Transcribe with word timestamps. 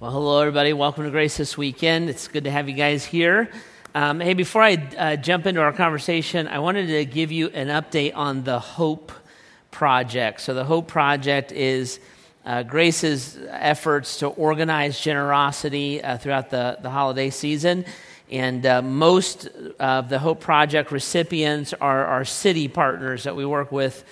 Well, 0.00 0.12
hello, 0.12 0.40
everybody. 0.40 0.72
Welcome 0.72 1.04
to 1.04 1.10
Grace 1.10 1.36
this 1.36 1.58
weekend. 1.58 2.08
It's 2.08 2.26
good 2.26 2.44
to 2.44 2.50
have 2.50 2.70
you 2.70 2.74
guys 2.74 3.04
here. 3.04 3.50
Um, 3.94 4.18
hey, 4.18 4.32
before 4.32 4.62
I 4.62 4.76
uh, 4.96 5.16
jump 5.16 5.44
into 5.44 5.60
our 5.60 5.74
conversation, 5.74 6.48
I 6.48 6.60
wanted 6.60 6.86
to 6.86 7.04
give 7.04 7.30
you 7.30 7.48
an 7.48 7.68
update 7.68 8.16
on 8.16 8.42
the 8.42 8.58
Hope 8.58 9.12
Project. 9.70 10.40
So, 10.40 10.54
the 10.54 10.64
Hope 10.64 10.88
Project 10.88 11.52
is 11.52 12.00
uh, 12.46 12.62
Grace's 12.62 13.38
efforts 13.50 14.20
to 14.20 14.28
organize 14.28 14.98
generosity 14.98 16.02
uh, 16.02 16.16
throughout 16.16 16.48
the, 16.48 16.78
the 16.80 16.88
holiday 16.88 17.28
season. 17.28 17.84
And 18.30 18.64
uh, 18.64 18.80
most 18.80 19.48
of 19.78 20.08
the 20.08 20.18
Hope 20.18 20.40
Project 20.40 20.92
recipients 20.92 21.74
are 21.74 22.06
our 22.06 22.24
city 22.24 22.68
partners 22.68 23.24
that 23.24 23.36
we 23.36 23.44
work 23.44 23.70
with 23.70 24.02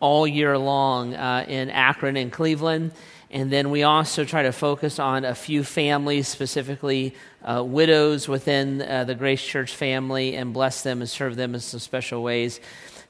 all 0.00 0.26
year 0.26 0.58
long 0.58 1.14
uh, 1.14 1.44
in 1.46 1.70
Akron 1.70 2.16
and 2.16 2.32
Cleveland. 2.32 2.90
And 3.36 3.52
then 3.52 3.68
we 3.68 3.82
also 3.82 4.24
try 4.24 4.44
to 4.44 4.50
focus 4.50 4.98
on 4.98 5.26
a 5.26 5.34
few 5.34 5.62
families, 5.62 6.26
specifically 6.26 7.14
uh, 7.44 7.62
widows 7.62 8.28
within 8.28 8.80
uh, 8.80 9.04
the 9.04 9.14
Grace 9.14 9.44
Church 9.44 9.76
family, 9.76 10.34
and 10.36 10.54
bless 10.54 10.82
them 10.82 11.02
and 11.02 11.10
serve 11.10 11.36
them 11.36 11.52
in 11.52 11.60
some 11.60 11.78
special 11.78 12.22
ways. 12.22 12.60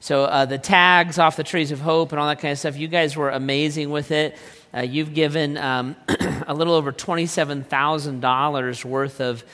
So, 0.01 0.25
uh, 0.25 0.43
the 0.43 0.57
tags 0.57 1.17
off 1.17 1.37
the 1.37 1.45
trees 1.45 1.71
of 1.71 1.79
hope 1.79 2.11
and 2.11 2.19
all 2.19 2.27
that 2.27 2.41
kind 2.41 2.51
of 2.51 2.59
stuff, 2.59 2.75
you 2.75 2.89
guys 2.89 3.15
were 3.15 3.29
amazing 3.29 3.89
with 3.89 4.11
it. 4.11 4.37
Uh, 4.73 4.81
you've 4.81 5.13
given 5.13 5.55
um, 5.55 5.95
a 6.45 6.53
little 6.53 6.73
over 6.73 6.91
$27,000 6.91 8.83
worth 8.83 9.21
of 9.21 9.45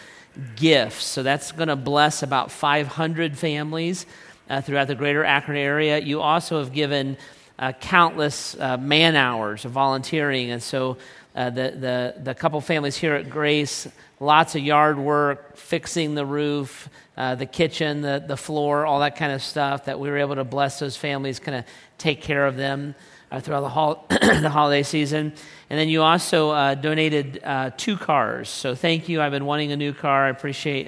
gifts. 0.55 1.05
So, 1.05 1.21
that's 1.21 1.51
going 1.51 1.69
to 1.69 1.75
bless 1.75 2.23
about 2.23 2.49
500 2.49 3.37
families 3.37 4.07
uh, 4.49 4.61
throughout 4.61 4.87
the 4.87 4.95
greater 4.95 5.23
Akron 5.23 5.55
area. 5.55 5.99
You 5.99 6.21
also 6.21 6.57
have 6.57 6.73
given 6.73 7.17
uh, 7.59 7.71
countless 7.73 8.55
uh, 8.59 8.77
man 8.77 9.15
hours 9.15 9.65
of 9.65 9.71
volunteering. 9.71 10.51
And 10.51 10.61
so 10.61 10.97
uh, 11.35 11.49
the, 11.49 11.71
the, 11.71 12.15
the 12.21 12.35
couple 12.35 12.59
families 12.61 12.95
here 12.95 13.15
at 13.15 13.29
Grace, 13.29 13.87
lots 14.19 14.55
of 14.55 14.61
yard 14.61 14.97
work, 14.97 15.57
fixing 15.57 16.15
the 16.15 16.25
roof, 16.25 16.89
uh, 17.17 17.35
the 17.35 17.45
kitchen, 17.45 18.01
the, 18.01 18.23
the 18.25 18.37
floor, 18.37 18.85
all 18.85 18.99
that 18.99 19.15
kind 19.15 19.31
of 19.31 19.41
stuff 19.41 19.85
that 19.85 19.99
we 19.99 20.09
were 20.09 20.17
able 20.17 20.35
to 20.35 20.43
bless 20.43 20.79
those 20.79 20.95
families, 20.95 21.39
kind 21.39 21.57
of 21.57 21.65
take 21.97 22.21
care 22.21 22.45
of 22.45 22.55
them. 22.55 22.95
Uh, 23.31 23.39
throughout 23.39 23.61
the, 23.61 23.69
hol- 23.69 24.05
the 24.09 24.47
holiday 24.47 24.83
season. 24.83 25.33
And 25.71 25.79
then 25.79 25.89
you 25.89 26.03
also 26.03 26.51
uh, 26.51 26.75
donated 26.75 27.41
two 27.77 27.97
cars. 27.97 28.47
So 28.47 28.75
thank 28.75 29.09
you. 29.09 29.23
I've 29.23 29.31
been 29.31 29.47
wanting 29.47 29.71
a 29.71 29.75
new 29.75 29.91
car. 29.91 30.27
I 30.27 30.29
appreciate 30.29 30.85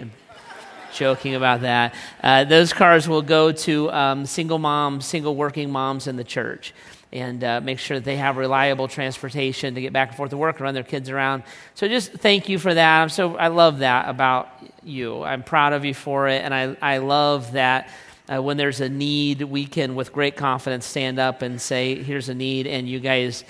joking 0.96 1.36
about 1.36 1.62
that. 1.62 1.94
Uh, 2.24 2.44
those 2.44 2.74
cars 2.74 3.08
will 3.08 3.22
go 3.22 3.52
to 3.52 3.92
um, 3.92 4.26
single 4.26 4.58
moms, 4.58 5.06
single 5.06 5.36
working 5.36 5.70
moms 5.70 6.08
in 6.08 6.16
the 6.16 6.24
church, 6.24 6.74
and 7.14 7.44
uh, 7.44 7.62
make 7.62 7.80
sure 7.80 7.98
that 7.98 8.04
they 8.06 8.18
have 8.18 8.38
reliable 8.38 8.88
transportation 8.88 9.76
to 9.76 9.82
get 9.82 9.94
back 9.94 10.10
and 10.10 10.18
forth 10.18 10.32
to 10.32 10.38
work 10.38 10.56
and 10.56 10.64
run 10.64 10.74
their 10.74 10.84
kids 10.84 11.10
around. 11.10 11.44
So 11.76 11.88
just 11.88 12.12
thank 12.14 12.50
you 12.50 12.58
for 12.58 12.74
that. 12.74 13.02
I'm 13.02 13.10
so 13.10 13.36
I 13.36 13.50
love 13.50 13.80
that 13.80 14.10
about 14.10 14.50
you. 14.84 15.24
I'm 15.24 15.44
proud 15.44 15.74
of 15.74 15.86
you 15.86 15.94
for 15.94 16.28
it, 16.28 16.42
and 16.44 16.54
I 16.54 16.76
I 16.82 16.98
love 16.98 17.52
that. 17.52 17.90
Uh, 18.28 18.42
when 18.42 18.58
there's 18.58 18.82
a 18.82 18.90
need, 18.90 19.44
we 19.44 19.68
can, 19.68 19.94
with 19.94 20.12
great 20.12 20.36
confidence, 20.36 20.84
stand 20.88 21.20
up 21.20 21.44
and 21.44 21.62
say, 21.62 22.02
"Here's 22.02 22.28
a 22.28 22.34
need," 22.34 22.66
and 22.66 22.90
you 22.90 23.00
guys 23.00 23.44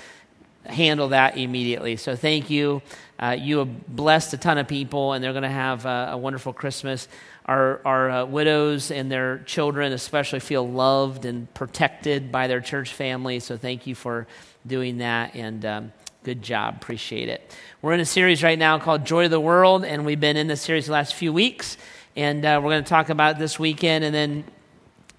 handle 0.65 1.09
that 1.09 1.37
immediately. 1.37 1.95
So 1.95 2.15
thank 2.15 2.49
you. 2.49 2.81
Uh, 3.17 3.37
you 3.39 3.59
have 3.59 3.87
blessed 3.95 4.33
a 4.33 4.37
ton 4.37 4.57
of 4.57 4.67
people, 4.67 5.13
and 5.13 5.23
they're 5.23 5.31
going 5.31 5.43
to 5.43 5.49
have 5.49 5.85
a, 5.85 6.09
a 6.11 6.17
wonderful 6.17 6.53
Christmas. 6.53 7.07
Our, 7.45 7.79
our 7.85 8.09
uh, 8.09 8.25
widows 8.25 8.89
and 8.89 9.11
their 9.11 9.37
children 9.39 9.93
especially 9.93 10.39
feel 10.39 10.67
loved 10.67 11.25
and 11.25 11.53
protected 11.53 12.31
by 12.31 12.47
their 12.47 12.59
church 12.59 12.91
family. 12.91 13.39
So 13.39 13.55
thank 13.55 13.85
you 13.85 13.93
for 13.93 14.25
doing 14.65 14.97
that 14.97 15.35
and 15.35 15.63
um, 15.63 15.93
good 16.23 16.41
job. 16.41 16.77
Appreciate 16.77 17.29
it. 17.29 17.55
We're 17.83 17.93
in 17.93 17.99
a 17.99 18.05
series 18.05 18.41
right 18.41 18.57
now 18.57 18.79
called 18.79 19.05
Joy 19.05 19.25
of 19.25 19.31
the 19.31 19.39
World, 19.39 19.85
and 19.85 20.07
we've 20.07 20.19
been 20.19 20.37
in 20.37 20.47
this 20.47 20.63
series 20.63 20.87
the 20.87 20.93
last 20.93 21.13
few 21.13 21.31
weeks. 21.31 21.77
And 22.15 22.43
uh, 22.43 22.59
we're 22.63 22.71
going 22.71 22.83
to 22.83 22.89
talk 22.89 23.09
about 23.09 23.37
this 23.37 23.59
weekend. 23.59 24.03
And 24.03 24.15
then 24.15 24.43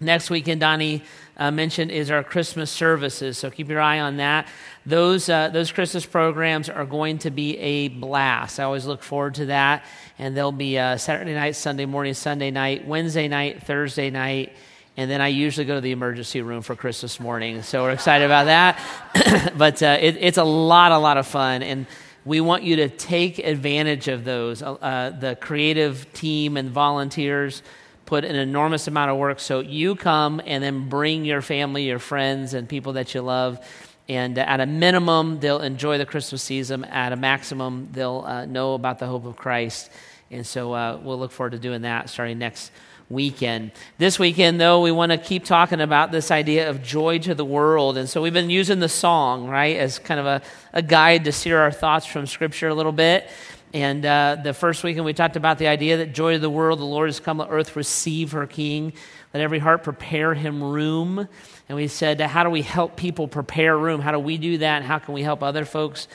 next 0.01 0.29
weekend, 0.29 0.63
Donnie 0.63 1.05
uh, 1.37 1.51
mentioned 1.51 1.91
is 1.93 2.11
our 2.11 2.25
Christmas 2.25 2.71
services. 2.71 3.39
So 3.39 3.51
keep 3.51 3.69
your 3.69 3.81
eye 3.81 4.01
on 4.01 4.17
that. 4.17 4.49
Those, 4.85 5.29
uh, 5.29 5.49
those 5.51 5.71
Christmas 5.71 6.07
programs 6.07 6.69
are 6.69 6.87
going 6.87 7.19
to 7.19 7.31
be 7.31 7.57
a 7.59 7.89
blast. 7.89 8.59
I 8.59 8.65
always 8.65 8.87
look 8.87 9.03
forward 9.03 9.35
to 9.35 9.47
that. 9.47 9.85
And 10.19 10.37
they'll 10.37 10.53
be 10.53 10.79
uh, 10.79 10.97
Saturday 10.97 11.35
night, 11.35 11.57
Sunday 11.57 11.87
morning, 11.87 12.15
Sunday 12.15 12.51
night, 12.51 12.87
Wednesday 12.87 13.29
night, 13.29 13.63
Thursday 13.63 14.11
night. 14.11 14.53
And 14.97 15.11
then 15.11 15.21
I 15.21 15.29
usually 15.29 15.67
go 15.67 15.75
to 15.75 15.81
the 15.81 15.93
emergency 15.93 16.41
room 16.41 16.63
for 16.63 16.75
Christmas 16.75 17.21
morning. 17.21 17.63
So 17.63 17.83
we're 17.83 17.91
excited 17.91 18.25
about 18.25 18.45
that. 18.45 19.53
but 19.59 19.83
uh, 19.83 19.99
it, 20.01 20.17
it's 20.19 20.39
a 20.39 20.45
lot, 20.45 20.93
a 20.93 20.99
lot 20.99 21.19
of 21.19 21.27
fun. 21.27 21.63
And 21.63 21.87
we 22.25 22.41
want 22.41 22.63
you 22.63 22.77
to 22.77 22.89
take 22.89 23.39
advantage 23.39 24.09
of 24.09 24.25
those. 24.25 24.63
Uh, 24.63 25.15
the 25.19 25.37
creative 25.37 26.13
team 26.15 26.57
and 26.57 26.71
volunteers 26.71 27.63
put 28.07 28.25
an 28.25 28.37
enormous 28.37 28.89
amount 28.89 29.11
of 29.11 29.19
work. 29.19 29.39
So 29.39 29.61
you 29.61 29.97
come 29.97 30.41
and 30.47 30.63
then 30.63 30.89
bring 30.89 31.25
your 31.25 31.43
family, 31.43 31.85
your 31.85 31.99
friends, 31.99 32.55
and 32.55 32.69
people 32.69 32.95
that 32.95 33.15
you 33.15 33.21
love. 33.21 33.59
And 34.09 34.39
at 34.39 34.61
a 34.61 34.67
minimum, 34.67 35.41
they'll 35.41 35.61
enjoy 35.61 35.99
the 35.99 36.07
Christmas 36.07 36.43
season. 36.43 36.85
At 36.85 37.13
a 37.13 37.17
maximum, 37.17 37.89
they'll 37.93 38.25
uh, 38.27 38.45
know 38.45 38.75
about 38.75 38.99
the 38.99 39.07
hope 39.07 39.25
of 39.25 39.37
Christ. 39.37 39.91
And 40.31 40.47
so 40.47 40.73
uh, 40.73 41.01
we'll 41.03 41.19
look 41.19 41.33
forward 41.33 41.53
to 41.53 41.59
doing 41.59 41.83
that 41.83 42.09
starting 42.09 42.39
next 42.39 42.71
weekend. 43.09 43.73
This 43.99 44.19
weekend, 44.19 44.61
though, 44.61 44.81
we 44.81 44.91
want 44.91 45.13
to 45.13 45.19
keep 45.19 45.45
talking 45.45 45.81
about 45.81 46.11
this 46.11 46.31
idea 46.31 46.71
of 46.71 46.83
joy 46.83 47.19
to 47.21 47.35
the 47.35 47.45
world. 47.45 47.97
And 47.97 48.09
so 48.09 48.21
we've 48.23 48.33
been 48.33 48.51
using 48.51 48.81
the 48.81 48.89
song, 48.89 49.49
right, 49.49 49.77
as 49.77 49.99
kind 49.99 50.21
of 50.21 50.27
a, 50.27 50.43
a 50.73 50.83
guide 50.83 51.25
to 51.25 51.33
steer 51.33 51.59
our 51.59 51.73
thoughts 51.73 52.07
from 52.07 52.27
Scripture 52.27 52.69
a 52.69 52.75
little 52.75 52.93
bit. 52.93 53.29
And 53.73 54.07
uh, 54.07 54.39
the 54.43 54.55
first 54.55 54.83
weekend, 54.85 55.05
we 55.05 55.13
talked 55.13 55.37
about 55.37 55.59
the 55.59 55.67
idea 55.69 55.99
that 55.99 56.13
joy 56.15 56.35
to 56.35 56.39
the 56.39 56.51
world, 56.51 56.79
the 56.79 56.85
Lord 56.85 57.09
has 57.09 57.21
come, 57.21 57.39
let 57.39 57.51
earth 57.51 57.77
receive 57.77 58.33
her 58.33 58.47
King. 58.47 58.93
Let 59.35 59.43
every 59.43 59.59
heart 59.59 59.83
prepare 59.83 60.35
him 60.35 60.63
room. 60.63 61.29
And 61.69 61.77
we 61.77 61.89
said, 61.89 62.21
how 62.21 62.45
do 62.45 62.51
we 62.51 62.63
help 62.63 62.97
people 62.97 63.27
prepare 63.27 63.77
room? 63.77 64.01
How 64.01 64.13
do 64.13 64.19
we 64.19 64.39
do 64.39 64.59
that? 64.59 64.77
And 64.79 64.85
how 64.85 64.99
can 64.99 65.15
we 65.15 65.23
help 65.23 65.43
other 65.43 65.65
folks 65.65 66.07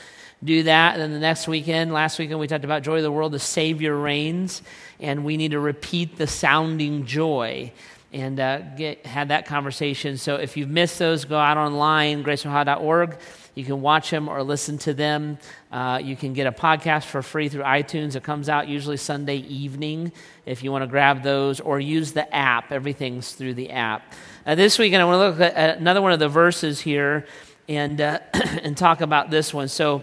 do 0.42 0.62
that? 0.62 0.94
And 0.94 1.02
then 1.02 1.12
the 1.12 1.18
next 1.18 1.46
weekend, 1.46 1.92
last 1.92 2.18
weekend, 2.18 2.40
we 2.40 2.46
talked 2.46 2.64
about 2.64 2.82
joy 2.82 2.96
of 2.96 3.02
the 3.02 3.12
world, 3.12 3.32
the 3.32 3.38
Savior 3.38 3.96
reigns. 3.96 4.62
And 4.98 5.24
we 5.24 5.36
need 5.36 5.50
to 5.50 5.60
repeat 5.60 6.16
the 6.16 6.26
sounding 6.26 7.04
joy 7.04 7.72
and 8.12 8.38
uh, 8.38 8.58
get, 8.76 9.04
had 9.06 9.28
that 9.28 9.46
conversation. 9.46 10.16
So 10.18 10.36
if 10.36 10.56
you've 10.56 10.68
missed 10.68 10.98
those, 10.98 11.24
go 11.24 11.38
out 11.38 11.56
online, 11.56 12.22
graceohio.org. 12.22 13.16
You 13.54 13.64
can 13.64 13.82
watch 13.82 14.10
them 14.10 14.28
or 14.28 14.42
listen 14.42 14.78
to 14.78 14.94
them. 14.94 15.38
Uh, 15.70 16.00
you 16.02 16.16
can 16.16 16.32
get 16.32 16.46
a 16.46 16.52
podcast 16.52 17.04
for 17.04 17.22
free 17.22 17.48
through 17.48 17.64
iTunes. 17.64 18.16
It 18.16 18.22
comes 18.22 18.48
out 18.48 18.68
usually 18.68 18.96
Sunday 18.96 19.36
evening 19.36 20.12
if 20.46 20.62
you 20.62 20.72
want 20.72 20.82
to 20.82 20.86
grab 20.86 21.22
those, 21.22 21.60
or 21.60 21.78
use 21.78 22.12
the 22.12 22.34
app. 22.34 22.72
Everything's 22.72 23.32
through 23.32 23.54
the 23.54 23.70
app. 23.70 24.14
Uh, 24.44 24.56
this 24.56 24.76
weekend, 24.76 25.00
I 25.00 25.04
want 25.04 25.38
to 25.38 25.44
look 25.44 25.54
at 25.54 25.78
another 25.78 26.02
one 26.02 26.10
of 26.10 26.18
the 26.18 26.28
verses 26.28 26.80
here 26.80 27.26
and, 27.68 28.00
uh, 28.00 28.18
and 28.34 28.76
talk 28.76 29.00
about 29.00 29.30
this 29.30 29.54
one. 29.54 29.68
So, 29.68 30.02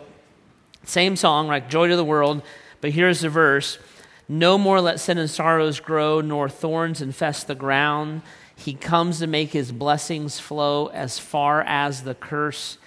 same 0.85 1.17
song, 1.17 1.47
like 1.47 1.69
Joy 1.69 1.89
to 1.89 1.97
the 1.97 2.05
World, 2.05 2.41
but 2.79 2.91
here's 2.91 3.19
the 3.19 3.27
verse 3.27 3.79
No 4.29 4.57
more 4.57 4.79
let 4.79 5.01
sin 5.01 5.17
and 5.17 5.29
sorrows 5.29 5.81
grow, 5.81 6.21
nor 6.21 6.47
thorns 6.47 7.01
infest 7.01 7.47
the 7.47 7.55
ground. 7.55 8.21
He 8.55 8.75
comes 8.75 9.19
to 9.19 9.27
make 9.27 9.51
his 9.51 9.73
blessings 9.73 10.39
flow 10.39 10.87
as 10.87 11.19
far 11.19 11.61
as 11.63 12.03
the 12.03 12.15
curse 12.15 12.77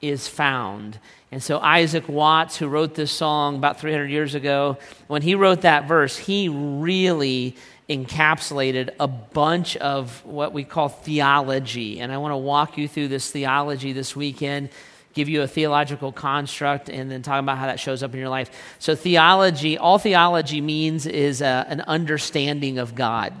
is 0.00 0.26
found. 0.26 0.98
And 1.30 1.42
so, 1.42 1.58
Isaac 1.58 2.08
Watts, 2.08 2.56
who 2.56 2.66
wrote 2.66 2.94
this 2.94 3.12
song 3.12 3.56
about 3.56 3.78
300 3.78 4.06
years 4.06 4.34
ago, 4.34 4.78
when 5.08 5.20
he 5.20 5.34
wrote 5.34 5.62
that 5.62 5.86
verse, 5.86 6.16
he 6.16 6.48
really 6.48 7.56
encapsulated 7.88 8.90
a 8.98 9.06
bunch 9.06 9.76
of 9.76 10.24
what 10.24 10.52
we 10.52 10.64
call 10.64 10.88
theology. 10.88 12.00
And 12.00 12.10
I 12.10 12.18
want 12.18 12.32
to 12.32 12.36
walk 12.36 12.78
you 12.78 12.88
through 12.88 13.08
this 13.08 13.30
theology 13.30 13.92
this 13.92 14.16
weekend, 14.16 14.70
give 15.12 15.28
you 15.28 15.42
a 15.42 15.46
theological 15.46 16.10
construct, 16.10 16.88
and 16.88 17.10
then 17.10 17.22
talk 17.22 17.40
about 17.40 17.58
how 17.58 17.66
that 17.66 17.78
shows 17.78 18.02
up 18.02 18.14
in 18.14 18.20
your 18.20 18.30
life. 18.30 18.50
So, 18.78 18.94
theology, 18.94 19.76
all 19.76 19.98
theology 19.98 20.60
means 20.60 21.06
is 21.06 21.42
a, 21.42 21.46
uh, 21.46 21.64
an 21.68 21.82
understanding 21.82 22.78
of 22.78 22.94
God. 22.94 23.34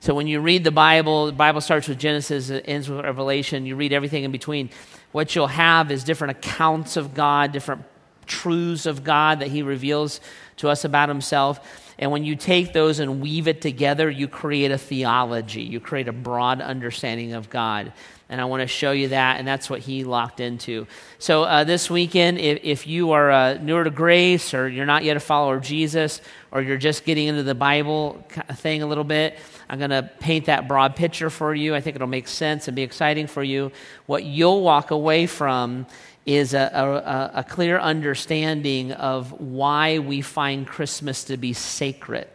So, 0.00 0.14
when 0.14 0.26
you 0.26 0.40
read 0.40 0.64
the 0.64 0.70
Bible, 0.70 1.26
the 1.26 1.32
Bible 1.32 1.60
starts 1.60 1.86
with 1.86 1.98
Genesis, 1.98 2.48
it 2.48 2.64
ends 2.66 2.88
with 2.88 3.04
Revelation, 3.04 3.66
you 3.66 3.76
read 3.76 3.92
everything 3.92 4.24
in 4.24 4.32
between 4.32 4.70
what 5.12 5.36
you'll 5.36 5.46
have 5.46 5.90
is 5.90 6.02
different 6.02 6.38
accounts 6.38 6.96
of 6.96 7.12
God, 7.12 7.52
different 7.52 7.84
truths 8.26 8.86
of 8.86 9.04
God 9.04 9.40
that 9.40 9.48
He 9.48 9.62
reveals 9.62 10.20
to 10.56 10.68
us 10.68 10.84
about 10.84 11.08
Himself. 11.08 11.81
And 11.98 12.10
when 12.10 12.24
you 12.24 12.36
take 12.36 12.72
those 12.72 12.98
and 12.98 13.20
weave 13.20 13.48
it 13.48 13.60
together, 13.60 14.10
you 14.10 14.28
create 14.28 14.70
a 14.70 14.78
theology. 14.78 15.62
You 15.62 15.80
create 15.80 16.08
a 16.08 16.12
broad 16.12 16.60
understanding 16.60 17.32
of 17.34 17.50
God. 17.50 17.92
And 18.28 18.40
I 18.40 18.46
want 18.46 18.62
to 18.62 18.66
show 18.66 18.92
you 18.92 19.08
that, 19.08 19.38
and 19.38 19.46
that's 19.46 19.68
what 19.68 19.80
he 19.80 20.04
locked 20.04 20.40
into. 20.40 20.86
So, 21.18 21.42
uh, 21.42 21.64
this 21.64 21.90
weekend, 21.90 22.38
if, 22.38 22.60
if 22.62 22.86
you 22.86 23.10
are 23.12 23.30
uh, 23.30 23.54
newer 23.60 23.84
to 23.84 23.90
grace, 23.90 24.54
or 24.54 24.70
you're 24.70 24.86
not 24.86 25.04
yet 25.04 25.18
a 25.18 25.20
follower 25.20 25.56
of 25.56 25.62
Jesus, 25.62 26.22
or 26.50 26.62
you're 26.62 26.78
just 26.78 27.04
getting 27.04 27.26
into 27.26 27.42
the 27.42 27.54
Bible 27.54 28.24
thing 28.54 28.82
a 28.82 28.86
little 28.86 29.04
bit, 29.04 29.38
I'm 29.68 29.78
going 29.78 29.90
to 29.90 30.10
paint 30.18 30.46
that 30.46 30.66
broad 30.66 30.96
picture 30.96 31.28
for 31.28 31.54
you. 31.54 31.74
I 31.74 31.82
think 31.82 31.96
it'll 31.96 32.08
make 32.08 32.26
sense 32.26 32.68
and 32.68 32.74
be 32.74 32.82
exciting 32.82 33.26
for 33.26 33.42
you. 33.42 33.70
What 34.06 34.24
you'll 34.24 34.62
walk 34.62 34.92
away 34.92 35.26
from 35.26 35.86
is 36.24 36.54
a, 36.54 37.32
a, 37.34 37.40
a, 37.40 37.44
clear 37.44 37.78
understanding 37.78 38.92
of 38.92 39.32
why 39.40 39.98
we 39.98 40.20
find 40.20 40.66
Christmas 40.66 41.24
to 41.24 41.36
be 41.36 41.52
sacred, 41.52 42.28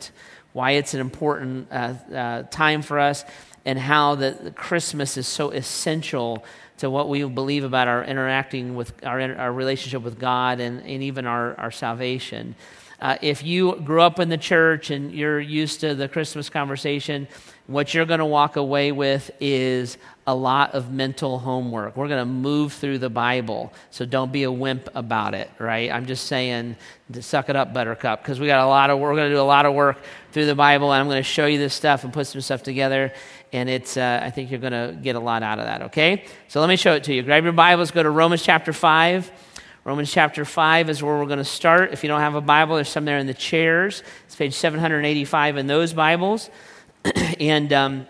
why 0.52 0.72
it's 0.72 0.94
an 0.94 1.00
important 1.00 1.68
uh, 1.72 1.94
uh, 2.14 2.44
time 2.44 2.82
for 2.82 3.00
us, 3.00 3.24
and 3.64 3.80
how 3.80 4.16
that 4.16 4.56
Christmas 4.56 5.16
is 5.16 5.28
so 5.28 5.52
essential 5.52 6.44
to 6.78 6.90
what 6.90 7.10
we 7.10 7.24
believe 7.24 7.64
about 7.64 7.88
our 7.88 8.04
interacting 8.04 8.76
with 8.76 8.94
our, 9.04 9.20
our 9.36 9.52
relationship 9.52 10.04
with 10.04 10.20
God 10.20 10.60
and, 10.60 10.82
and 10.82 11.04
even 11.04 11.26
our, 11.26 11.58
our 11.60 11.72
salvation. 11.72 12.56
Uh, 13.00 13.18
if 13.22 13.44
you 13.44 13.76
grew 13.82 14.02
up 14.02 14.20
in 14.20 14.30
the 14.30 14.38
church 14.38 14.90
and 14.90 15.12
you're 15.12 15.40
used 15.40 15.82
to 15.82 15.96
the 15.96 16.08
Christmas 16.08 16.50
conversation, 16.50 17.28
what 17.68 17.94
you're 17.94 18.06
going 18.06 18.20
to 18.20 18.26
walk 18.26 18.56
away 18.56 18.94
with 18.94 19.30
is 19.42 19.98
a 20.26 20.34
lot 20.34 20.74
of 20.74 20.92
mental 20.92 21.38
homework. 21.38 21.98
We're 21.98 22.08
going 22.08 22.22
to 22.22 22.26
move 22.26 22.72
through 22.72 23.00
the 23.00 23.10
Bible, 23.10 23.74
so 23.92 24.06
don't 24.06 24.32
be 24.32 24.44
a 24.44 24.52
wimp 24.52 24.88
about 24.96 25.34
it, 25.34 25.52
right? 25.60 25.92
I'm 25.92 26.06
just 26.06 26.28
saying, 26.28 26.78
suck 27.20 27.50
it 27.50 27.58
up, 27.58 27.74
Buttercup, 27.74 28.22
because 28.22 28.40
we 28.40 28.48
got 28.48 28.66
a 28.66 28.68
lot 28.68 28.90
of 28.90 29.00
we're 29.00 29.16
going 29.16 29.30
to 29.30 29.36
do 29.36 29.40
a 29.40 29.44
lot 29.44 29.66
of 29.66 29.74
work 29.74 29.98
through 30.32 30.46
the 30.46 30.56
Bible, 30.56 30.94
and 30.94 31.02
I'm 31.02 31.08
going 31.08 31.20
to 31.20 31.24
show 31.24 31.46
you 31.46 31.58
this 31.58 31.74
stuff 31.74 32.06
and 32.06 32.14
put 32.14 32.28
some 32.28 32.40
stuff 32.40 32.64
together, 32.64 33.12
and 33.52 33.68
it's 33.70 33.98
uh, 33.98 34.22
I 34.24 34.30
think 34.30 34.50
you're 34.50 34.62
going 34.62 34.72
to 34.72 34.98
get 35.02 35.18
a 35.18 35.20
lot 35.20 35.44
out 35.44 35.60
of 35.60 35.66
that. 35.66 35.82
Okay, 35.84 36.26
so 36.48 36.62
let 36.62 36.70
me 36.70 36.78
show 36.78 36.94
it 36.94 37.04
to 37.06 37.14
you. 37.14 37.22
Grab 37.22 37.44
your 37.44 37.54
Bibles, 37.54 37.92
go 37.92 38.02
to 38.02 38.10
Romans 38.10 38.44
chapter 38.44 38.72
five. 38.72 39.30
Romans 39.84 40.12
chapter 40.12 40.44
5 40.44 40.90
is 40.90 41.02
where 41.02 41.18
we're 41.18 41.28
going 41.28 41.38
to 41.38 41.46
start. 41.46 41.94
If 41.94 42.04
you 42.04 42.10
don't 42.10 42.20
have 42.20 42.36
a 42.36 42.42
Bible, 42.42 42.76
there's 42.76 42.90
some 42.90 43.06
there 43.06 43.20
in 43.20 43.26
the 43.26 43.34
chairs. 43.34 44.04
It's 44.26 44.36
page 44.36 44.54
785 44.54 45.56
in 45.56 45.68
those 45.68 45.94
Bibles. 45.94 46.50
and 47.40 47.72
um, 47.74 48.08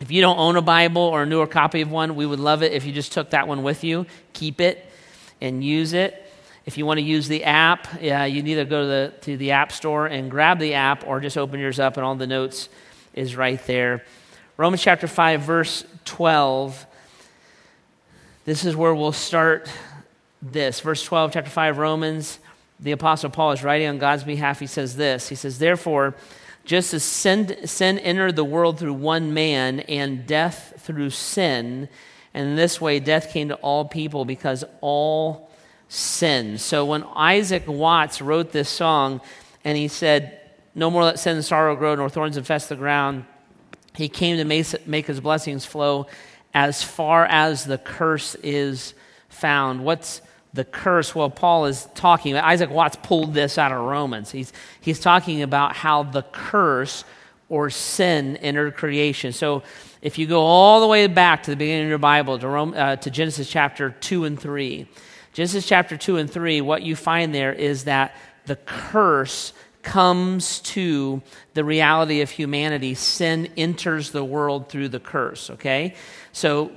if 0.00 0.10
you 0.10 0.20
don't 0.20 0.38
own 0.38 0.56
a 0.56 0.62
Bible 0.62 1.02
or 1.02 1.22
a 1.22 1.26
newer 1.26 1.46
copy 1.46 1.80
of 1.80 1.90
one, 1.90 2.16
we 2.16 2.26
would 2.26 2.40
love 2.40 2.62
it 2.62 2.72
if 2.72 2.84
you 2.84 2.92
just 2.92 3.12
took 3.12 3.30
that 3.30 3.48
one 3.48 3.62
with 3.62 3.84
you. 3.84 4.06
Keep 4.32 4.60
it 4.60 4.86
and 5.40 5.64
use 5.64 5.92
it. 5.92 6.26
If 6.66 6.78
you 6.78 6.86
want 6.86 6.98
to 6.98 7.02
use 7.02 7.26
the 7.26 7.44
app, 7.44 7.88
yeah, 8.00 8.24
you 8.26 8.42
either 8.42 8.64
go 8.64 8.82
to 8.82 8.86
the, 8.86 9.14
to 9.22 9.36
the 9.36 9.52
App 9.52 9.72
Store 9.72 10.06
and 10.06 10.30
grab 10.30 10.58
the 10.58 10.74
app 10.74 11.06
or 11.06 11.20
just 11.20 11.38
open 11.38 11.58
yours 11.58 11.80
up, 11.80 11.96
and 11.96 12.04
all 12.04 12.14
the 12.14 12.26
notes 12.26 12.68
is 13.14 13.34
right 13.34 13.64
there. 13.66 14.04
Romans 14.56 14.82
chapter 14.82 15.06
5, 15.06 15.40
verse 15.40 15.84
12. 16.04 16.86
This 18.44 18.64
is 18.64 18.76
where 18.76 18.94
we'll 18.94 19.12
start 19.12 19.70
this. 20.42 20.80
Verse 20.80 21.02
12, 21.02 21.32
chapter 21.32 21.50
5, 21.50 21.78
Romans, 21.78 22.38
the 22.78 22.92
Apostle 22.92 23.30
Paul 23.30 23.52
is 23.52 23.62
writing 23.62 23.88
on 23.88 23.98
God's 23.98 24.24
behalf. 24.24 24.60
He 24.60 24.66
says 24.66 24.96
this 24.96 25.28
He 25.28 25.34
says, 25.34 25.58
Therefore, 25.58 26.14
just 26.64 26.94
as 26.94 27.02
sin, 27.02 27.66
sin 27.66 27.98
entered 27.98 28.36
the 28.36 28.44
world 28.44 28.78
through 28.78 28.94
one 28.94 29.34
man 29.34 29.80
and 29.80 30.26
death 30.26 30.74
through 30.78 31.10
sin, 31.10 31.88
and 32.34 32.48
in 32.48 32.56
this 32.56 32.80
way 32.80 33.00
death 33.00 33.32
came 33.32 33.48
to 33.48 33.56
all 33.56 33.84
people 33.84 34.24
because 34.24 34.64
all 34.80 35.50
sinned. 35.88 36.60
So 36.60 36.84
when 36.84 37.04
Isaac 37.14 37.64
Watts 37.66 38.22
wrote 38.22 38.52
this 38.52 38.68
song 38.68 39.20
and 39.64 39.76
he 39.76 39.88
said, 39.88 40.40
No 40.74 40.90
more 40.90 41.04
let 41.04 41.18
sin 41.18 41.36
and 41.36 41.44
sorrow 41.44 41.74
grow, 41.76 41.94
nor 41.94 42.08
thorns 42.08 42.36
infest 42.36 42.68
the 42.68 42.76
ground, 42.76 43.24
he 43.94 44.08
came 44.08 44.36
to 44.36 44.44
make, 44.44 44.86
make 44.86 45.06
his 45.06 45.20
blessings 45.20 45.64
flow 45.64 46.06
as 46.54 46.82
far 46.82 47.24
as 47.26 47.64
the 47.64 47.78
curse 47.78 48.34
is 48.36 48.94
found. 49.28 49.84
What's 49.84 50.22
the 50.52 50.64
curse, 50.64 51.14
well, 51.14 51.30
Paul 51.30 51.66
is 51.66 51.88
talking, 51.94 52.36
Isaac 52.36 52.70
Watts 52.70 52.96
pulled 53.02 53.34
this 53.34 53.56
out 53.56 53.72
of 53.72 53.80
Romans. 53.80 54.30
He's, 54.30 54.52
he's 54.80 54.98
talking 54.98 55.42
about 55.42 55.76
how 55.76 56.02
the 56.02 56.22
curse 56.22 57.04
or 57.48 57.70
sin 57.70 58.36
entered 58.38 58.74
creation. 58.74 59.32
So 59.32 59.62
if 60.02 60.18
you 60.18 60.26
go 60.26 60.40
all 60.40 60.80
the 60.80 60.86
way 60.86 61.06
back 61.06 61.44
to 61.44 61.50
the 61.50 61.56
beginning 61.56 61.84
of 61.84 61.88
your 61.88 61.98
Bible, 61.98 62.38
to, 62.38 62.48
Rome, 62.48 62.74
uh, 62.76 62.96
to 62.96 63.10
Genesis 63.10 63.48
chapter 63.48 63.90
2 63.90 64.24
and 64.24 64.40
3, 64.40 64.88
Genesis 65.32 65.66
chapter 65.66 65.96
2 65.96 66.16
and 66.16 66.30
3, 66.30 66.60
what 66.60 66.82
you 66.82 66.96
find 66.96 67.34
there 67.34 67.52
is 67.52 67.84
that 67.84 68.16
the 68.46 68.56
curse 68.56 69.52
comes 69.82 70.60
to 70.60 71.22
the 71.54 71.64
reality 71.64 72.20
of 72.20 72.30
humanity. 72.30 72.94
Sin 72.94 73.48
enters 73.56 74.10
the 74.10 74.24
world 74.24 74.68
through 74.68 74.88
the 74.88 75.00
curse, 75.00 75.50
okay? 75.50 75.94
So 76.32 76.72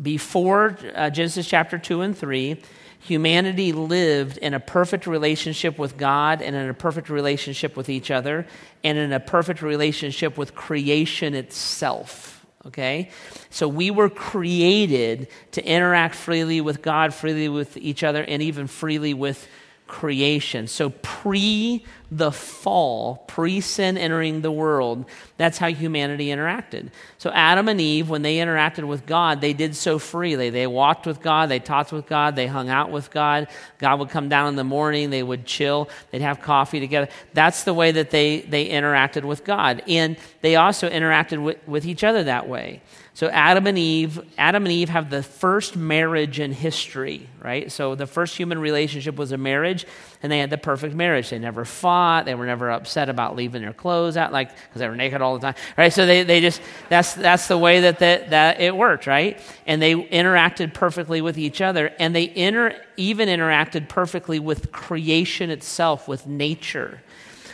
before 0.00 0.78
uh, 0.94 1.10
Genesis 1.10 1.46
chapter 1.46 1.78
2 1.78 2.02
and 2.02 2.16
3, 2.16 2.60
humanity 3.06 3.72
lived 3.72 4.36
in 4.38 4.52
a 4.52 4.60
perfect 4.60 5.06
relationship 5.06 5.78
with 5.78 5.96
God 5.96 6.42
and 6.42 6.56
in 6.56 6.68
a 6.68 6.74
perfect 6.74 7.08
relationship 7.08 7.76
with 7.76 7.88
each 7.88 8.10
other 8.10 8.46
and 8.82 8.98
in 8.98 9.12
a 9.12 9.20
perfect 9.20 9.62
relationship 9.62 10.36
with 10.36 10.54
creation 10.54 11.34
itself. 11.34 12.44
Okay? 12.66 13.10
So 13.48 13.68
we 13.68 13.90
were 13.90 14.10
created 14.10 15.28
to 15.52 15.64
interact 15.64 16.16
freely 16.16 16.60
with 16.60 16.82
God, 16.82 17.14
freely 17.14 17.48
with 17.48 17.76
each 17.76 18.02
other, 18.02 18.24
and 18.24 18.42
even 18.42 18.66
freely 18.66 19.14
with 19.14 19.46
creation. 19.86 20.66
So, 20.66 20.90
pre 20.90 21.84
the 22.10 22.30
fall, 22.30 23.24
pre 23.26 23.60
sin 23.60 23.96
entering 23.98 24.40
the 24.40 24.50
world, 24.50 25.04
that's 25.36 25.58
how 25.58 25.68
humanity 25.68 26.26
interacted. 26.26 26.90
So, 27.18 27.30
Adam 27.30 27.68
and 27.68 27.80
Eve, 27.80 28.08
when 28.08 28.22
they 28.22 28.36
interacted 28.36 28.84
with 28.84 29.06
God, 29.06 29.40
they 29.40 29.52
did 29.52 29.76
so 29.76 29.98
freely. 29.98 30.50
They 30.50 30.66
walked 30.66 31.06
with 31.06 31.20
God, 31.20 31.48
they 31.48 31.58
talked 31.58 31.92
with 31.92 32.06
God, 32.06 32.36
they 32.36 32.46
hung 32.46 32.68
out 32.68 32.90
with 32.90 33.10
God. 33.10 33.48
God 33.78 33.98
would 34.00 34.10
come 34.10 34.28
down 34.28 34.48
in 34.48 34.56
the 34.56 34.64
morning, 34.64 35.10
they 35.10 35.22
would 35.22 35.46
chill, 35.46 35.88
they'd 36.10 36.22
have 36.22 36.40
coffee 36.40 36.80
together. 36.80 37.08
That's 37.32 37.64
the 37.64 37.74
way 37.74 37.92
that 37.92 38.10
they, 38.10 38.40
they 38.40 38.68
interacted 38.68 39.24
with 39.24 39.44
God. 39.44 39.82
And 39.86 40.16
they 40.42 40.56
also 40.56 40.88
interacted 40.88 41.42
with, 41.42 41.58
with 41.66 41.86
each 41.86 42.02
other 42.02 42.24
that 42.24 42.48
way. 42.48 42.82
So 43.16 43.28
Adam 43.28 43.66
and 43.66 43.78
Eve, 43.78 44.20
Adam 44.36 44.66
and 44.66 44.72
Eve 44.72 44.90
have 44.90 45.08
the 45.08 45.22
first 45.22 45.74
marriage 45.74 46.38
in 46.38 46.52
history, 46.52 47.30
right? 47.42 47.72
So 47.72 47.94
the 47.94 48.06
first 48.06 48.36
human 48.36 48.58
relationship 48.58 49.16
was 49.16 49.32
a 49.32 49.38
marriage, 49.38 49.86
and 50.22 50.30
they 50.30 50.38
had 50.38 50.50
the 50.50 50.58
perfect 50.58 50.94
marriage. 50.94 51.30
They 51.30 51.38
never 51.38 51.64
fought. 51.64 52.26
They 52.26 52.34
were 52.34 52.44
never 52.44 52.70
upset 52.70 53.08
about 53.08 53.34
leaving 53.34 53.62
their 53.62 53.72
clothes 53.72 54.18
out, 54.18 54.32
like 54.32 54.50
because 54.50 54.80
they 54.80 54.86
were 54.86 54.96
naked 54.96 55.22
all 55.22 55.32
the 55.32 55.40
time, 55.40 55.54
right? 55.78 55.90
So 55.90 56.04
they, 56.04 56.24
they 56.24 56.42
just 56.42 56.60
that's 56.90 57.14
that's 57.14 57.48
the 57.48 57.56
way 57.56 57.80
that, 57.80 58.00
that 58.00 58.28
that 58.28 58.60
it 58.60 58.76
worked, 58.76 59.06
right? 59.06 59.40
And 59.66 59.80
they 59.80 59.94
interacted 59.94 60.74
perfectly 60.74 61.22
with 61.22 61.38
each 61.38 61.62
other, 61.62 61.94
and 61.98 62.14
they 62.14 62.30
inter, 62.36 62.78
even 62.98 63.30
interacted 63.30 63.88
perfectly 63.88 64.40
with 64.40 64.72
creation 64.72 65.48
itself, 65.48 66.06
with 66.06 66.26
nature. 66.26 67.00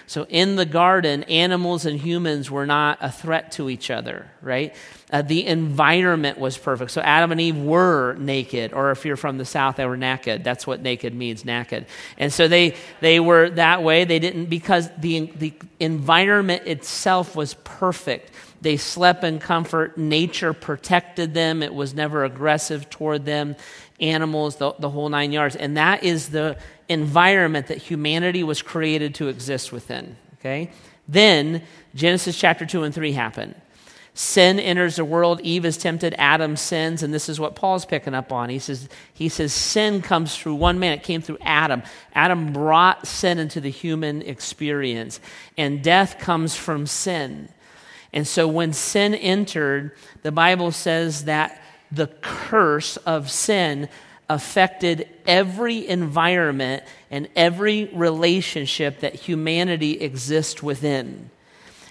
So 0.07 0.27
in 0.29 0.57
the 0.57 0.67
garden, 0.67 1.23
animals 1.25 1.87
and 1.87 1.99
humans 1.99 2.51
were 2.51 2.67
not 2.67 2.99
a 3.01 3.11
threat 3.11 3.53
to 3.53 3.71
each 3.71 3.91
other, 3.91 4.31
right? 4.41 4.75
Uh, 5.11 5.23
the 5.23 5.47
environment 5.47 6.39
was 6.39 6.57
perfect. 6.57 6.91
So 6.91 7.01
Adam 7.01 7.33
and 7.33 7.41
Eve 7.41 7.57
were 7.57 8.15
naked, 8.15 8.73
or 8.73 8.91
if 8.91 9.05
you're 9.05 9.17
from 9.17 9.39
the 9.39 9.45
South, 9.45 9.77
they 9.77 9.87
were 9.87 9.97
naked. 9.97 10.45
That's 10.45 10.67
what 10.67 10.81
naked 10.81 11.15
means, 11.15 11.45
naked. 11.45 11.87
And 12.19 12.33
so 12.33 12.49
they, 12.49 12.77
they 13.01 13.21
were 13.21 13.51
that 13.51 13.83
way. 13.83 14.05
They 14.05 14.19
didn't, 14.19 14.47
because 14.47 14.91
the, 14.99 15.27
the 15.37 15.55
environment 15.81 16.67
itself 16.67 17.37
was 17.37 17.55
perfect. 17.55 18.31
They 18.61 18.77
slept 18.77 19.25
in 19.25 19.39
comfort. 19.39 19.99
Nature 19.99 20.53
protected 20.53 21.35
them. 21.35 21.63
It 21.63 21.75
was 21.75 21.95
never 21.95 22.25
aggressive 22.25 22.89
toward 22.89 23.25
them. 23.25 23.57
Animals, 24.01 24.57
the, 24.57 24.73
the 24.79 24.89
whole 24.89 25.09
nine 25.09 25.33
yards. 25.33 25.57
And 25.57 25.77
that 25.77 26.05
is 26.05 26.29
the 26.31 26.57
environment 26.93 27.67
that 27.67 27.79
humanity 27.79 28.43
was 28.43 28.63
created 28.63 29.15
to 29.17 29.29
exist 29.29 29.73
within. 29.73 30.17
Okay? 30.35 30.71
Then 31.09 31.63
Genesis 31.95 32.39
chapter 32.39 32.65
2 32.65 32.85
and 32.85 32.95
3 32.95 33.13
happen. 33.13 33.55
Sin 34.15 34.61
enters 34.61 34.97
the 34.97 35.07
world, 35.07 35.41
Eve 35.41 35.65
is 35.65 35.79
tempted, 35.79 36.15
Adam 36.19 36.55
sins, 36.55 37.03
and 37.03 37.15
this 37.15 37.31
is 37.31 37.41
what 37.41 37.55
Paul's 37.55 37.87
picking 37.87 38.13
up 38.13 38.31
on. 38.31 38.51
He 38.51 38.59
says, 38.59 38.91
he 39.15 39.31
says 39.31 39.55
sin 39.55 40.03
comes 40.03 40.37
through 40.37 40.57
one 40.57 40.79
man, 40.79 40.93
it 40.93 41.03
came 41.03 41.23
through 41.23 41.39
Adam. 41.41 41.83
Adam 42.15 42.53
brought 42.53 43.07
sin 43.07 43.39
into 43.39 43.59
the 43.59 43.71
human 43.71 44.21
experience, 44.21 45.19
and 45.57 45.83
death 45.83 46.19
comes 46.19 46.55
from 46.55 46.87
sin. 46.87 47.49
And 48.13 48.27
so 48.27 48.47
when 48.47 48.75
sin 48.75 49.15
entered, 49.15 49.97
the 50.21 50.33
Bible 50.33 50.73
says 50.73 51.25
that 51.25 51.63
the 51.91 52.09
curse 52.09 52.99
of 52.99 53.31
sin 53.31 53.89
affected 54.35 55.09
every 55.27 55.87
environment 55.87 56.83
and 57.11 57.29
every 57.37 57.87
relationship 57.93 59.01
that 59.01 59.15
humanity 59.15 60.01
exists 60.01 60.63
within. 60.63 61.31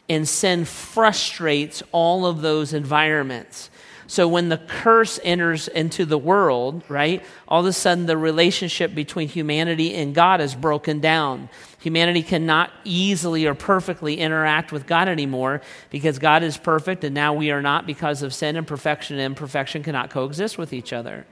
And 0.09 0.27
sin 0.27 0.65
frustrates 0.65 1.83
all 1.91 2.25
of 2.25 2.41
those 2.41 2.73
environments. 2.73 3.69
So 4.11 4.27
when 4.27 4.49
the 4.49 4.57
curse 4.57 5.21
enters 5.23 5.69
into 5.69 6.03
the 6.03 6.17
world, 6.17 6.83
right, 6.89 7.23
all 7.47 7.61
of 7.61 7.65
a 7.65 7.71
sudden 7.71 8.07
the 8.07 8.17
relationship 8.17 8.93
between 8.93 9.29
humanity 9.29 9.93
and 9.93 10.13
God 10.13 10.41
is 10.41 10.53
broken 10.53 10.99
down. 10.99 11.47
Humanity 11.79 12.21
cannot 12.21 12.71
easily 12.83 13.45
or 13.45 13.55
perfectly 13.55 14.17
interact 14.17 14.73
with 14.73 14.85
God 14.85 15.07
anymore 15.07 15.61
because 15.91 16.19
God 16.19 16.43
is 16.43 16.57
perfect 16.57 17.05
and 17.05 17.15
now 17.15 17.33
we 17.33 17.51
are 17.51 17.61
not 17.61 17.87
because 17.87 18.21
of 18.21 18.33
sin 18.33 18.57
and 18.57 18.67
perfection 18.67 19.17
and 19.17 19.27
imperfection 19.27 19.81
cannot 19.81 20.09
coexist 20.09 20.57
with 20.57 20.73
each 20.73 20.91
other. 20.91 21.25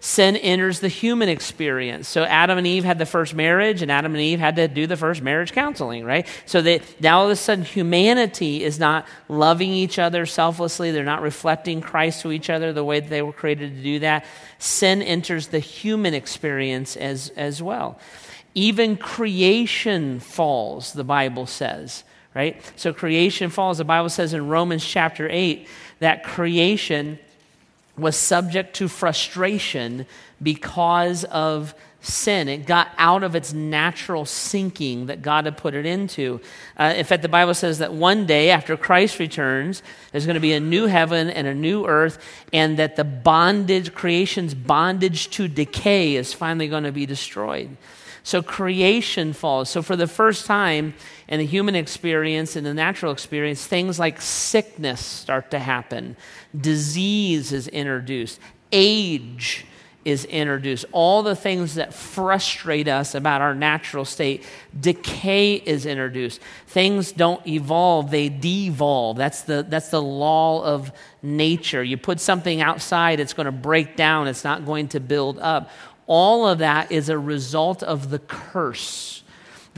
Sin 0.00 0.36
enters 0.36 0.80
the 0.80 0.88
human 0.88 1.28
experience. 1.28 2.08
So 2.08 2.24
Adam 2.24 2.58
and 2.58 2.66
Eve 2.66 2.84
had 2.84 2.98
the 2.98 3.06
first 3.06 3.34
marriage, 3.34 3.82
and 3.82 3.90
Adam 3.90 4.14
and 4.14 4.22
Eve 4.22 4.38
had 4.38 4.56
to 4.56 4.68
do 4.68 4.86
the 4.86 4.96
first 4.96 5.22
marriage 5.22 5.52
counseling, 5.52 6.04
right? 6.04 6.26
So 6.46 6.62
that 6.62 7.00
now 7.00 7.20
all 7.20 7.24
of 7.24 7.30
a 7.30 7.36
sudden 7.36 7.64
humanity 7.64 8.62
is 8.62 8.78
not 8.78 9.06
loving 9.28 9.70
each 9.70 9.98
other 9.98 10.24
selflessly. 10.24 10.92
They're 10.92 11.04
not 11.04 11.22
reflecting 11.22 11.80
Christ 11.80 12.22
to 12.22 12.32
each 12.32 12.48
other 12.48 12.72
the 12.72 12.84
way 12.84 13.00
that 13.00 13.10
they 13.10 13.22
were 13.22 13.32
created 13.32 13.76
to 13.76 13.82
do 13.82 13.98
that. 14.00 14.24
Sin 14.58 15.02
enters 15.02 15.48
the 15.48 15.58
human 15.58 16.14
experience 16.14 16.96
as, 16.96 17.30
as 17.30 17.60
well. 17.60 17.98
Even 18.54 18.96
creation 18.96 20.20
falls, 20.20 20.92
the 20.92 21.04
Bible 21.04 21.46
says, 21.46 22.04
right? 22.34 22.60
So 22.76 22.92
creation 22.92 23.50
falls. 23.50 23.78
The 23.78 23.84
Bible 23.84 24.08
says 24.08 24.32
in 24.32 24.48
Romans 24.48 24.84
chapter 24.84 25.28
8 25.30 25.66
that 25.98 26.24
creation 26.24 27.18
was 27.98 28.16
subject 28.16 28.76
to 28.76 28.88
frustration 28.88 30.06
because 30.40 31.24
of 31.24 31.74
sin. 32.00 32.48
It 32.48 32.64
got 32.66 32.88
out 32.96 33.22
of 33.22 33.34
its 33.34 33.52
natural 33.52 34.24
syncing 34.24 35.06
that 35.06 35.20
God 35.20 35.46
had 35.46 35.56
put 35.56 35.74
it 35.74 35.84
into. 35.84 36.40
Uh, 36.78 36.94
in 36.96 37.04
fact, 37.04 37.22
the 37.22 37.28
Bible 37.28 37.54
says 37.54 37.78
that 37.78 37.92
one 37.92 38.24
day 38.24 38.50
after 38.50 38.76
Christ 38.76 39.18
returns, 39.18 39.82
there's 40.12 40.24
going 40.24 40.34
to 40.34 40.40
be 40.40 40.52
a 40.52 40.60
new 40.60 40.86
heaven 40.86 41.28
and 41.28 41.46
a 41.46 41.54
new 41.54 41.86
earth, 41.86 42.18
and 42.52 42.76
that 42.78 42.96
the 42.96 43.04
bondage, 43.04 43.94
creation's 43.94 44.54
bondage 44.54 45.30
to 45.30 45.48
decay, 45.48 46.16
is 46.16 46.32
finally 46.32 46.68
going 46.68 46.84
to 46.84 46.92
be 46.92 47.06
destroyed. 47.06 47.76
So 48.22 48.42
creation 48.42 49.32
falls. 49.32 49.70
So 49.70 49.82
for 49.82 49.96
the 49.96 50.06
first 50.06 50.46
time 50.46 50.94
in 51.28 51.38
the 51.38 51.46
human 51.46 51.74
experience, 51.74 52.56
in 52.56 52.64
the 52.64 52.74
natural 52.74 53.12
experience, 53.12 53.66
things 53.66 53.98
like 53.98 54.20
sickness 54.20 55.04
start 55.04 55.50
to 55.52 55.58
happen, 55.58 56.16
disease 56.58 57.52
is 57.52 57.68
introduced, 57.68 58.40
age 58.72 59.66
is 60.04 60.24
introduced. 60.24 60.86
All 60.92 61.22
the 61.22 61.36
things 61.36 61.74
that 61.74 61.92
frustrate 61.92 62.88
us 62.88 63.14
about 63.14 63.42
our 63.42 63.54
natural 63.54 64.04
state, 64.04 64.44
decay 64.78 65.54
is 65.54 65.84
introduced. 65.84 66.40
Things 66.66 67.12
don't 67.12 67.46
evolve, 67.46 68.10
they 68.10 68.28
devolve. 68.30 69.18
That's 69.18 69.42
the, 69.42 69.66
that's 69.68 69.90
the 69.90 70.00
law 70.00 70.64
of 70.64 70.92
nature. 71.22 71.82
You 71.82 71.98
put 71.98 72.20
something 72.20 72.62
outside, 72.62 73.20
it's 73.20 73.34
going 73.34 73.46
to 73.46 73.52
break 73.52 73.96
down, 73.96 74.28
it's 74.28 74.44
not 74.44 74.64
going 74.64 74.88
to 74.88 75.00
build 75.00 75.38
up. 75.40 75.70
All 76.08 76.48
of 76.48 76.58
that 76.58 76.90
is 76.90 77.08
a 77.08 77.18
result 77.18 77.82
of 77.82 78.10
the 78.10 78.18
curse. 78.18 79.22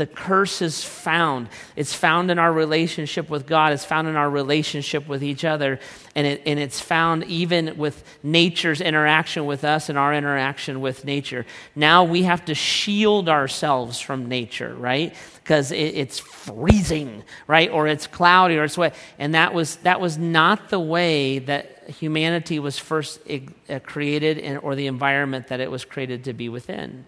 The 0.00 0.06
curse 0.06 0.62
is 0.62 0.82
found. 0.82 1.50
It's 1.76 1.92
found 1.92 2.30
in 2.30 2.38
our 2.38 2.50
relationship 2.50 3.28
with 3.28 3.46
God. 3.46 3.74
It's 3.74 3.84
found 3.84 4.08
in 4.08 4.16
our 4.16 4.30
relationship 4.30 5.06
with 5.06 5.22
each 5.22 5.44
other. 5.44 5.78
And, 6.14 6.26
it, 6.26 6.40
and 6.46 6.58
it's 6.58 6.80
found 6.80 7.24
even 7.24 7.76
with 7.76 8.02
nature's 8.22 8.80
interaction 8.80 9.44
with 9.44 9.62
us 9.62 9.90
and 9.90 9.98
our 9.98 10.14
interaction 10.14 10.80
with 10.80 11.04
nature. 11.04 11.44
Now 11.76 12.04
we 12.04 12.22
have 12.22 12.46
to 12.46 12.54
shield 12.54 13.28
ourselves 13.28 14.00
from 14.00 14.26
nature, 14.26 14.74
right? 14.74 15.14
Because 15.42 15.70
it, 15.70 15.94
it's 15.94 16.18
freezing, 16.18 17.22
right? 17.46 17.70
Or 17.70 17.86
it's 17.86 18.06
cloudy 18.06 18.56
or 18.56 18.64
it's 18.64 18.78
wet. 18.78 18.94
And 19.18 19.34
that 19.34 19.52
was, 19.52 19.76
that 19.82 20.00
was 20.00 20.16
not 20.16 20.70
the 20.70 20.80
way 20.80 21.40
that 21.40 21.90
humanity 21.90 22.58
was 22.58 22.78
first 22.78 23.20
uh, 23.28 23.80
created 23.80 24.38
in, 24.38 24.56
or 24.56 24.74
the 24.76 24.86
environment 24.86 25.48
that 25.48 25.60
it 25.60 25.70
was 25.70 25.84
created 25.84 26.24
to 26.24 26.32
be 26.32 26.48
within. 26.48 27.04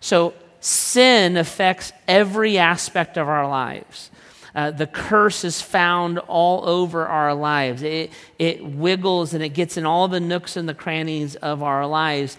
So 0.00 0.34
sin 0.66 1.36
affects 1.36 1.92
every 2.08 2.58
aspect 2.58 3.16
of 3.16 3.28
our 3.28 3.48
lives. 3.48 4.10
Uh, 4.52 4.70
the 4.70 4.86
curse 4.86 5.44
is 5.44 5.62
found 5.62 6.18
all 6.18 6.66
over 6.68 7.06
our 7.06 7.34
lives. 7.34 7.82
It, 7.82 8.10
it 8.38 8.64
wiggles 8.64 9.32
and 9.32 9.44
it 9.44 9.50
gets 9.50 9.76
in 9.76 9.86
all 9.86 10.08
the 10.08 10.18
nooks 10.18 10.56
and 10.56 10.68
the 10.68 10.74
crannies 10.74 11.36
of 11.36 11.62
our 11.62 11.86
lives. 11.86 12.36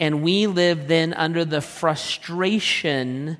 And 0.00 0.22
we 0.22 0.46
live 0.46 0.88
then 0.88 1.14
under 1.14 1.44
the 1.44 1.60
frustration 1.60 3.36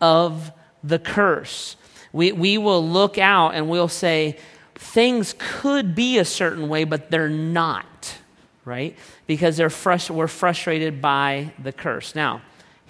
of 0.00 0.52
the 0.82 0.98
curse. 0.98 1.76
We, 2.12 2.32
we 2.32 2.56
will 2.58 2.86
look 2.88 3.18
out 3.18 3.54
and 3.54 3.68
we'll 3.68 3.88
say, 3.88 4.38
things 4.74 5.34
could 5.38 5.94
be 5.94 6.18
a 6.18 6.24
certain 6.24 6.68
way, 6.68 6.84
but 6.84 7.10
they're 7.10 7.28
not, 7.28 8.16
right? 8.64 8.96
Because 9.26 9.56
they're 9.56 9.68
frust- 9.68 10.10
we're 10.10 10.28
frustrated 10.28 11.02
by 11.02 11.52
the 11.62 11.72
curse. 11.72 12.14
Now, 12.14 12.42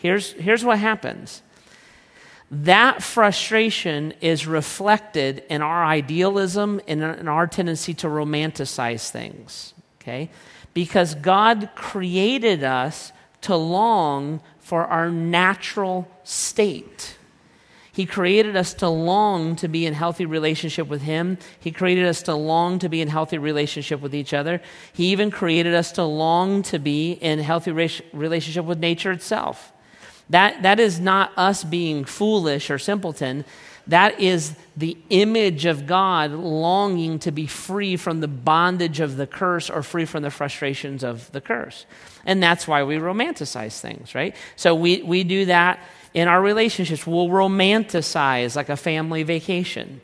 here's, 0.02 0.32
here's 0.32 0.64
what 0.64 0.78
happens 0.78 1.42
that 2.50 3.02
frustration 3.02 4.12
is 4.20 4.46
reflected 4.46 5.42
in 5.48 5.62
our 5.62 5.82
idealism 5.82 6.82
and 6.86 7.02
in 7.02 7.26
our 7.26 7.46
tendency 7.46 7.94
to 7.94 8.08
romanticize 8.08 9.08
things, 9.08 9.72
okay? 10.02 10.28
Because 10.74 11.14
God 11.14 11.70
created 11.74 12.62
us 12.62 13.10
to 13.42 13.56
long 13.56 14.42
for 14.60 14.84
our 14.84 15.10
natural 15.10 16.06
state. 16.24 17.16
He 17.90 18.04
created 18.04 18.54
us 18.54 18.74
to 18.74 18.88
long 18.88 19.56
to 19.56 19.68
be 19.68 19.86
in 19.86 19.94
healthy 19.94 20.26
relationship 20.26 20.88
with 20.88 21.02
Him. 21.02 21.38
He 21.58 21.70
created 21.70 22.04
us 22.04 22.22
to 22.24 22.34
long 22.34 22.78
to 22.80 22.88
be 22.90 23.00
in 23.00 23.08
healthy 23.08 23.38
relationship 23.38 24.02
with 24.02 24.14
each 24.14 24.34
other. 24.34 24.60
He 24.92 25.06
even 25.06 25.30
created 25.30 25.74
us 25.74 25.92
to 25.92 26.04
long 26.04 26.62
to 26.64 26.78
be 26.78 27.12
in 27.12 27.38
healthy 27.38 27.72
relationship 27.72 28.66
with 28.66 28.78
nature 28.78 29.12
itself. 29.12 29.72
That, 30.30 30.62
that 30.62 30.80
is 30.80 31.00
not 31.00 31.32
us 31.36 31.64
being 31.64 32.04
foolish 32.04 32.70
or 32.70 32.78
simpleton. 32.78 33.44
That 33.86 34.20
is 34.20 34.54
the 34.76 34.96
image 35.10 35.66
of 35.66 35.86
God 35.86 36.30
longing 36.30 37.18
to 37.20 37.32
be 37.32 37.46
free 37.46 37.96
from 37.96 38.20
the 38.20 38.28
bondage 38.28 39.00
of 39.00 39.16
the 39.16 39.26
curse 39.26 39.68
or 39.68 39.82
free 39.82 40.04
from 40.04 40.22
the 40.22 40.30
frustrations 40.30 41.02
of 41.02 41.30
the 41.32 41.40
curse. 41.40 41.84
And 42.24 42.42
that's 42.42 42.68
why 42.68 42.84
we 42.84 42.96
romanticize 42.96 43.80
things, 43.80 44.14
right? 44.14 44.36
So 44.56 44.74
we, 44.74 45.02
we 45.02 45.24
do 45.24 45.46
that 45.46 45.80
in 46.14 46.28
our 46.28 46.42
relationships, 46.42 47.06
we'll 47.06 47.28
romanticize 47.28 48.54
like 48.54 48.68
a 48.68 48.76
family 48.76 49.22
vacation 49.22 50.00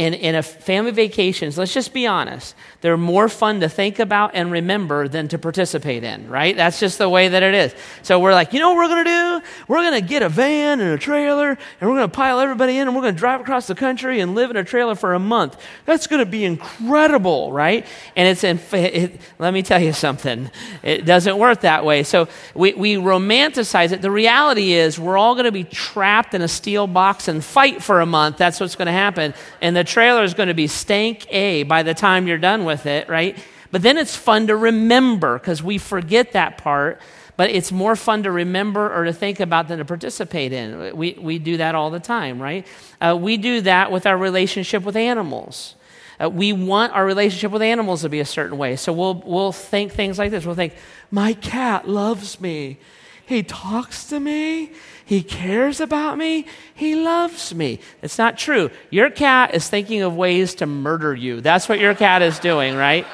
in, 0.00 0.14
in 0.14 0.34
a 0.34 0.42
family 0.42 0.92
vacations, 0.92 1.58
let's 1.58 1.74
just 1.74 1.92
be 1.92 2.06
honest, 2.06 2.54
they're 2.80 2.96
more 2.96 3.28
fun 3.28 3.60
to 3.60 3.68
think 3.68 3.98
about 3.98 4.30
and 4.32 4.50
remember 4.50 5.08
than 5.08 5.28
to 5.28 5.38
participate 5.38 6.02
in, 6.04 6.26
right? 6.26 6.56
That's 6.56 6.80
just 6.80 6.96
the 6.96 7.06
way 7.06 7.28
that 7.28 7.42
it 7.42 7.52
is. 7.52 7.74
So 8.00 8.18
we're 8.18 8.32
like, 8.32 8.54
you 8.54 8.60
know 8.60 8.70
what 8.72 8.76
we're 8.78 8.88
going 8.88 9.04
to 9.04 9.10
do? 9.10 9.46
We're 9.68 9.82
going 9.82 10.00
to 10.00 10.08
get 10.08 10.22
a 10.22 10.30
van 10.30 10.80
and 10.80 10.90
a 10.94 10.96
trailer, 10.96 11.50
and 11.50 11.90
we're 11.90 11.96
going 11.96 12.08
to 12.08 12.16
pile 12.16 12.40
everybody 12.40 12.78
in, 12.78 12.88
and 12.88 12.96
we're 12.96 13.02
going 13.02 13.14
to 13.14 13.18
drive 13.18 13.42
across 13.42 13.66
the 13.66 13.74
country 13.74 14.20
and 14.20 14.34
live 14.34 14.50
in 14.50 14.56
a 14.56 14.64
trailer 14.64 14.94
for 14.94 15.12
a 15.12 15.18
month. 15.18 15.60
That's 15.84 16.06
going 16.06 16.24
to 16.24 16.30
be 16.30 16.46
incredible, 16.46 17.52
right? 17.52 17.86
And 18.16 18.26
it's 18.26 18.42
in, 18.42 18.58
it, 18.72 19.20
let 19.38 19.52
me 19.52 19.62
tell 19.62 19.82
you 19.82 19.92
something, 19.92 20.50
it 20.82 21.04
doesn't 21.04 21.36
work 21.36 21.60
that 21.60 21.84
way. 21.84 22.04
So 22.04 22.26
we, 22.54 22.72
we 22.72 22.94
romanticize 22.94 23.92
it. 23.92 24.00
The 24.00 24.10
reality 24.10 24.72
is, 24.72 24.98
we're 24.98 25.18
all 25.18 25.34
going 25.34 25.44
to 25.44 25.52
be 25.52 25.64
trapped 25.64 26.32
in 26.32 26.40
a 26.40 26.48
steel 26.48 26.86
box 26.86 27.28
and 27.28 27.44
fight 27.44 27.82
for 27.82 28.00
a 28.00 28.06
month. 28.06 28.38
That's 28.38 28.60
what's 28.60 28.76
going 28.76 28.86
to 28.86 28.92
happen. 28.92 29.34
And 29.60 29.76
the 29.76 29.89
trailer 29.90 30.22
is 30.22 30.34
going 30.34 30.48
to 30.48 30.54
be 30.54 30.66
stank 30.66 31.26
A 31.32 31.64
by 31.64 31.82
the 31.82 31.94
time 31.94 32.26
you're 32.26 32.38
done 32.38 32.64
with 32.64 32.86
it, 32.86 33.08
right? 33.08 33.36
But 33.70 33.82
then 33.82 33.98
it's 33.98 34.16
fun 34.16 34.46
to 34.46 34.56
remember 34.56 35.38
because 35.38 35.62
we 35.62 35.78
forget 35.78 36.32
that 36.32 36.58
part. 36.58 37.00
But 37.36 37.48
it's 37.50 37.72
more 37.72 37.96
fun 37.96 38.24
to 38.24 38.30
remember 38.30 38.92
or 38.94 39.04
to 39.04 39.14
think 39.14 39.40
about 39.40 39.68
than 39.68 39.78
to 39.78 39.84
participate 39.84 40.52
in. 40.52 40.94
We, 40.94 41.16
we 41.18 41.38
do 41.38 41.56
that 41.56 41.74
all 41.74 41.90
the 41.90 42.00
time, 42.00 42.42
right? 42.42 42.66
Uh, 43.00 43.16
we 43.18 43.38
do 43.38 43.62
that 43.62 43.90
with 43.90 44.04
our 44.04 44.18
relationship 44.18 44.82
with 44.82 44.94
animals. 44.94 45.74
Uh, 46.22 46.28
we 46.28 46.52
want 46.52 46.92
our 46.92 47.06
relationship 47.06 47.50
with 47.50 47.62
animals 47.62 48.02
to 48.02 48.10
be 48.10 48.20
a 48.20 48.26
certain 48.26 48.58
way. 48.58 48.76
So 48.76 48.92
we'll, 48.92 49.22
we'll 49.24 49.52
think 49.52 49.92
things 49.92 50.18
like 50.18 50.30
this. 50.30 50.44
We'll 50.44 50.54
think, 50.54 50.74
my 51.10 51.32
cat 51.32 51.88
loves 51.88 52.38
me. 52.42 52.76
He 53.24 53.42
talks 53.42 54.08
to 54.10 54.20
me. 54.20 54.72
He 55.10 55.24
cares 55.24 55.80
about 55.80 56.18
me. 56.18 56.46
He 56.72 56.94
loves 56.94 57.52
me. 57.52 57.80
It's 58.00 58.16
not 58.16 58.38
true. 58.38 58.70
Your 58.90 59.10
cat 59.10 59.56
is 59.56 59.68
thinking 59.68 60.02
of 60.02 60.14
ways 60.14 60.54
to 60.54 60.66
murder 60.66 61.12
you. 61.12 61.40
That's 61.40 61.68
what 61.68 61.80
your 61.80 61.96
cat 61.96 62.22
is 62.22 62.38
doing, 62.38 62.76
right? 62.76 63.04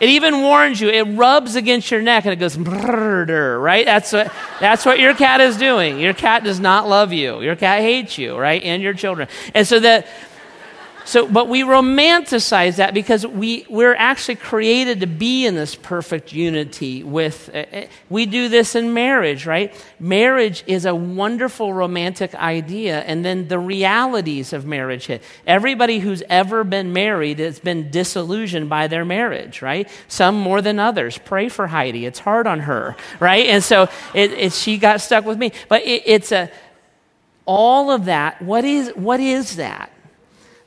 It 0.00 0.08
even 0.08 0.40
warns 0.40 0.80
you. 0.80 0.88
It 0.88 1.16
rubs 1.16 1.54
against 1.54 1.92
your 1.92 2.02
neck 2.02 2.24
and 2.24 2.32
it 2.32 2.40
goes 2.40 2.58
murder, 2.58 3.60
right? 3.60 3.86
That's 3.86 4.12
what 4.12 4.32
that's 4.58 4.84
what 4.84 4.98
your 4.98 5.14
cat 5.14 5.40
is 5.40 5.56
doing. 5.56 6.00
Your 6.00 6.12
cat 6.12 6.42
does 6.42 6.58
not 6.58 6.88
love 6.88 7.12
you. 7.12 7.40
Your 7.40 7.54
cat 7.54 7.82
hates 7.82 8.18
you, 8.18 8.36
right? 8.36 8.60
And 8.60 8.82
your 8.82 8.94
children. 8.94 9.28
And 9.54 9.64
so 9.64 9.78
that 9.78 10.08
so, 11.04 11.26
but 11.26 11.48
we 11.48 11.62
romanticize 11.62 12.76
that 12.76 12.94
because 12.94 13.26
we, 13.26 13.66
we're 13.68 13.94
actually 13.94 14.36
created 14.36 15.00
to 15.00 15.06
be 15.06 15.44
in 15.44 15.54
this 15.54 15.74
perfect 15.74 16.32
unity 16.32 17.02
with, 17.02 17.50
uh, 17.54 17.64
we 18.08 18.24
do 18.26 18.48
this 18.48 18.74
in 18.74 18.94
marriage, 18.94 19.44
right? 19.44 19.74
Marriage 20.00 20.64
is 20.66 20.86
a 20.86 20.94
wonderful 20.94 21.74
romantic 21.74 22.34
idea, 22.34 23.00
and 23.00 23.24
then 23.24 23.48
the 23.48 23.58
realities 23.58 24.52
of 24.52 24.66
marriage 24.66 25.06
hit. 25.06 25.22
Everybody 25.46 25.98
who's 25.98 26.22
ever 26.28 26.64
been 26.64 26.92
married 26.92 27.38
has 27.38 27.58
been 27.58 27.90
disillusioned 27.90 28.70
by 28.70 28.86
their 28.86 29.04
marriage, 29.04 29.62
right? 29.62 29.88
Some 30.08 30.36
more 30.36 30.62
than 30.62 30.78
others. 30.78 31.18
Pray 31.18 31.48
for 31.48 31.66
Heidi. 31.66 32.06
It's 32.06 32.18
hard 32.18 32.46
on 32.46 32.60
her, 32.60 32.96
right? 33.20 33.46
And 33.46 33.62
so 33.62 33.88
it, 34.14 34.32
it, 34.32 34.52
she 34.52 34.78
got 34.78 35.00
stuck 35.00 35.24
with 35.24 35.38
me. 35.38 35.52
But 35.68 35.82
it, 35.82 36.02
it's 36.06 36.32
a, 36.32 36.50
all 37.46 37.90
of 37.90 38.06
that, 38.06 38.40
what 38.40 38.64
is, 38.64 38.90
what 38.96 39.20
is 39.20 39.56
that? 39.56 39.90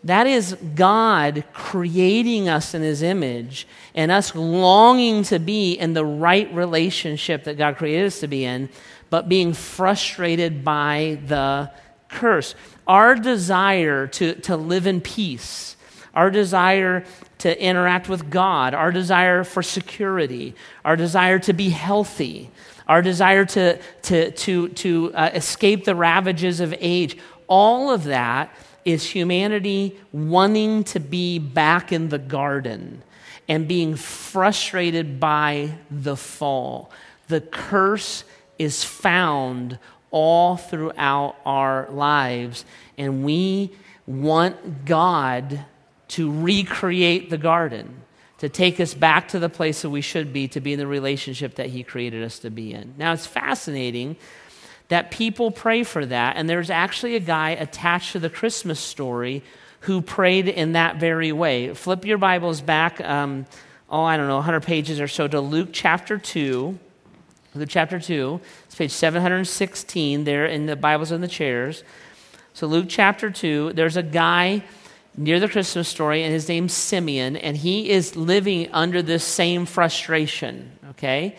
That 0.08 0.26
is 0.26 0.56
God 0.76 1.44
creating 1.52 2.48
us 2.48 2.74
in 2.74 2.82
his 2.82 3.02
image 3.02 3.68
and 3.94 4.10
us 4.10 4.34
longing 4.34 5.24
to 5.24 5.38
be 5.38 5.74
in 5.74 5.94
the 5.94 6.06
right 6.06 6.52
relationship 6.54 7.44
that 7.44 7.58
God 7.58 7.76
created 7.76 8.06
us 8.06 8.22
to 8.22 8.28
be 8.28 8.46
in, 8.46 8.70
but 9.10 9.28
being 9.28 9.54
frustrated 9.54 10.64
by 10.64 11.20
the 11.28 11.72
curse. 12.08 12.56
Our 12.88 13.16
desire 13.16 14.08
to, 14.08 14.36
to 14.36 14.56
live 14.56 14.88
in 14.88 15.02
peace, 15.02 15.76
our 16.14 16.32
desire 16.32 17.04
to 17.40 17.62
interact 17.62 18.08
with 18.08 18.30
God, 18.30 18.74
our 18.74 18.94
desire 18.94 19.44
for 19.44 19.62
security, 19.62 20.56
our 20.86 20.96
desire 20.96 21.40
to 21.40 21.52
be 21.52 21.70
healthy, 21.70 22.50
our 22.88 23.02
desire 23.02 23.44
to, 23.44 23.78
to, 24.04 24.32
to, 24.32 24.70
to 24.70 25.14
uh, 25.14 25.32
escape 25.34 25.84
the 25.84 25.96
ravages 25.96 26.62
of 26.62 26.74
age, 26.80 27.18
all 27.48 27.92
of 27.92 28.06
that 28.06 28.50
is 28.88 29.04
humanity 29.04 30.00
wanting 30.14 30.82
to 30.82 30.98
be 30.98 31.38
back 31.40 31.92
in 31.92 32.08
the 32.08 32.18
garden 32.18 33.04
and 33.50 33.68
being 33.68 33.98
frustrated 33.98 35.20
by 35.20 35.70
the 35.92 36.16
fall. 36.16 36.90
The 37.28 37.42
curse 37.42 38.24
is 38.58 38.86
found 38.86 39.78
all 40.10 40.56
throughout 40.56 41.36
our 41.46 41.90
lives, 41.92 42.64
and 42.98 43.26
we 43.26 43.72
want 44.06 44.86
God 44.86 45.66
to 46.08 46.32
recreate 46.32 47.30
the 47.30 47.38
garden, 47.38 48.04
to 48.38 48.48
take 48.48 48.80
us 48.80 48.94
back 48.94 49.28
to 49.28 49.40
the 49.40 49.50
place 49.50 49.82
that 49.82 49.90
we 49.90 50.00
should 50.00 50.32
be, 50.32 50.48
to 50.48 50.62
be 50.62 50.72
in 50.72 50.80
the 50.80 50.88
relationship 50.88 51.56
that 51.56 51.68
He 51.72 51.84
created 51.84 52.24
us 52.24 52.40
to 52.40 52.50
be 52.50 52.72
in. 52.72 52.94
Now, 52.98 53.12
it's 53.12 53.28
fascinating 53.28 54.16
that 54.90 55.12
people 55.12 55.52
pray 55.52 55.84
for 55.84 56.06
that, 56.06 56.38
and 56.38 56.50
there's 56.50 56.70
actually 56.70 57.16
a 57.16 57.20
guy 57.20 57.52
attached 57.52 58.14
to 58.14 58.20
the 58.20 58.30
Christmas 58.30 58.80
story 58.80 59.44
who 59.82 60.02
prayed 60.02 60.48
in 60.48 60.74
that 60.74 60.98
very 60.98 61.32
way. 61.32 61.74
Flip 61.74 62.06
your 62.06 62.18
Bibles 62.18 62.62
back, 62.62 63.02
um, 63.02 63.46
oh, 63.90 64.04
I 64.04 64.18
don't 64.18 64.28
know, 64.28 64.36
100 64.36 64.62
pages 64.62 65.00
or 65.00 65.08
so 65.08 65.28
to 65.28 65.40
Luke 65.42 65.70
chapter 65.72 66.18
2. 66.18 66.80
Luke 67.56 67.70
chapter 67.70 68.00
2, 68.00 68.40
it's 68.66 68.76
page 68.76 68.92
716 68.92 70.24
there 70.26 70.46
in 70.46 70.68
the 70.68 70.76
Bibles 70.76 71.12
in 71.12 71.22
the 71.22 71.28
chairs. 71.28 71.84
So, 72.54 72.68
Luke 72.68 72.86
chapter 72.88 73.32
2, 73.32 73.74
there's 73.74 73.98
a 73.98 74.04
guy 74.04 74.64
near 75.16 75.40
the 75.40 75.48
Christmas 75.48 75.88
story, 75.88 76.24
and 76.24 76.32
his 76.32 76.48
name's 76.48 76.74
Simeon, 76.74 77.36
and 77.36 77.58
he 77.58 77.90
is 77.90 78.16
living 78.16 78.70
under 78.72 79.02
this 79.02 79.24
same 79.24 79.66
frustration, 79.66 80.72
okay? 80.92 81.36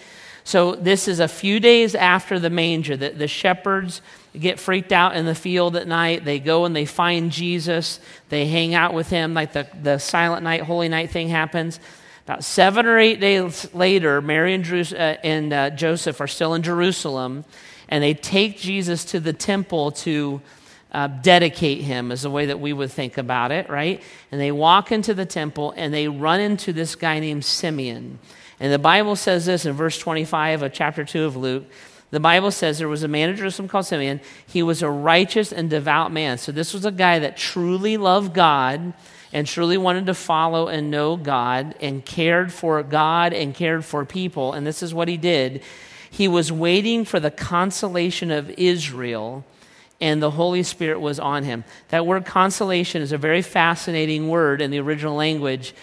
So, 0.48 0.74
this 0.76 1.08
is 1.08 1.20
a 1.20 1.28
few 1.28 1.60
days 1.60 1.94
after 1.94 2.38
the 2.38 2.48
manger. 2.48 2.96
The, 2.96 3.10
the 3.10 3.28
shepherds 3.28 4.00
get 4.32 4.58
freaked 4.58 4.92
out 4.92 5.14
in 5.14 5.26
the 5.26 5.34
field 5.34 5.76
at 5.76 5.86
night. 5.86 6.24
They 6.24 6.38
go 6.38 6.64
and 6.64 6.74
they 6.74 6.86
find 6.86 7.30
Jesus. 7.30 8.00
They 8.30 8.46
hang 8.46 8.74
out 8.74 8.94
with 8.94 9.10
him, 9.10 9.34
like 9.34 9.52
the, 9.52 9.68
the 9.82 9.98
silent 9.98 10.44
night, 10.44 10.62
holy 10.62 10.88
night 10.88 11.10
thing 11.10 11.28
happens. 11.28 11.78
About 12.24 12.44
seven 12.44 12.86
or 12.86 12.98
eight 12.98 13.20
days 13.20 13.68
later, 13.74 14.22
Mary 14.22 14.54
and, 14.54 14.66
uh, 14.94 14.96
and 15.22 15.52
uh, 15.52 15.68
Joseph 15.68 16.18
are 16.18 16.26
still 16.26 16.54
in 16.54 16.62
Jerusalem, 16.62 17.44
and 17.90 18.02
they 18.02 18.14
take 18.14 18.56
Jesus 18.56 19.04
to 19.04 19.20
the 19.20 19.34
temple 19.34 19.90
to 19.90 20.40
uh, 20.92 21.08
dedicate 21.08 21.82
him, 21.82 22.10
is 22.10 22.22
the 22.22 22.30
way 22.30 22.46
that 22.46 22.58
we 22.58 22.72
would 22.72 22.90
think 22.90 23.18
about 23.18 23.52
it, 23.52 23.68
right? 23.68 24.02
And 24.32 24.40
they 24.40 24.50
walk 24.50 24.92
into 24.92 25.12
the 25.12 25.26
temple 25.26 25.74
and 25.76 25.92
they 25.92 26.08
run 26.08 26.40
into 26.40 26.72
this 26.72 26.94
guy 26.94 27.20
named 27.20 27.44
Simeon. 27.44 28.18
And 28.60 28.72
the 28.72 28.78
Bible 28.78 29.16
says 29.16 29.46
this 29.46 29.66
in 29.66 29.74
verse 29.74 29.98
25 29.98 30.62
of 30.62 30.72
chapter 30.72 31.04
2 31.04 31.24
of 31.24 31.36
Luke. 31.36 31.64
The 32.10 32.20
Bible 32.20 32.50
says 32.50 32.78
there 32.78 32.88
was 32.88 33.02
a 33.02 33.08
man 33.08 33.28
in 33.28 33.36
Jerusalem 33.36 33.68
called 33.68 33.86
Simeon. 33.86 34.20
He 34.46 34.62
was 34.62 34.82
a 34.82 34.90
righteous 34.90 35.52
and 35.52 35.68
devout 35.68 36.10
man. 36.10 36.38
So 36.38 36.52
this 36.52 36.72
was 36.72 36.84
a 36.84 36.90
guy 36.90 37.18
that 37.18 37.36
truly 37.36 37.96
loved 37.96 38.34
God 38.34 38.94
and 39.32 39.46
truly 39.46 39.76
wanted 39.76 40.06
to 40.06 40.14
follow 40.14 40.68
and 40.68 40.90
know 40.90 41.16
God 41.16 41.74
and 41.80 42.04
cared 42.04 42.52
for 42.52 42.82
God 42.82 43.34
and 43.34 43.54
cared 43.54 43.84
for 43.84 44.04
people. 44.04 44.54
And 44.54 44.66
this 44.66 44.82
is 44.82 44.94
what 44.94 45.08
he 45.08 45.18
did. 45.18 45.62
He 46.10 46.28
was 46.28 46.50
waiting 46.50 47.04
for 47.04 47.20
the 47.20 47.30
consolation 47.30 48.30
of 48.30 48.50
Israel, 48.50 49.44
and 50.00 50.22
the 50.22 50.30
Holy 50.30 50.62
Spirit 50.62 51.00
was 51.00 51.20
on 51.20 51.44
him. 51.44 51.64
That 51.88 52.06
word 52.06 52.24
consolation 52.24 53.02
is 53.02 53.12
a 53.12 53.18
very 53.18 53.42
fascinating 53.42 54.28
word 54.28 54.62
in 54.62 54.70
the 54.70 54.80
original 54.80 55.14
language. 55.14 55.74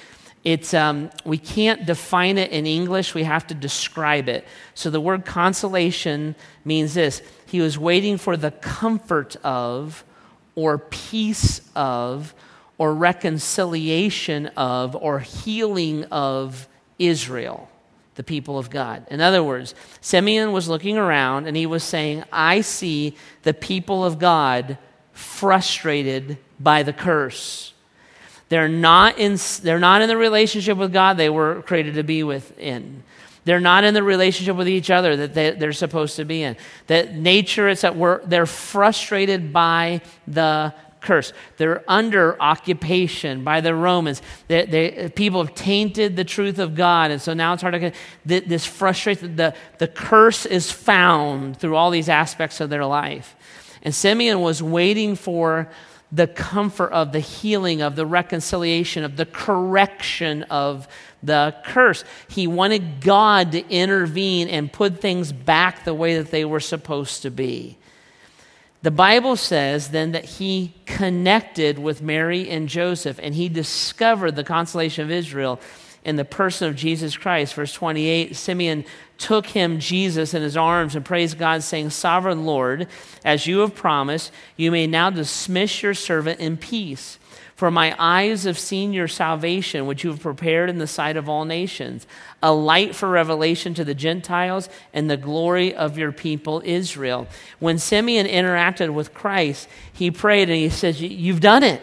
It's, 0.46 0.76
um, 0.76 1.10
we 1.26 1.40
can't 1.40 1.88
define 1.88 2.38
it 2.38 2.52
in 2.52 2.68
English, 2.68 3.16
we 3.16 3.24
have 3.24 3.48
to 3.48 3.56
describe 3.56 4.30
it. 4.30 4.46
So 4.76 4.92
the 4.92 5.02
word 5.02 5.26
consolation 5.26 6.36
means 6.64 6.94
this 6.94 7.24
He 7.48 7.60
was 7.60 7.78
waiting 7.80 8.18
for 8.18 8.38
the 8.38 8.52
comfort 8.52 9.36
of, 9.44 10.06
or 10.54 10.78
peace 10.78 11.62
of, 11.76 12.36
or 12.78 12.94
reconciliation 12.94 14.48
of 14.56 14.96
or 14.96 15.20
healing 15.20 16.04
of 16.06 16.68
Israel, 17.00 17.68
the 18.14 18.24
people 18.24 18.60
of 18.60 18.70
God. 18.70 19.08
In 19.10 19.22
other 19.22 19.44
words, 19.44 19.74
Simeon 20.00 20.52
was 20.52 20.68
looking 20.68 20.98
around 20.98 21.48
and 21.48 21.58
he 21.58 21.66
was 21.66 21.84
saying, 21.84 22.24
I 22.32 22.62
see 22.62 23.16
the 23.44 23.54
people 23.54 24.06
of 24.06 24.20
God 24.20 24.78
frustrated 25.12 26.38
by 26.60 26.84
the 26.84 26.94
curse. 26.94 27.74
They're 28.56 28.70
not 28.70 29.20
in, 29.20 29.38
they're 29.64 29.82
not 29.82 30.02
in 30.02 30.08
the 30.08 30.16
relationship 30.16 30.78
with 30.78 30.94
God 30.94 31.18
they 31.18 31.30
were 31.30 31.62
created 31.64 31.96
to 31.96 32.04
be 32.04 32.24
within. 32.24 33.04
They're 33.44 33.60
not 33.60 33.84
in 33.84 33.94
the 33.94 34.02
relationship 34.02 34.56
with 34.56 34.70
each 34.70 34.90
other 34.90 35.18
that 35.18 35.34
they, 35.34 35.68
are 35.68 35.74
supposed 35.74 36.16
to 36.16 36.24
be 36.24 36.42
in. 36.42 36.56
That 36.88 37.16
nature, 37.16 37.68
it's 37.68 37.84
we're, 37.84 38.24
they're 38.24 38.46
frustrated 38.46 39.52
by 39.52 40.00
the 40.26 40.74
curse. 41.02 41.34
They're 41.58 41.84
under 41.86 42.42
occupation 42.42 43.44
by 43.44 43.60
the 43.60 43.76
Romans. 43.76 44.22
They, 44.48 44.66
they, 44.66 45.10
people 45.10 45.44
have 45.44 45.54
tainted 45.54 46.16
the 46.16 46.24
truth 46.24 46.58
of 46.58 46.76
God, 46.76 47.12
and 47.12 47.22
so 47.22 47.34
now 47.34 47.52
it's 47.52 47.62
hard 47.62 47.74
to. 47.74 47.92
This 48.24 48.66
frustration. 48.66 49.36
The, 49.36 49.54
the 49.80 49.90
curse 49.90 50.46
is 50.46 50.72
found 50.72 51.60
through 51.60 51.76
all 51.76 51.92
these 51.92 52.08
aspects 52.08 52.62
of 52.62 52.70
their 52.70 52.86
life. 52.86 53.36
And 53.82 53.94
Simeon 53.94 54.40
was 54.40 54.64
waiting 54.64 55.18
for 55.18 55.70
the 56.12 56.28
comfort 56.28 56.92
of 56.92 57.12
the 57.12 57.20
healing, 57.20 57.82
of 57.82 57.96
the 57.96 58.06
reconciliation, 58.06 59.04
of 59.04 59.18
the 59.18 59.26
correction 59.26 60.44
of 60.44 60.88
the 61.24 61.56
curse. 61.66 62.04
He 62.28 62.48
wanted 62.48 63.02
God 63.02 63.52
to 63.54 63.68
intervene 63.70 64.48
and 64.48 64.72
put 64.72 65.02
things 65.02 65.32
back 65.32 65.84
the 65.84 65.94
way 65.94 66.18
that 66.18 66.32
they 66.32 66.46
were 66.46 66.60
supposed 66.60 67.24
to 67.24 67.32
be. 67.32 67.78
The 68.84 68.92
Bible 68.92 69.36
says 69.36 69.90
then 69.90 70.12
that 70.12 70.26
he 70.26 70.76
connected 70.86 71.80
with 71.80 72.04
Mary 72.04 72.50
and 72.50 72.70
Joseph 72.70 73.20
and 73.22 73.34
he 73.34 73.50
discovered 73.50 74.36
the 74.36 74.44
consolation 74.44 75.04
of 75.04 75.10
Israel 75.10 75.60
in 76.06 76.16
the 76.16 76.24
person 76.24 76.70
of 76.70 76.76
Jesus 76.76 77.18
Christ. 77.18 77.56
Verse 77.56 77.74
28 77.74 78.36
Simeon 78.36 78.86
took 79.18 79.48
him, 79.48 79.80
Jesus, 79.80 80.34
in 80.34 80.42
his 80.42 80.56
arms 80.56 80.96
and 80.96 81.04
praised 81.04 81.38
God, 81.38 81.64
saying, 81.64 81.90
Sovereign 81.90 82.46
Lord, 82.46 82.88
as 83.26 83.48
you 83.48 83.60
have 83.60 83.76
promised, 83.76 84.32
you 84.56 84.72
may 84.72 84.88
now 84.88 85.10
dismiss 85.10 85.82
your 85.82 85.94
servant 85.94 86.40
in 86.40 86.58
peace. 86.58 87.20
For 87.56 87.72
my 87.72 87.96
eyes 87.98 88.44
have 88.44 88.60
seen 88.60 88.92
your 88.92 89.08
salvation, 89.08 89.88
which 89.88 90.04
you 90.04 90.10
have 90.10 90.20
prepared 90.20 90.70
in 90.70 90.78
the 90.78 90.88
sight 90.88 91.16
of 91.16 91.30
all 91.30 91.46
nations, 91.46 92.06
a 92.44 92.54
light 92.54 92.94
for 92.94 93.10
revelation 93.10 93.74
to 93.76 93.86
the 93.86 93.96
Gentiles 93.96 94.68
and 94.94 95.10
the 95.10 95.16
glory 95.16 95.74
of 95.74 95.98
your 95.98 96.12
people 96.12 96.62
Israel. 96.66 97.28
When 97.60 97.80
Simeon 97.80 98.28
interacted 98.28 98.94
with 98.94 99.14
Christ, 99.14 99.70
he 99.92 100.12
prayed 100.12 100.50
and 100.50 100.58
he 100.58 100.70
says, 100.70 101.02
You've 101.02 101.40
done 101.40 101.64
it. 101.64 101.82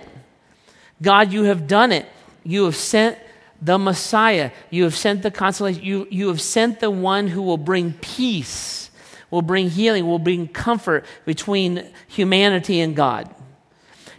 God, 1.01 1.33
you 1.33 1.45
have 1.45 1.67
done 1.67 1.91
it. 1.91 2.07
You 2.45 2.67
have 2.67 2.77
sent 2.77 3.19
the 3.63 3.79
Messiah. 3.79 4.51
You 4.71 4.83
have 4.85 4.97
sent 4.97 5.23
the 5.23 5.31
consolation. 5.31 5.83
You, 5.83 6.09
you 6.11 6.29
have 6.29 6.41
sent 6.41 6.81
the 6.81 6.91
one 6.91 7.29
who 7.29 7.41
will 7.41 7.57
bring 7.57 7.93
peace, 7.95 8.91
will 9.31 9.43
bring 9.43 9.71
healing, 9.71 10.07
will 10.07 10.19
bring 10.19 10.49
comfort 10.49 11.07
between 11.25 11.89
humanity 12.09 12.81
and 12.81 12.95
God. 12.95 13.33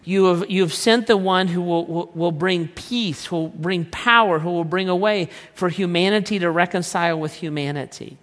You 0.06 0.26
have, 0.26 0.50
you 0.50 0.62
have 0.62 0.74
sent 0.74 1.08
the 1.08 1.18
one 1.18 1.48
who 1.48 1.62
will, 1.62 1.86
will, 1.86 2.12
will 2.14 2.32
bring 2.32 2.68
peace, 2.70 3.26
who 3.26 3.36
will 3.38 3.48
bring 3.50 3.86
power, 3.86 4.40
who 4.40 4.52
will 4.52 4.66
bring 4.66 4.90
a 4.90 4.96
way 4.96 5.30
for 5.54 5.70
humanity 5.70 6.40
to 6.40 6.50
reconcile 6.50 7.20
with 7.20 7.34
humanity. 7.34 8.18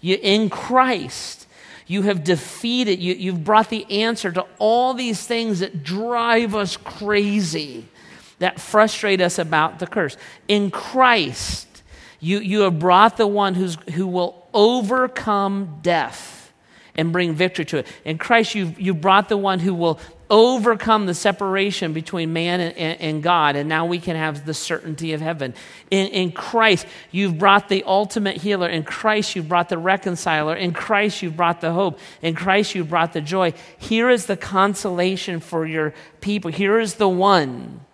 You, 0.00 0.18
in 0.22 0.48
Christ, 0.48 1.46
you 1.86 2.02
have 2.02 2.24
defeated, 2.24 3.00
you, 3.00 3.14
you've 3.14 3.44
brought 3.44 3.68
the 3.70 3.84
answer 3.90 4.32
to 4.32 4.46
all 4.58 4.94
these 4.94 5.26
things 5.26 5.60
that 5.60 5.82
drive 5.82 6.54
us 6.54 6.76
crazy, 6.76 7.86
that 8.38 8.60
frustrate 8.60 9.20
us 9.20 9.38
about 9.38 9.78
the 9.78 9.86
curse. 9.86 10.16
In 10.48 10.70
Christ, 10.70 11.66
you, 12.20 12.38
you 12.38 12.60
have 12.60 12.78
brought 12.78 13.16
the 13.16 13.26
one 13.26 13.54
who's, 13.54 13.76
who 13.94 14.06
will 14.06 14.46
overcome 14.52 15.78
death 15.82 16.52
and 16.96 17.12
bring 17.12 17.34
victory 17.34 17.64
to 17.66 17.78
it. 17.78 17.86
In 18.04 18.18
Christ, 18.18 18.54
you've, 18.54 18.80
you 18.80 18.94
brought 18.94 19.28
the 19.28 19.36
one 19.36 19.58
who 19.58 19.74
will 19.74 20.00
overcome 20.28 21.06
the 21.06 21.14
separation 21.14 21.92
between 21.92 22.32
man 22.32 22.58
and, 22.58 22.76
and, 22.76 23.00
and, 23.00 23.22
God, 23.22 23.54
and 23.54 23.68
now 23.68 23.86
we 23.86 24.00
can 24.00 24.16
have 24.16 24.44
the 24.44 24.54
certainty 24.54 25.12
of 25.12 25.20
heaven. 25.20 25.54
In, 25.90 26.08
in 26.08 26.32
Christ, 26.32 26.86
you've 27.12 27.38
brought 27.38 27.68
the 27.68 27.84
ultimate 27.84 28.38
healer. 28.38 28.68
In 28.68 28.82
Christ, 28.82 29.36
you've 29.36 29.48
brought 29.48 29.68
the 29.68 29.78
reconciler. 29.78 30.56
In 30.56 30.72
Christ, 30.72 31.22
you've 31.22 31.36
brought 31.36 31.60
the 31.60 31.72
hope. 31.72 32.00
In 32.22 32.34
Christ, 32.34 32.74
you've 32.74 32.90
brought 32.90 33.12
the 33.12 33.20
joy. 33.20 33.52
Here 33.78 34.10
is 34.10 34.26
the 34.26 34.36
consolation 34.36 35.38
for 35.38 35.64
your 35.64 35.94
people. 36.20 36.50
Here 36.50 36.80
is 36.80 36.94
the 36.94 37.08
one 37.08 37.85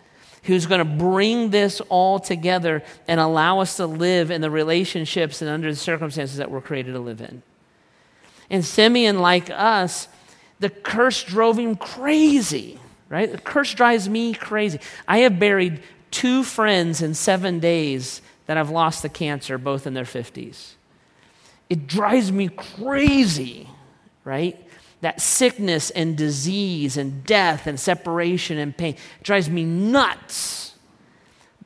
who's 0.45 0.67
going 0.67 0.79
to 0.79 0.85
bring 0.85 1.51
this 1.51 1.81
all 1.89 2.19
together 2.19 2.83
and 3.07 3.21
allow 3.21 3.61
us 3.61 3.77
to 3.77 3.87
live 3.87 4.31
in 4.31 4.41
the 4.41 4.51
relationships 4.51 5.41
and 5.41 5.51
under 5.51 5.71
the 5.71 5.77
circumstances 5.77 6.39
that 6.39 6.51
we're 6.51 6.61
created 6.61 6.93
to 6.93 6.99
live 6.99 7.21
in. 7.21 7.43
And 8.51 8.65
Simeon, 8.65 9.21
like 9.21 9.51
us, 9.51 10.09
the 10.59 10.69
curse 10.69 11.23
drove 11.23 11.59
him 11.59 11.77
crazy, 11.77 12.79
right? 13.09 13.31
The 13.31 13.39
curse 13.39 13.73
drives 13.75 14.09
me 14.09 14.35
crazy. 14.35 14.81
I 15.07 15.19
have 15.19 15.39
buried 15.39 15.81
two 16.11 16.43
friends 16.43 17.03
in 17.03 17.15
seven 17.15 17.61
days 17.61 18.21
that 18.47 18.57
have 18.57 18.71
lost 18.71 19.03
the 19.03 19.09
cancer, 19.09 19.59
both 19.59 19.87
in 19.87 19.95
their 19.95 20.05
50s. 20.05 20.73
It 21.71 21.87
drives 21.87 22.31
me 22.31 22.49
crazy, 22.49 23.69
right? 24.25 24.61
That 25.03 25.21
sickness 25.21 25.91
and 25.91 26.17
disease 26.17 26.97
and 26.97 27.23
death 27.25 27.67
and 27.67 27.79
separation 27.79 28.57
and 28.57 28.77
pain 28.77 28.97
drives 29.23 29.51
me 29.51 29.65
nuts. 29.65 30.75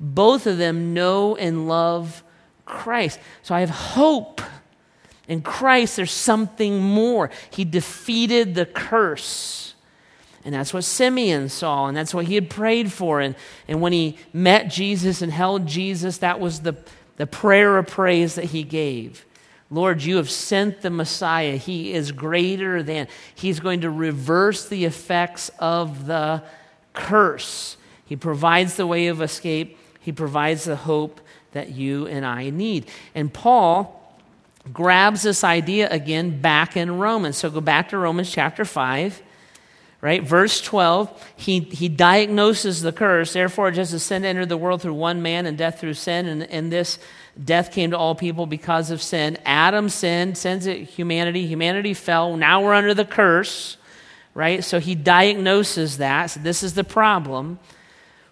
Both 0.00 0.46
of 0.46 0.58
them 0.58 0.92
know 0.92 1.36
and 1.36 1.68
love 1.68 2.22
Christ. 2.64 3.20
So 3.42 3.54
I 3.54 3.60
have 3.60 3.70
hope. 3.70 4.40
In 5.28 5.42
Christ, 5.42 5.96
there's 5.96 6.12
something 6.12 6.80
more. 6.80 7.30
He 7.50 7.64
defeated 7.64 8.54
the 8.54 8.64
curse. 8.64 9.74
And 10.44 10.54
that's 10.54 10.72
what 10.72 10.84
Simeon 10.84 11.48
saw, 11.48 11.88
and 11.88 11.96
that's 11.96 12.14
what 12.14 12.26
he 12.26 12.36
had 12.36 12.48
prayed 12.48 12.92
for. 12.92 13.20
And, 13.20 13.34
and 13.66 13.80
when 13.80 13.92
he 13.92 14.16
met 14.32 14.68
Jesus 14.70 15.20
and 15.20 15.32
held 15.32 15.66
Jesus, 15.66 16.18
that 16.18 16.38
was 16.38 16.60
the, 16.60 16.76
the 17.16 17.26
prayer 17.26 17.76
of 17.76 17.88
praise 17.88 18.36
that 18.36 18.44
he 18.46 18.62
gave. 18.62 19.25
Lord, 19.70 20.02
you 20.02 20.16
have 20.16 20.30
sent 20.30 20.82
the 20.82 20.90
Messiah. 20.90 21.56
He 21.56 21.92
is 21.92 22.12
greater 22.12 22.82
than. 22.82 23.08
He's 23.34 23.58
going 23.58 23.80
to 23.80 23.90
reverse 23.90 24.68
the 24.68 24.84
effects 24.84 25.50
of 25.58 26.06
the 26.06 26.42
curse. 26.92 27.76
He 28.04 28.14
provides 28.14 28.76
the 28.76 28.86
way 28.86 29.08
of 29.08 29.20
escape, 29.20 29.78
He 30.00 30.12
provides 30.12 30.64
the 30.64 30.76
hope 30.76 31.20
that 31.52 31.70
you 31.70 32.06
and 32.06 32.24
I 32.24 32.50
need. 32.50 32.88
And 33.14 33.32
Paul 33.32 33.92
grabs 34.72 35.22
this 35.22 35.42
idea 35.42 35.88
again 35.90 36.40
back 36.40 36.76
in 36.76 36.98
Romans. 36.98 37.36
So 37.36 37.50
go 37.50 37.60
back 37.60 37.88
to 37.90 37.98
Romans 37.98 38.30
chapter 38.30 38.64
5 38.64 39.22
right? 40.00 40.22
Verse 40.22 40.60
12, 40.60 41.32
he, 41.36 41.60
he 41.60 41.88
diagnoses 41.88 42.82
the 42.82 42.92
curse. 42.92 43.32
Therefore, 43.32 43.70
just 43.70 43.92
as 43.92 44.02
sin 44.02 44.24
entered 44.24 44.48
the 44.48 44.56
world 44.56 44.82
through 44.82 44.94
one 44.94 45.22
man 45.22 45.46
and 45.46 45.56
death 45.56 45.80
through 45.80 45.94
sin, 45.94 46.26
and, 46.26 46.42
and 46.44 46.70
this 46.70 46.98
death 47.42 47.72
came 47.72 47.90
to 47.90 47.98
all 47.98 48.14
people 48.14 48.46
because 48.46 48.90
of 48.90 49.02
sin. 49.02 49.38
Adam 49.44 49.88
sinned, 49.88 50.38
sins 50.38 50.66
at 50.66 50.78
humanity. 50.78 51.46
Humanity 51.46 51.94
fell. 51.94 52.36
Now 52.36 52.62
we're 52.62 52.74
under 52.74 52.94
the 52.94 53.04
curse, 53.04 53.76
right? 54.34 54.62
So 54.62 54.80
he 54.80 54.94
diagnoses 54.94 55.98
that. 55.98 56.26
So 56.26 56.40
this 56.40 56.62
is 56.62 56.74
the 56.74 56.84
problem. 56.84 57.58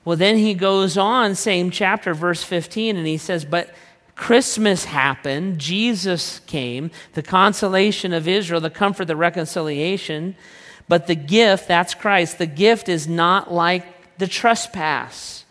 Well, 0.05 0.17
then 0.17 0.37
he 0.37 0.53
goes 0.53 0.99
on, 0.99 1.35
same 1.35 1.71
chapter, 1.71 2.13
verse 2.13 2.43
15, 2.43 2.97
and 2.97 3.07
he 3.07 3.17
says, 3.17 3.47
But 3.47 3.75
Christmas 4.17 4.85
happened, 4.85 5.59
Jesus 5.59 6.41
came, 6.41 6.91
the 7.15 7.23
consolation 7.23 8.13
of 8.13 8.29
Israel, 8.29 8.61
the 8.61 8.71
comfort, 8.71 9.07
the 9.07 9.17
reconciliation. 9.17 10.37
But 10.89 11.07
the 11.07 11.15
gift, 11.15 11.69
that's 11.69 11.95
Christ, 11.95 12.39
the 12.39 12.47
gift 12.47 12.89
is 12.89 13.09
not 13.09 13.53
like 13.53 14.19
the 14.19 14.27
trespass. 14.27 15.45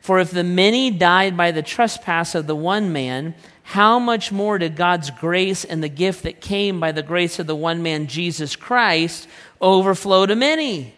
For 0.00 0.18
if 0.18 0.30
the 0.30 0.44
many 0.44 0.90
died 0.90 1.36
by 1.36 1.50
the 1.50 1.62
trespass 1.62 2.34
of 2.34 2.46
the 2.46 2.56
one 2.56 2.92
man, 2.92 3.34
how 3.62 3.98
much 3.98 4.30
more 4.30 4.58
did 4.58 4.76
God's 4.76 5.10
grace 5.10 5.64
and 5.64 5.82
the 5.82 5.88
gift 5.88 6.24
that 6.24 6.42
came 6.42 6.78
by 6.78 6.92
the 6.92 7.02
grace 7.02 7.38
of 7.38 7.46
the 7.46 7.56
one 7.56 7.82
man, 7.82 8.06
Jesus 8.06 8.56
Christ, 8.56 9.26
overflow 9.60 10.26
to 10.26 10.36
many? 10.36 10.94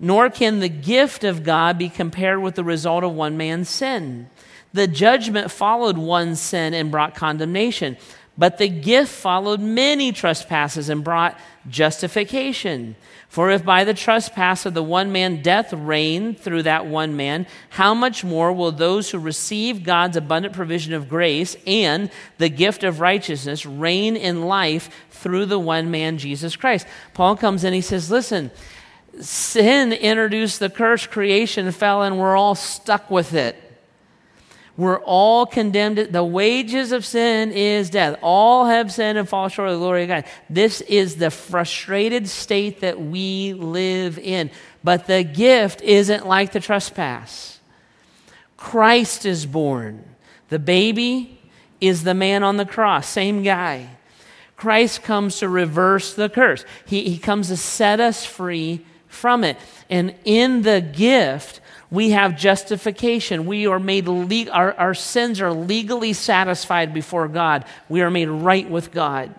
Nor 0.00 0.28
can 0.28 0.58
the 0.58 0.68
gift 0.68 1.22
of 1.22 1.44
God 1.44 1.78
be 1.78 1.88
compared 1.88 2.42
with 2.42 2.56
the 2.56 2.64
result 2.64 3.04
of 3.04 3.12
one 3.12 3.36
man's 3.36 3.68
sin. 3.68 4.28
The 4.72 4.88
judgment 4.88 5.52
followed 5.52 5.96
one 5.96 6.34
sin 6.34 6.74
and 6.74 6.90
brought 6.90 7.14
condemnation, 7.14 7.96
but 8.36 8.58
the 8.58 8.68
gift 8.68 9.12
followed 9.12 9.60
many 9.60 10.10
trespasses 10.10 10.88
and 10.88 11.04
brought 11.04 11.38
justification. 11.68 12.96
For 13.28 13.50
if 13.50 13.64
by 13.64 13.84
the 13.84 13.94
trespass 13.94 14.66
of 14.66 14.74
the 14.74 14.82
one 14.82 15.12
man 15.12 15.42
death 15.42 15.72
reigned 15.72 16.38
through 16.38 16.64
that 16.64 16.86
one 16.86 17.16
man, 17.16 17.46
how 17.70 17.94
much 17.94 18.24
more 18.24 18.52
will 18.52 18.72
those 18.72 19.10
who 19.10 19.18
receive 19.18 19.84
God's 19.84 20.16
abundant 20.16 20.54
provision 20.54 20.92
of 20.94 21.08
grace 21.08 21.56
and 21.66 22.10
the 22.38 22.48
gift 22.48 22.84
of 22.84 23.00
righteousness 23.00 23.66
reign 23.66 24.16
in 24.16 24.42
life 24.42 24.90
through 25.10 25.46
the 25.46 25.58
one 25.58 25.90
man, 25.90 26.18
Jesus 26.18 26.56
Christ? 26.56 26.86
Paul 27.14 27.36
comes 27.36 27.64
in, 27.64 27.72
he 27.72 27.80
says, 27.80 28.10
Listen, 28.10 28.50
sin 29.20 29.92
introduced 29.92 30.58
the 30.58 30.70
curse, 30.70 31.06
creation 31.06 31.70
fell, 31.72 32.02
and 32.02 32.18
we're 32.18 32.36
all 32.36 32.54
stuck 32.54 33.10
with 33.10 33.34
it. 33.34 33.71
We're 34.82 34.98
all 34.98 35.46
condemned. 35.46 35.98
The 35.98 36.24
wages 36.24 36.90
of 36.90 37.06
sin 37.06 37.52
is 37.52 37.88
death. 37.88 38.18
All 38.20 38.66
have 38.66 38.90
sinned 38.90 39.16
and 39.16 39.28
fall 39.28 39.46
short 39.48 39.68
of 39.68 39.74
the 39.74 39.78
glory 39.78 40.02
of 40.02 40.08
God. 40.08 40.24
This 40.50 40.80
is 40.80 41.14
the 41.14 41.30
frustrated 41.30 42.28
state 42.28 42.80
that 42.80 43.00
we 43.00 43.52
live 43.52 44.18
in. 44.18 44.50
But 44.82 45.06
the 45.06 45.22
gift 45.22 45.82
isn't 45.82 46.26
like 46.26 46.50
the 46.50 46.58
trespass. 46.58 47.60
Christ 48.56 49.24
is 49.24 49.46
born. 49.46 50.02
The 50.48 50.58
baby 50.58 51.38
is 51.80 52.02
the 52.02 52.12
man 52.12 52.42
on 52.42 52.56
the 52.56 52.66
cross, 52.66 53.06
same 53.06 53.44
guy. 53.44 53.88
Christ 54.56 55.04
comes 55.04 55.38
to 55.38 55.48
reverse 55.48 56.12
the 56.12 56.28
curse. 56.28 56.64
He, 56.86 57.08
he 57.08 57.18
comes 57.18 57.46
to 57.48 57.56
set 57.56 58.00
us 58.00 58.26
free 58.26 58.84
from 59.06 59.44
it. 59.44 59.58
And 59.88 60.16
in 60.24 60.62
the 60.62 60.80
gift, 60.80 61.60
we 61.92 62.10
have 62.10 62.38
justification. 62.38 63.44
We 63.44 63.66
are 63.66 63.78
made, 63.78 64.08
le- 64.08 64.50
our, 64.50 64.72
our 64.72 64.94
sins 64.94 65.42
are 65.42 65.52
legally 65.52 66.14
satisfied 66.14 66.94
before 66.94 67.28
God. 67.28 67.66
We 67.90 68.00
are 68.00 68.10
made 68.10 68.30
right 68.30 68.68
with 68.68 68.92
God. 68.92 69.34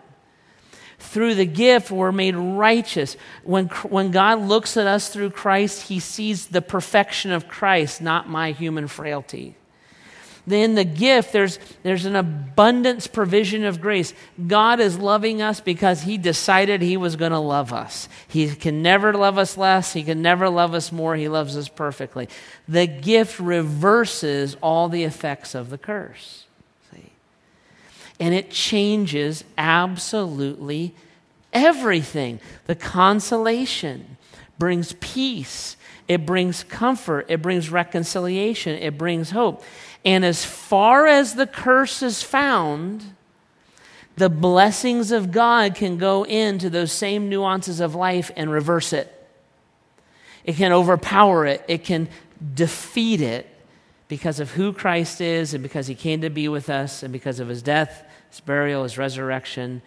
Through 0.99 1.33
the 1.33 1.47
gift, 1.47 1.89
we're 1.89 2.11
made 2.11 2.35
righteous. 2.35 3.17
When, 3.43 3.65
when 3.89 4.11
God 4.11 4.39
looks 4.39 4.77
at 4.77 4.85
us 4.85 5.09
through 5.09 5.31
Christ, 5.31 5.87
he 5.87 5.99
sees 5.99 6.45
the 6.45 6.61
perfection 6.61 7.31
of 7.31 7.47
Christ, 7.47 8.03
not 8.03 8.29
my 8.29 8.51
human 8.51 8.87
frailty 8.87 9.55
in 10.49 10.75
the 10.75 10.84
gift, 10.84 11.32
there's, 11.32 11.58
there's 11.84 12.06
an 12.06 12.15
abundance 12.15 13.08
provision 13.08 13.63
of 13.63 13.79
grace. 13.79 14.13
God 14.45 14.79
is 14.79 14.97
loving 14.97 15.41
us 15.41 15.62
because 15.62 16.01
He 16.01 16.17
decided 16.17 16.82
He 16.82 16.97
was 16.97 17.15
going 17.15 17.32
to 17.32 17.39
love 17.39 17.71
us. 17.71 18.10
He 18.27 18.53
can 18.53 18.82
never 18.82 19.13
love 19.13 19.38
us 19.38 19.56
less, 19.58 19.93
He 19.93 20.03
can 20.03 20.21
never 20.21 20.49
love 20.49 20.73
us 20.73 20.91
more. 20.91 21.15
He 21.15 21.29
loves 21.29 21.56
us 21.56 21.69
perfectly. 21.69 22.27
The 22.67 22.88
gift 22.88 23.39
reverses 23.39 24.58
all 24.62 24.89
the 24.89 25.03
effects 25.03 25.56
of 25.56 25.69
the 25.69 25.77
curse. 25.77 26.45
See? 26.91 27.12
And 28.19 28.34
it 28.34 28.51
changes 28.51 29.45
absolutely 29.58 30.93
everything. 31.53 32.41
The 32.65 32.75
consolation 32.75 34.17
brings 34.60 34.93
peace, 34.99 35.77
it 36.08 36.25
brings 36.25 36.63
comfort, 36.63 37.27
it 37.29 37.41
brings 37.41 37.69
reconciliation, 37.69 38.77
it 38.77 38.97
brings 38.97 39.32
hope. 39.32 39.63
And 40.05 40.25
as 40.25 40.43
far 40.43 41.07
as 41.07 41.35
the 41.35 41.47
curse 41.47 42.01
is 42.01 42.21
found, 42.21 43.13
the 44.15 44.29
blessings 44.29 45.11
of 45.11 45.31
God 45.31 45.75
can 45.75 45.97
go 45.97 46.23
into 46.23 46.69
those 46.69 46.91
same 46.91 47.29
nuances 47.29 47.79
of 47.79 47.95
life 47.95 48.29
and 48.35 48.51
reverse 48.51 48.93
it. 48.93 49.09
It 50.43 50.55
can 50.55 50.71
overpower 50.71 51.45
it, 51.45 51.63
it 51.67 51.83
can 51.83 52.09
defeat 52.53 53.21
it 53.21 53.49
because 54.09 54.39
of 54.39 54.51
who 54.51 54.73
Christ 54.73 55.21
is 55.21 55.53
and 55.53 55.63
because 55.63 55.87
he 55.87 55.95
came 55.95 56.21
to 56.21 56.29
be 56.29 56.47
with 56.47 56.69
us 56.69 57.01
and 57.01 57.13
because 57.13 57.39
of 57.39 57.47
his 57.47 57.61
death, 57.61 58.03
his 58.29 58.41
burial, 58.41 58.83
his 58.83 58.97
resurrection, 58.97 59.81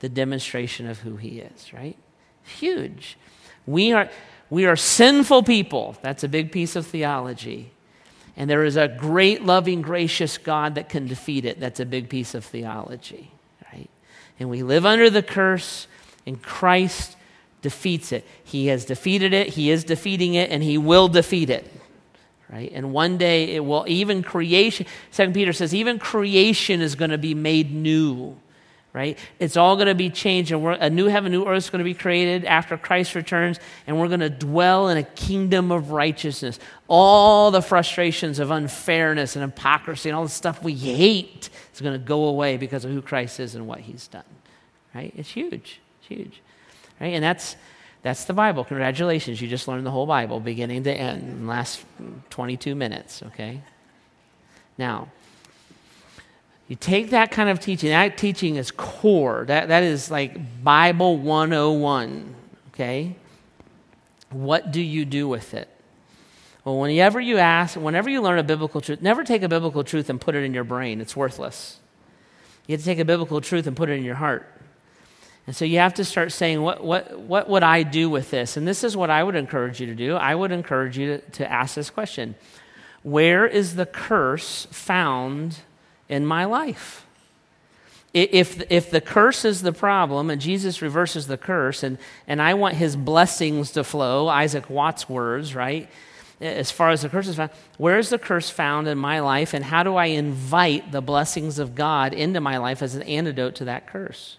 the 0.00 0.08
demonstration 0.08 0.88
of 0.88 0.98
who 0.98 1.16
he 1.16 1.38
is, 1.38 1.72
right? 1.72 1.96
Huge. 2.44 3.16
We 3.66 3.92
are, 3.92 4.10
we 4.50 4.66
are 4.66 4.76
sinful 4.76 5.44
people. 5.44 5.96
That's 6.02 6.24
a 6.24 6.28
big 6.28 6.50
piece 6.50 6.74
of 6.74 6.86
theology. 6.86 7.70
And 8.36 8.48
there 8.48 8.64
is 8.64 8.76
a 8.76 8.88
great, 8.88 9.44
loving, 9.44 9.82
gracious 9.82 10.38
God 10.38 10.76
that 10.76 10.88
can 10.88 11.06
defeat 11.06 11.44
it. 11.44 11.60
That's 11.60 11.80
a 11.80 11.86
big 11.86 12.08
piece 12.08 12.34
of 12.34 12.44
theology, 12.44 13.30
right? 13.72 13.90
And 14.38 14.48
we 14.48 14.62
live 14.62 14.86
under 14.86 15.10
the 15.10 15.22
curse, 15.22 15.86
and 16.26 16.40
Christ 16.42 17.16
defeats 17.62 18.12
it. 18.12 18.26
He 18.42 18.68
has 18.68 18.84
defeated 18.84 19.32
it, 19.32 19.48
He 19.48 19.70
is 19.70 19.84
defeating 19.84 20.34
it, 20.34 20.50
and 20.50 20.62
He 20.62 20.78
will 20.78 21.08
defeat 21.08 21.50
it, 21.50 21.70
right? 22.50 22.70
And 22.72 22.92
one 22.92 23.18
day 23.18 23.54
it 23.54 23.64
will, 23.64 23.84
even 23.88 24.22
creation, 24.22 24.86
Second 25.10 25.34
Peter 25.34 25.52
says, 25.52 25.74
even 25.74 25.98
creation 25.98 26.80
is 26.80 26.94
going 26.94 27.10
to 27.10 27.18
be 27.18 27.34
made 27.34 27.72
new 27.72 28.36
right? 28.92 29.18
It's 29.38 29.56
all 29.56 29.76
going 29.76 29.86
to 29.86 29.94
be 29.94 30.10
changed, 30.10 30.50
and 30.52 30.66
a 30.66 30.90
new 30.90 31.06
heaven, 31.06 31.30
new 31.30 31.44
earth 31.44 31.64
is 31.64 31.70
going 31.70 31.78
to 31.78 31.84
be 31.84 31.94
created 31.94 32.44
after 32.44 32.76
Christ 32.76 33.14
returns, 33.14 33.60
and 33.86 33.98
we're 34.00 34.08
going 34.08 34.20
to 34.20 34.30
dwell 34.30 34.88
in 34.88 34.96
a 34.96 35.02
kingdom 35.02 35.70
of 35.70 35.92
righteousness. 35.92 36.58
All 36.88 37.50
the 37.50 37.62
frustrations 37.62 38.38
of 38.38 38.50
unfairness 38.50 39.36
and 39.36 39.44
hypocrisy 39.44 40.08
and 40.08 40.16
all 40.16 40.24
the 40.24 40.28
stuff 40.28 40.62
we 40.62 40.74
hate 40.74 41.50
is 41.72 41.80
going 41.80 41.98
to 41.98 42.04
go 42.04 42.24
away 42.24 42.56
because 42.56 42.84
of 42.84 42.90
who 42.90 43.00
Christ 43.00 43.38
is 43.38 43.54
and 43.54 43.66
what 43.66 43.80
He's 43.80 44.08
done, 44.08 44.24
right? 44.94 45.12
It's 45.16 45.30
huge, 45.30 45.80
it's 46.00 46.08
huge, 46.08 46.42
right? 47.00 47.14
And 47.14 47.22
that's 47.22 47.56
That's 48.02 48.24
the 48.24 48.32
Bible. 48.32 48.64
Congratulations. 48.64 49.40
You 49.40 49.48
just 49.48 49.68
learned 49.68 49.84
the 49.84 49.90
whole 49.90 50.06
Bible, 50.06 50.40
beginning 50.40 50.84
to 50.84 50.92
end, 50.92 51.22
in 51.22 51.42
the 51.42 51.50
last 51.50 51.84
22 52.30 52.74
minutes, 52.74 53.22
okay? 53.22 53.60
Now, 54.78 55.08
you 56.70 56.76
take 56.76 57.10
that 57.10 57.32
kind 57.32 57.50
of 57.50 57.58
teaching, 57.58 57.90
that 57.90 58.16
teaching 58.16 58.54
is 58.54 58.70
core. 58.70 59.44
That, 59.48 59.68
that 59.68 59.82
is 59.82 60.08
like 60.08 60.62
Bible 60.62 61.18
101, 61.18 62.32
okay? 62.68 63.16
What 64.30 64.70
do 64.70 64.80
you 64.80 65.04
do 65.04 65.26
with 65.26 65.52
it? 65.52 65.68
Well, 66.64 66.78
whenever 66.78 67.20
you 67.20 67.38
ask, 67.38 67.74
whenever 67.74 68.08
you 68.08 68.22
learn 68.22 68.38
a 68.38 68.44
biblical 68.44 68.80
truth, 68.80 69.02
never 69.02 69.24
take 69.24 69.42
a 69.42 69.48
biblical 69.48 69.82
truth 69.82 70.08
and 70.08 70.20
put 70.20 70.36
it 70.36 70.44
in 70.44 70.54
your 70.54 70.62
brain. 70.62 71.00
It's 71.00 71.16
worthless. 71.16 71.80
You 72.68 72.74
have 72.74 72.82
to 72.82 72.86
take 72.86 73.00
a 73.00 73.04
biblical 73.04 73.40
truth 73.40 73.66
and 73.66 73.76
put 73.76 73.88
it 73.90 73.94
in 73.94 74.04
your 74.04 74.14
heart. 74.14 74.46
And 75.48 75.56
so 75.56 75.64
you 75.64 75.78
have 75.78 75.94
to 75.94 76.04
start 76.04 76.30
saying, 76.30 76.62
what, 76.62 76.84
what, 76.84 77.18
what 77.18 77.48
would 77.48 77.64
I 77.64 77.82
do 77.82 78.08
with 78.08 78.30
this? 78.30 78.56
And 78.56 78.68
this 78.68 78.84
is 78.84 78.96
what 78.96 79.10
I 79.10 79.24
would 79.24 79.34
encourage 79.34 79.80
you 79.80 79.88
to 79.88 79.96
do. 79.96 80.14
I 80.14 80.36
would 80.36 80.52
encourage 80.52 80.96
you 80.96 81.16
to, 81.16 81.30
to 81.32 81.50
ask 81.50 81.74
this 81.74 81.90
question 81.90 82.36
Where 83.02 83.44
is 83.44 83.74
the 83.74 83.86
curse 83.86 84.68
found 84.70 85.56
in 86.10 86.26
my 86.26 86.44
life? 86.44 87.06
If, 88.12 88.68
if 88.70 88.90
the 88.90 89.00
curse 89.00 89.44
is 89.44 89.62
the 89.62 89.72
problem 89.72 90.30
and 90.30 90.40
Jesus 90.40 90.82
reverses 90.82 91.28
the 91.28 91.38
curse, 91.38 91.84
and, 91.84 91.96
and 92.26 92.42
I 92.42 92.54
want 92.54 92.74
his 92.74 92.96
blessings 92.96 93.70
to 93.72 93.84
flow, 93.84 94.26
Isaac 94.26 94.68
Watts' 94.68 95.08
words, 95.08 95.54
right? 95.54 95.88
As 96.40 96.72
far 96.72 96.90
as 96.90 97.02
the 97.02 97.08
curse 97.08 97.28
is 97.28 97.36
found, 97.36 97.52
where 97.78 97.98
is 97.98 98.08
the 98.08 98.18
curse 98.18 98.50
found 98.50 98.88
in 98.88 98.98
my 98.98 99.20
life, 99.20 99.54
and 99.54 99.64
how 99.64 99.84
do 99.84 99.94
I 99.94 100.06
invite 100.06 100.90
the 100.90 101.00
blessings 101.00 101.60
of 101.60 101.76
God 101.76 102.12
into 102.12 102.40
my 102.40 102.56
life 102.58 102.82
as 102.82 102.96
an 102.96 103.02
antidote 103.02 103.54
to 103.56 103.66
that 103.66 103.86
curse? 103.86 104.38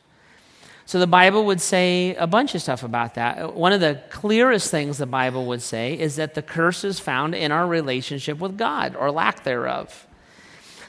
So 0.85 0.99
the 0.99 1.07
Bible 1.07 1.45
would 1.45 1.61
say 1.61 2.15
a 2.15 2.27
bunch 2.27 2.53
of 2.55 2.61
stuff 2.61 2.83
about 2.83 3.13
that. 3.13 3.55
One 3.55 3.71
of 3.71 3.79
the 3.79 4.01
clearest 4.09 4.69
things 4.69 4.97
the 4.97 5.05
Bible 5.05 5.45
would 5.45 5.61
say 5.61 5.97
is 5.97 6.17
that 6.17 6.33
the 6.33 6.41
curse 6.41 6.83
is 6.83 6.99
found 6.99 7.35
in 7.35 7.53
our 7.53 7.65
relationship 7.65 8.39
with 8.39 8.57
God 8.57 8.97
or 8.97 9.11
lack 9.11 9.45
thereof. 9.45 10.07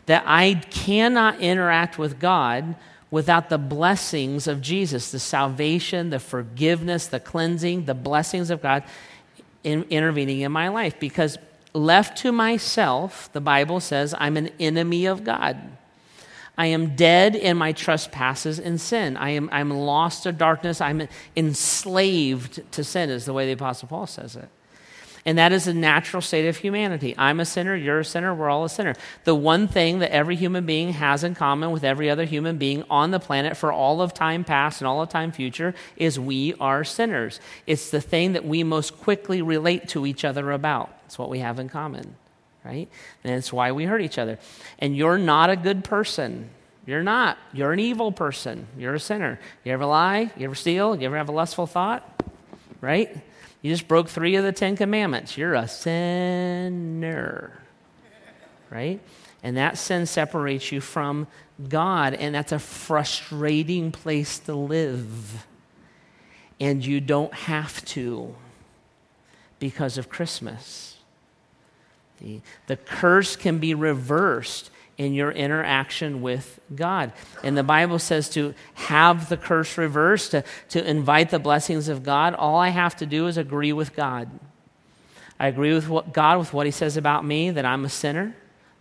That 0.07 0.25
I 0.27 0.55
cannot 0.71 1.41
interact 1.41 1.99
with 1.99 2.19
God 2.19 2.75
without 3.11 3.51
the 3.51 3.59
blessings 3.59 4.47
of 4.47 4.61
Jesus, 4.61 5.13
the 5.13 5.21
salvation, 5.21 6.11
the 6.11 6.19
forgiveness, 6.19 7.07
the 7.07 7.21
cleansing, 7.21 7.85
the 7.85 7.95
blessings 7.95 8.51
of 8.51 8.63
God 8.63 8.85
in, 9.63 9.85
intervening 9.91 10.41
in 10.41 10.51
my 10.51 10.69
life. 10.69 10.99
Because 10.99 11.39
left 11.75 12.19
to 12.19 12.33
myself, 12.33 13.31
the 13.33 13.41
Bible 13.41 13.81
says 13.81 14.15
I'm 14.19 14.37
an 14.37 14.51
enemy 14.59 15.07
of 15.07 15.25
God. 15.25 15.59
I 16.57 16.67
am 16.67 16.97
dead 16.97 17.35
in 17.35 17.57
my 17.57 17.73
trespasses 17.73 18.59
and 18.59 18.81
sin. 18.81 19.17
I 19.17 19.31
am 19.31 19.49
I'm 19.53 19.71
lost 19.71 20.25
to 20.25 20.33
darkness. 20.33 20.81
I'm 20.81 21.09
enslaved 21.37 22.61
to 22.73 22.85
sin, 22.85 23.11
is 23.11 23.25
the 23.25 23.33
way 23.33 23.47
the 23.47 23.53
Apostle 23.53 23.89
Paul 23.89 24.07
says 24.07 24.37
it. 24.37 24.49
And 25.25 25.39
that 25.39 25.53
is 25.53 25.69
a 25.69 25.75
natural 25.75 26.21
state 26.21 26.49
of 26.49 26.57
humanity. 26.57 27.15
I'm 27.17 27.39
a 27.39 27.45
sinner, 27.45 27.77
you're 27.77 28.01
a 28.01 28.05
sinner, 28.05 28.35
we're 28.35 28.51
all 28.51 28.65
a 28.65 28.69
sinner. 28.69 28.95
The 29.23 29.35
one 29.37 29.69
thing 29.69 30.01
that 30.01 30.11
every 30.11 30.35
human 30.35 30.67
being 30.67 30.95
has 30.95 31.23
in 31.23 31.37
common 31.37 31.71
with 31.71 31.85
every 31.85 32.11
other 32.11 32.25
human 32.25 32.59
being 32.59 32.83
on 32.91 33.13
the 33.13 33.21
planet 33.21 33.57
for 33.57 33.73
all 33.73 34.03
of 34.03 34.13
time 34.13 34.43
past 34.43 34.81
and 34.81 34.89
all 34.89 35.01
of 35.01 35.11
time 35.11 35.31
future 35.31 35.75
is 35.97 36.19
we 36.19 36.55
are 36.61 36.83
sinners. 36.83 37.39
It's 37.69 37.91
the 37.91 38.01
thing 38.01 38.33
that 38.33 38.45
we 38.45 38.65
most 38.65 38.99
quickly 38.99 39.43
relate 39.43 39.89
to 39.91 40.07
each 40.07 40.25
other 40.25 40.51
about. 40.51 40.91
It's 41.07 41.19
what 41.19 41.31
we 41.31 41.39
have 41.39 41.61
in 41.61 41.69
common 41.69 42.17
right? 42.65 42.89
And 43.25 43.35
it's 43.35 43.53
why 43.53 43.73
we 43.73 43.85
hurt 43.85 44.01
each 44.01 44.19
other. 44.19 44.39
And 44.79 44.97
you're 44.97 45.19
not 45.19 45.51
a 45.51 45.57
good 45.57 45.85
person. 45.85 46.51
You're 46.87 47.03
not. 47.03 47.39
You're 47.53 47.73
an 47.73 47.81
evil 47.81 48.13
person. 48.13 48.67
You're 48.77 48.95
a 48.95 49.01
sinner. 49.01 49.39
You 49.65 49.73
ever 49.73 49.85
lie? 49.85 50.31
You 50.37 50.47
ever 50.47 50.55
steal? 50.55 50.97
You 50.97 51.07
ever 51.07 51.17
have 51.17 51.29
a 51.29 51.33
lustful 51.33 51.67
thought? 51.67 52.09
Right? 52.81 53.17
You 53.63 53.71
just 53.71 53.87
broke 53.89 54.09
three 54.09 54.35
of 54.35 54.45
the 54.45 54.53
Ten 54.53 54.77
Commandments. 54.77 55.39
You're 55.39 55.55
a 55.55 55.69
sinner. 55.69 57.63
Right? 58.71 59.01
And 59.43 59.57
that 59.57 59.79
sin 59.79 60.07
separates 60.07 60.73
you 60.73 60.81
from 60.81 61.29
God, 61.69 62.15
and 62.15 62.35
that's 62.35 62.53
a 62.53 62.59
frustrating 62.59 63.93
place 63.93 64.39
to 64.41 64.55
live. 64.55 65.47
And 66.59 66.85
you 66.85 67.01
don't 67.01 67.33
have 67.33 67.85
to 67.87 68.35
because 69.59 69.97
of 69.99 70.09
Christmas. 70.09 70.97
The, 72.21 72.41
the 72.67 72.77
curse 72.77 73.37
can 73.37 73.59
be 73.59 73.75
reversed 73.75 74.71
in 74.99 75.15
your 75.15 75.31
interaction 75.31 76.23
with 76.23 76.61
God. 76.75 77.13
And 77.43 77.57
the 77.57 77.63
Bible 77.63 77.99
says 77.99 78.29
to 78.31 78.55
have 78.75 79.29
the 79.29 79.37
curse 79.37 79.77
reversed, 79.79 80.33
to, 80.33 80.45
to 80.71 80.89
invite 80.89 81.31
the 81.31 81.39
blessings 81.39 81.89
of 81.89 82.03
God, 82.03 82.35
all 82.35 82.57
I 82.57 82.69
have 82.69 82.97
to 82.97 83.07
do 83.07 83.27
is 83.27 83.37
agree 83.37 83.73
with 83.73 83.95
God. 83.95 84.31
I 85.41 85.49
agree 85.49 85.75
with 85.75 85.89
what, 85.89 86.13
God 86.13 86.39
with 86.39 86.53
what 86.53 86.67
He 86.67 86.73
says 86.73 86.97
about 86.97 87.25
me, 87.25 87.51
that 87.51 87.65
I'm 87.65 87.85
a 87.85 87.89
sinner, 87.89 88.37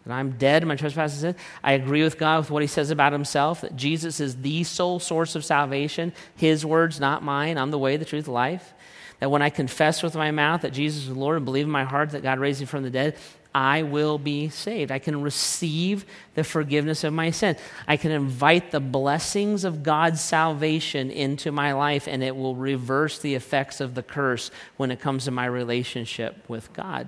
that 0.05 0.13
I'm 0.13 0.31
dead, 0.31 0.65
my 0.65 0.75
trespasses. 0.75 1.35
I 1.63 1.73
agree 1.73 2.03
with 2.03 2.17
God 2.17 2.39
with 2.39 2.51
what 2.51 2.61
He 2.61 2.67
says 2.67 2.91
about 2.91 3.13
Himself, 3.13 3.61
that 3.61 3.75
Jesus 3.75 4.19
is 4.19 4.37
the 4.37 4.63
sole 4.63 4.99
source 4.99 5.35
of 5.35 5.45
salvation, 5.45 6.13
His 6.35 6.65
words, 6.65 6.99
not 6.99 7.23
mine. 7.23 7.57
I'm 7.57 7.71
the 7.71 7.79
way, 7.79 7.97
the 7.97 8.05
truth, 8.05 8.27
life 8.27 8.73
that 9.21 9.29
when 9.29 9.43
I 9.43 9.51
confess 9.51 10.01
with 10.01 10.15
my 10.15 10.31
mouth 10.31 10.61
that 10.61 10.73
Jesus 10.73 11.03
is 11.03 11.15
Lord 11.15 11.37
and 11.37 11.45
believe 11.45 11.65
in 11.65 11.71
my 11.71 11.83
heart 11.83 12.09
that 12.09 12.23
God 12.23 12.39
raised 12.39 12.59
him 12.59 12.67
from 12.67 12.81
the 12.81 12.89
dead, 12.89 13.15
I 13.53 13.83
will 13.83 14.17
be 14.17 14.49
saved. 14.49 14.91
I 14.91 14.99
can 14.99 15.21
receive 15.21 16.05
the 16.35 16.43
forgiveness 16.43 17.03
of 17.03 17.13
my 17.13 17.31
sin. 17.31 17.57
I 17.87 17.97
can 17.97 18.11
invite 18.11 18.71
the 18.71 18.79
blessings 18.79 19.65
of 19.65 19.83
God's 19.83 20.21
salvation 20.21 21.11
into 21.11 21.51
my 21.51 21.73
life, 21.73 22.07
and 22.07 22.23
it 22.23 22.35
will 22.35 22.55
reverse 22.55 23.19
the 23.19 23.35
effects 23.35 23.81
of 23.81 23.95
the 23.95 24.03
curse 24.03 24.51
when 24.77 24.91
it 24.91 25.01
comes 25.01 25.25
to 25.25 25.31
my 25.31 25.45
relationship 25.45 26.47
with 26.47 26.71
God. 26.73 27.07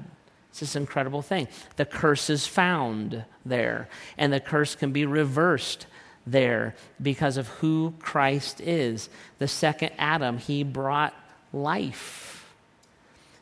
It's 0.49 0.59
this 0.59 0.75
incredible 0.75 1.21
thing. 1.21 1.47
The 1.77 1.85
curse 1.85 2.29
is 2.29 2.45
found 2.45 3.23
there, 3.45 3.89
and 4.17 4.31
the 4.31 4.39
curse 4.39 4.75
can 4.75 4.91
be 4.91 5.05
reversed 5.05 5.87
there 6.27 6.75
because 7.01 7.37
of 7.37 7.47
who 7.47 7.93
Christ 7.99 8.61
is. 8.61 9.09
The 9.39 9.47
second 9.47 9.91
Adam, 9.97 10.37
he 10.37 10.63
brought 10.63 11.13
life. 11.51 12.32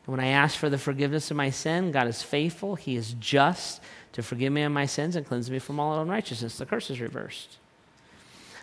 And 0.06 0.16
when 0.16 0.20
I 0.20 0.30
ask 0.30 0.58
for 0.58 0.70
the 0.70 0.78
forgiveness 0.78 1.30
of 1.32 1.38
my 1.38 1.50
sin, 1.50 1.92
God 1.92 2.08
is 2.08 2.24
faithful. 2.24 2.76
He 2.76 2.96
is 2.96 3.14
just 3.20 3.82
to 4.14 4.24
forgive 4.24 4.52
me 4.52 4.64
of 4.64 4.72
my 4.72 4.86
sins 4.86 5.16
and 5.16 5.26
cleanse 5.26 5.50
me 5.50 5.60
from 5.60 5.80
all 5.80 6.02
unrighteousness. 6.02 6.58
The 6.58 6.66
curse 6.66 6.90
is 6.90 7.00
reversed. 7.00 7.58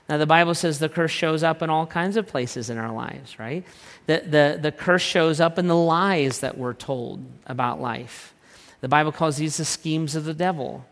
Now, 0.09 0.17
the 0.17 0.27
Bible 0.27 0.55
says 0.55 0.79
the 0.79 0.89
curse 0.89 1.11
shows 1.11 1.43
up 1.43 1.61
in 1.61 1.69
all 1.69 1.87
kinds 1.87 2.17
of 2.17 2.27
places 2.27 2.71
in 2.71 2.79
our 2.79 2.93
lives, 2.93 3.39
right? 3.39 3.65
The, 4.07 4.23
the, 4.25 4.59
the 4.61 4.73
curse 4.73 5.03
shows 5.03 5.39
up 5.39 5.59
in 5.59 5.67
the 5.67 5.77
lies 5.77 6.41
that 6.41 6.57
we're 6.57 6.73
told 6.73 7.25
about 7.47 7.81
life. 7.81 8.35
The 8.81 8.89
Bible 8.89 9.13
calls 9.13 9.37
these 9.37 9.59
the 9.59 9.67
schemes 9.67 10.17
of 10.17 10.25
the 10.25 10.35
devil. 10.35 10.87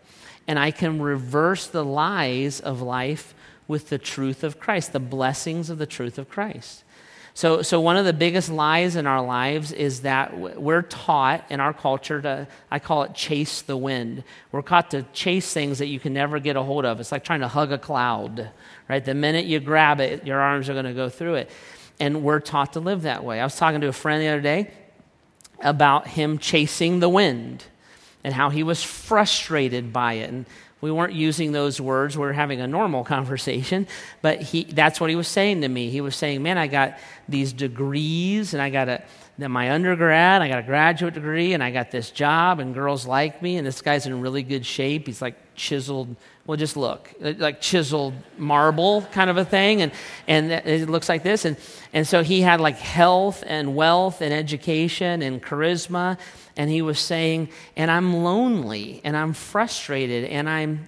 And 0.46 0.59
I 0.59 0.70
can 0.70 1.00
reverse 1.00 1.66
the 1.66 1.85
lies 1.85 2.61
of 2.61 2.82
life 2.82 3.35
with 3.66 3.88
the 3.88 3.98
truth 3.98 4.44
of 4.44 4.61
Christ, 4.61 4.92
the 4.92 5.00
blessings 5.00 5.70
of 5.70 5.78
the 5.78 5.87
truth 5.87 6.18
of 6.18 6.28
Christ. 6.28 6.85
So, 7.37 7.61
so 7.61 7.83
one 7.83 7.99
of 7.99 8.07
the 8.07 8.14
biggest 8.14 8.49
lies 8.49 8.96
in 8.96 9.07
our 9.07 9.22
lives 9.22 9.70
is 9.70 10.01
that 10.01 10.38
we're 10.38 10.81
taught 10.81 11.44
in 11.51 11.61
our 11.61 11.75
culture 11.75 12.22
to, 12.22 12.49
I 12.70 12.79
call 12.79 13.03
it 13.03 13.12
chase 13.14 13.61
the 13.61 13.77
wind. 13.77 14.25
We're 14.53 14.62
taught 14.62 14.92
to 14.92 15.03
chase 15.12 15.53
things 15.53 15.79
that 15.81 15.88
you 15.88 16.01
can 16.01 16.14
never 16.14 16.38
get 16.38 16.57
a 16.57 16.62
hold 16.62 16.87
of. 16.87 16.99
It's 16.99 17.12
like 17.12 17.25
trying 17.25 17.40
to 17.40 17.49
hug 17.49 17.72
a 17.72 17.79
cloud, 17.79 18.49
right? 18.88 19.05
The 19.05 19.12
minute 19.12 19.44
you 19.44 19.61
grab 19.61 20.01
it, 20.01 20.27
your 20.27 20.40
arms 20.40 20.70
are 20.70 20.72
going 20.72 20.87
to 20.87 20.94
go 20.94 21.11
through 21.11 21.35
it. 21.35 21.51
And 22.01 22.22
we're 22.22 22.40
taught 22.40 22.72
to 22.72 22.81
live 22.81 23.03
that 23.03 23.22
way. 23.22 23.38
I 23.38 23.44
was 23.44 23.57
talking 23.57 23.83
to 23.83 23.88
a 23.88 23.92
friend 23.92 24.22
the 24.22 24.29
other 24.29 24.40
day 24.40 24.70
about 25.61 26.07
him 26.07 26.38
chasing 26.38 27.01
the 27.01 27.09
wind 27.11 27.64
and 28.25 28.33
how 28.33 28.49
he 28.49 28.62
was 28.62 28.83
frustrated 28.83 29.92
by 29.92 30.14
it. 30.14 30.31
And 30.31 30.46
we 30.80 30.90
weren't 30.90 31.14
using 31.14 31.52
those 31.52 31.80
words. 31.80 32.16
We 32.16 32.24
were 32.24 32.32
having 32.32 32.60
a 32.60 32.66
normal 32.66 33.02
conversation, 33.04 33.86
but 34.22 34.42
he, 34.42 34.64
that's 34.64 35.00
what 35.00 35.10
he 35.10 35.16
was 35.16 35.28
saying 35.28 35.62
to 35.62 35.68
me. 35.68 35.90
He 35.90 36.00
was 36.00 36.14
saying, 36.14 36.42
Man, 36.42 36.58
I 36.58 36.66
got 36.66 36.98
these 37.28 37.52
degrees 37.52 38.52
and 38.52 38.62
I 38.62 38.70
got 38.70 38.88
a, 38.88 39.02
my 39.38 39.70
undergrad, 39.72 40.40
I 40.40 40.48
got 40.48 40.60
a 40.60 40.62
graduate 40.62 41.14
degree, 41.14 41.52
and 41.52 41.62
I 41.62 41.70
got 41.70 41.90
this 41.90 42.10
job, 42.10 42.58
and 42.58 42.72
girls 42.72 43.06
like 43.06 43.42
me, 43.42 43.58
and 43.58 43.66
this 43.66 43.82
guy's 43.82 44.06
in 44.06 44.20
really 44.22 44.42
good 44.42 44.64
shape. 44.64 45.06
He's 45.06 45.20
like 45.20 45.36
chiseled, 45.54 46.16
well, 46.46 46.56
just 46.56 46.76
look, 46.76 47.12
like 47.20 47.60
chiseled 47.60 48.14
marble 48.38 49.02
kind 49.12 49.28
of 49.28 49.36
a 49.36 49.44
thing, 49.44 49.82
and, 49.82 49.92
and 50.26 50.50
it 50.50 50.88
looks 50.88 51.08
like 51.08 51.22
this. 51.22 51.44
And, 51.44 51.58
and 51.92 52.06
so 52.06 52.22
he 52.22 52.40
had 52.40 52.62
like 52.62 52.78
health 52.78 53.44
and 53.46 53.76
wealth 53.76 54.22
and 54.22 54.32
education 54.32 55.20
and 55.20 55.42
charisma 55.42 56.18
and 56.56 56.70
he 56.70 56.82
was 56.82 56.98
saying, 56.98 57.48
and 57.76 57.90
I'm 57.90 58.22
lonely 58.24 59.00
and 59.04 59.16
I'm 59.16 59.32
frustrated 59.32 60.24
and 60.24 60.48
I'm 60.48 60.86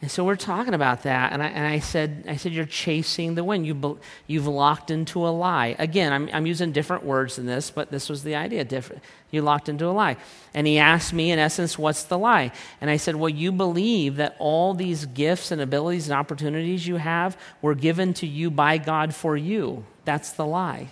and 0.00 0.08
so 0.08 0.24
we're 0.24 0.36
talking 0.36 0.74
about 0.74 1.02
that, 1.02 1.32
and 1.32 1.42
I, 1.42 1.46
and 1.48 1.66
I 1.66 1.80
said, 1.80 2.26
I 2.28 2.36
said, 2.36 2.52
you're 2.52 2.64
chasing 2.64 3.34
the 3.34 3.42
wind. 3.42 3.66
You, 3.66 3.98
you've 4.28 4.46
locked 4.46 4.92
into 4.92 5.26
a 5.26 5.30
lie. 5.30 5.74
Again, 5.76 6.12
I'm, 6.12 6.30
I'm 6.32 6.46
using 6.46 6.70
different 6.70 7.04
words 7.04 7.34
than 7.34 7.46
this, 7.46 7.72
but 7.72 7.90
this 7.90 8.08
was 8.08 8.22
the 8.22 8.36
idea. 8.36 8.64
Different. 8.64 9.02
You 9.32 9.42
locked 9.42 9.68
into 9.68 9.86
a 9.86 9.90
lie. 9.90 10.16
And 10.54 10.68
he 10.68 10.78
asked 10.78 11.12
me, 11.12 11.32
in 11.32 11.40
essence, 11.40 11.76
what's 11.76 12.04
the 12.04 12.16
lie? 12.16 12.52
And 12.80 12.90
I 12.90 12.96
said, 12.96 13.16
well, 13.16 13.28
you 13.28 13.50
believe 13.50 14.16
that 14.16 14.36
all 14.38 14.72
these 14.72 15.04
gifts 15.04 15.50
and 15.50 15.60
abilities 15.60 16.08
and 16.08 16.16
opportunities 16.16 16.86
you 16.86 16.96
have 16.96 17.36
were 17.60 17.74
given 17.74 18.14
to 18.14 18.26
you 18.26 18.52
by 18.52 18.78
God 18.78 19.16
for 19.16 19.36
you. 19.36 19.84
That's 20.04 20.30
the 20.30 20.46
lie. 20.46 20.90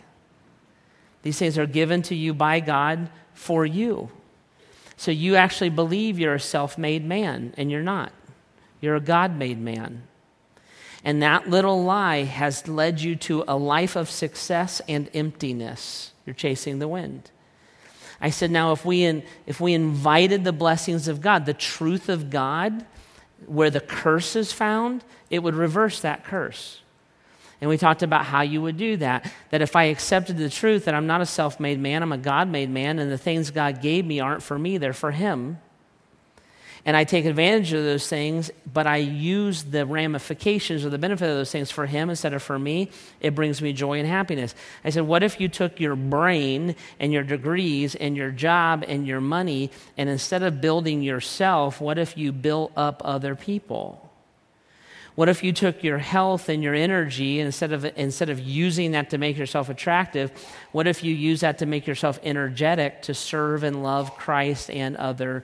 These 1.23 1.39
things 1.39 1.59
are 1.59 1.67
given 1.67 2.03
to 2.03 2.17
you 2.17 2.35
by 2.35 2.59
God 2.59 3.09
for 3.37 3.65
you. 3.65 4.11
So 4.97 5.11
you 5.11 5.37
actually 5.37 5.71
believe 5.71 6.19
you're 6.19 6.35
a 6.35 6.41
self 6.41 6.79
made 6.79 7.05
man, 7.05 7.55
and 7.57 7.71
you're 7.71 7.83
not. 7.83 8.13
You're 8.81 8.97
a 8.97 9.01
God 9.01 9.37
made 9.37 9.61
man. 9.61 10.03
And 11.05 11.23
that 11.23 11.49
little 11.49 11.85
lie 11.85 12.25
has 12.25 12.67
led 12.67 13.01
you 13.01 13.15
to 13.17 13.45
a 13.47 13.57
life 13.57 13.95
of 13.95 14.11
success 14.11 14.81
and 14.89 15.09
emptiness. 15.15 16.13
You're 16.25 16.35
chasing 16.35 16.79
the 16.79 16.89
wind. 16.89 17.31
I 18.21 18.31
said, 18.31 18.51
now, 18.51 18.73
if 18.73 18.85
we, 18.85 19.05
in, 19.05 19.23
if 19.47 19.61
we 19.61 19.75
invited 19.75 20.43
the 20.43 20.53
blessings 20.53 21.07
of 21.07 21.21
God, 21.21 21.45
the 21.47 21.55
truth 21.55 22.09
of 22.09 22.31
God, 22.31 22.87
where 23.45 23.71
the 23.71 23.81
curse 23.81 24.35
is 24.35 24.53
found, 24.53 25.05
it 25.29 25.43
would 25.43 25.55
reverse 25.55 26.01
that 26.01 26.25
curse. 26.25 26.81
And 27.61 27.71
we 27.71 27.79
talked 27.79 28.03
about 28.03 28.27
how 28.27 28.43
you 28.43 28.61
would 28.63 28.77
do 28.77 28.97
that. 28.99 29.33
That 29.51 29.63
if 29.63 29.77
I 29.77 29.85
accepted 29.85 30.37
the 30.37 30.51
truth 30.51 30.85
that 30.85 30.95
I'm 30.95 31.07
not 31.07 31.21
a 31.21 31.27
self 31.27 31.59
made 31.59 31.81
man, 31.81 32.03
I'm 32.03 32.13
a 32.13 32.19
God 32.19 32.49
made 32.49 32.71
man, 32.71 32.99
and 32.99 33.11
the 33.11 33.19
things 33.19 33.51
God 33.51 33.81
gave 33.81 34.05
me 34.05 34.21
aren't 34.21 34.43
for 34.43 34.59
me, 34.59 34.79
they're 34.79 34.93
for 34.93 35.11
Him 35.11 35.59
and 36.87 36.97
I 36.97 37.03
take 37.03 37.25
advantage 37.25 37.73
of 37.73 37.83
those 37.83 38.07
things, 38.07 38.53
but 38.73 38.87
I 38.87 38.99
use 38.99 39.65
the 39.65 39.85
ramifications 39.85 40.85
or 40.85 40.89
the 40.89 40.99
benefit 40.99 41.29
of 41.29 41.37
those 41.37 41.51
things 41.51 41.69
for 41.69 41.85
him 41.85 42.09
instead 42.11 42.33
of 42.33 42.45
for 42.45 42.61
me, 42.61 42.91
it 43.21 43.35
brings 43.35 43.61
me 43.61 43.73
joy 43.73 43.99
and 43.99 44.09
happiness. 44.09 44.55
I 44.85 44.91
said, 44.91 45.03
What 45.03 45.25
if 45.25 45.41
you 45.41 45.49
took 45.49 45.81
your 45.81 45.97
brain 45.97 46.77
and 47.01 47.13
your 47.13 47.25
degrees 47.25 47.97
and 47.97 48.17
your 48.17 48.31
job 48.31 48.85
and 48.87 49.05
your 49.05 49.21
money, 49.21 49.73
and 49.99 50.09
instead 50.09 50.45
of 50.45 50.61
building 50.61 51.03
yourself, 51.03 51.81
what 51.81 51.99
if 51.99 52.17
you 52.17 52.31
built 52.31 52.71
up 52.77 53.03
other 53.05 53.35
people? 53.35 54.06
What 55.17 55.31
if 55.31 55.43
you 55.43 55.53
took 55.53 55.83
your 55.83 55.99
health 55.99 56.51
and 56.51 56.63
your 56.63 56.75
energy 56.75 57.41
instead 57.41 57.73
of 57.73 57.85
instead 57.97 58.29
of 58.29 58.39
using 58.39 58.93
that 58.93 59.11
to 59.11 59.19
make 59.19 59.39
yourself 59.39 59.71
attractive, 59.71 60.31
what 60.73 60.87
if 60.87 61.03
you 61.03 61.15
use 61.15 61.41
that 61.41 61.59
to 61.59 61.67
make 61.67 61.87
yourself 61.87 62.21
energetic 62.23 63.03
to 63.03 63.15
serve 63.15 63.65
and 63.65 63.83
love 63.83 64.17
Christ 64.17 64.71
and 64.71 64.95
other 64.97 65.43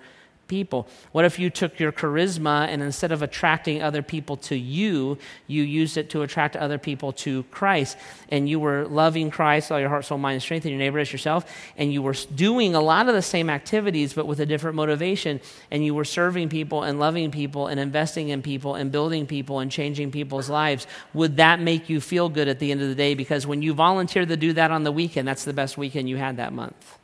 people? 0.53 0.87
What 1.13 1.25
if 1.25 1.39
you 1.39 1.49
took 1.49 1.81
your 1.81 1.93
charisma 1.93 2.69
and 2.69 2.83
instead 2.83 3.11
of 3.11 3.23
attracting 3.23 3.83
other 3.83 4.03
people 4.03 4.37
to 4.49 4.55
you, 4.55 5.17
you 5.47 5.63
used 5.63 5.97
it 5.97 6.11
to 6.11 6.21
attract 6.21 6.57
other 6.57 6.77
people 6.77 7.11
to 7.25 7.45
Christ? 7.45 7.97
And 8.29 8.47
you 8.47 8.61
were 8.61 8.85
loving 8.87 9.31
Christ, 9.31 9.73
all 9.73 9.81
your 9.81 9.89
heart, 9.89 10.05
soul, 10.05 10.19
mind, 10.19 10.35
and 10.35 10.43
strength, 10.43 10.67
and 10.67 10.73
your 10.73 10.79
neighbor 10.79 10.99
as 10.99 11.11
yourself, 11.11 11.51
and 11.79 11.91
you 11.91 12.03
were 12.03 12.15
doing 12.35 12.75
a 12.75 12.83
lot 12.83 13.09
of 13.09 13.15
the 13.15 13.23
same 13.23 13.49
activities, 13.49 14.13
but 14.13 14.27
with 14.27 14.41
a 14.41 14.47
different 14.47 14.77
motivation, 14.77 15.41
and 15.71 15.87
you 15.87 15.95
were 15.95 16.05
serving 16.05 16.51
people 16.51 16.83
and 16.83 17.01
loving 17.01 17.31
people 17.31 17.69
and 17.69 17.81
investing 17.81 18.29
in 18.29 18.43
people 18.43 18.75
and 18.75 18.93
building 18.93 19.27
people 19.27 19.61
and 19.61 19.71
changing 19.71 20.11
people's 20.11 20.51
lives. 20.51 20.87
Would 21.15 21.39
that 21.39 21.61
make 21.61 21.89
you 21.89 21.99
feel 21.99 22.29
good 22.29 22.49
at 22.49 22.59
the 22.59 22.73
end 22.73 22.83
of 22.83 22.89
the 22.89 22.95
day? 22.95 23.15
Because 23.15 23.47
when 23.47 23.63
you 23.63 23.73
volunteer 23.73 24.27
to 24.27 24.37
do 24.37 24.53
that 24.53 24.71
on 24.71 24.83
the 24.83 24.93
weekend, 24.93 25.27
that's 25.27 25.45
the 25.45 25.55
best 25.55 25.79
weekend 25.79 26.11
you 26.11 26.19
had 26.19 26.37
that 26.37 26.53
month. 26.53 26.99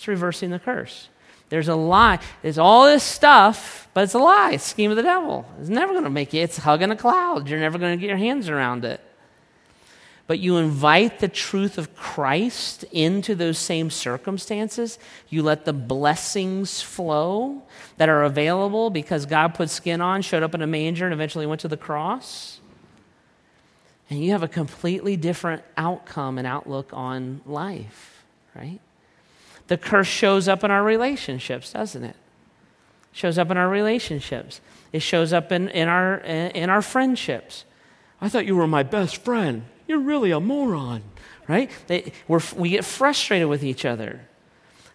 It's 0.00 0.08
reversing 0.08 0.48
the 0.48 0.58
curse. 0.58 1.10
There's 1.50 1.68
a 1.68 1.74
lie. 1.74 2.20
There's 2.42 2.58
all 2.58 2.86
this 2.86 3.02
stuff, 3.02 3.88
but 3.92 4.04
it's 4.04 4.14
a 4.14 4.18
lie. 4.18 4.52
It's 4.54 4.66
a 4.66 4.68
scheme 4.68 4.90
of 4.90 4.96
the 4.96 5.02
devil. 5.02 5.44
It's 5.60 5.68
never 5.68 5.92
going 5.92 6.04
to 6.04 6.10
make 6.10 6.32
you. 6.32 6.42
It's 6.42 6.56
hugging 6.56 6.90
a 6.90 6.96
cloud. 6.96 7.48
You're 7.48 7.60
never 7.60 7.76
going 7.76 7.98
to 7.98 8.00
get 8.00 8.08
your 8.08 8.16
hands 8.16 8.48
around 8.48 8.84
it. 8.84 9.00
But 10.28 10.38
you 10.38 10.58
invite 10.58 11.18
the 11.18 11.26
truth 11.26 11.76
of 11.76 11.96
Christ 11.96 12.84
into 12.92 13.34
those 13.34 13.58
same 13.58 13.90
circumstances. 13.90 14.96
You 15.28 15.42
let 15.42 15.64
the 15.64 15.72
blessings 15.72 16.80
flow 16.80 17.62
that 17.96 18.08
are 18.08 18.22
available 18.22 18.90
because 18.90 19.26
God 19.26 19.54
put 19.54 19.70
skin 19.70 20.00
on, 20.00 20.22
showed 20.22 20.44
up 20.44 20.54
in 20.54 20.62
a 20.62 20.68
manger, 20.68 21.04
and 21.04 21.12
eventually 21.12 21.46
went 21.46 21.62
to 21.62 21.68
the 21.68 21.76
cross. 21.76 22.60
And 24.08 24.22
you 24.22 24.30
have 24.30 24.44
a 24.44 24.48
completely 24.48 25.16
different 25.16 25.64
outcome 25.76 26.38
and 26.38 26.46
outlook 26.46 26.90
on 26.92 27.40
life, 27.44 28.22
right? 28.54 28.78
The 29.70 29.78
curse 29.78 30.08
shows 30.08 30.48
up 30.48 30.64
in 30.64 30.72
our 30.72 30.82
relationships, 30.82 31.74
doesn't 31.74 32.02
it? 32.02 32.16
Shows 33.12 33.38
up 33.38 33.52
in 33.52 33.56
our 33.56 33.68
relationships. 33.68 34.60
It 34.92 34.98
shows 34.98 35.32
up 35.32 35.52
in, 35.52 35.68
in, 35.68 35.86
our, 35.86 36.16
in 36.16 36.68
our 36.68 36.82
friendships. 36.82 37.64
I 38.20 38.28
thought 38.28 38.46
you 38.46 38.56
were 38.56 38.66
my 38.66 38.82
best 38.82 39.18
friend. 39.18 39.62
You're 39.86 40.00
really 40.00 40.32
a 40.32 40.40
moron, 40.40 41.04
right? 41.46 41.70
They, 41.86 42.12
we 42.56 42.70
get 42.70 42.84
frustrated 42.84 43.46
with 43.46 43.62
each 43.62 43.84
other. 43.84 44.22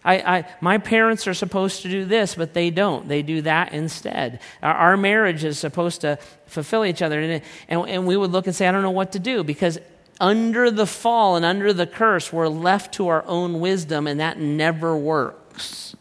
I, 0.04 0.14
I, 0.18 0.48
my 0.60 0.76
parents 0.76 1.26
are 1.26 1.32
supposed 1.32 1.80
to 1.80 1.88
do 1.88 2.04
this, 2.04 2.34
but 2.34 2.52
they 2.52 2.68
don't. 2.68 3.08
They 3.08 3.22
do 3.22 3.40
that 3.42 3.72
instead. 3.72 4.40
Our, 4.62 4.74
our 4.74 4.96
marriage 4.98 5.42
is 5.42 5.58
supposed 5.58 6.02
to 6.02 6.18
fulfill 6.44 6.84
each 6.84 7.00
other. 7.00 7.18
And, 7.18 7.42
and, 7.68 7.88
and 7.88 8.06
we 8.06 8.18
would 8.18 8.30
look 8.30 8.46
and 8.46 8.54
say, 8.54 8.68
I 8.68 8.72
don't 8.72 8.82
know 8.82 8.90
what 8.90 9.12
to 9.12 9.18
do 9.18 9.42
because 9.42 9.78
under 10.20 10.70
the 10.70 10.86
fall 10.86 11.36
and 11.36 11.44
under 11.44 11.72
the 11.72 11.86
curse, 11.86 12.32
we're 12.32 12.48
left 12.48 12.94
to 12.94 13.08
our 13.08 13.24
own 13.26 13.60
wisdom, 13.60 14.06
and 14.06 14.20
that 14.20 14.38
never 14.38 14.96
works. 14.96 15.94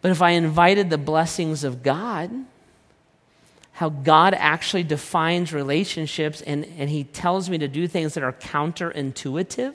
But 0.00 0.10
if 0.10 0.20
I 0.20 0.30
invited 0.30 0.90
the 0.90 0.98
blessings 0.98 1.64
of 1.64 1.82
God, 1.82 2.30
how 3.72 3.88
God 3.88 4.34
actually 4.34 4.84
defines 4.84 5.52
relationships, 5.52 6.42
and, 6.42 6.64
and 6.78 6.90
He 6.90 7.04
tells 7.04 7.50
me 7.50 7.58
to 7.58 7.68
do 7.68 7.88
things 7.88 8.14
that 8.14 8.22
are 8.22 8.32
counterintuitive, 8.32 9.74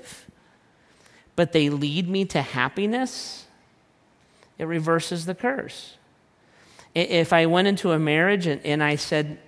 but 1.36 1.52
they 1.52 1.70
lead 1.70 2.08
me 2.08 2.26
to 2.26 2.42
happiness, 2.42 3.46
it 4.58 4.66
reverses 4.66 5.26
the 5.26 5.36
curse. 5.36 5.96
If 6.94 7.34
I 7.34 7.46
went 7.46 7.68
into 7.68 7.92
a 7.92 8.00
marriage 8.00 8.46
and, 8.46 8.66
and 8.66 8.84
I 8.84 8.96
said, 8.96 9.40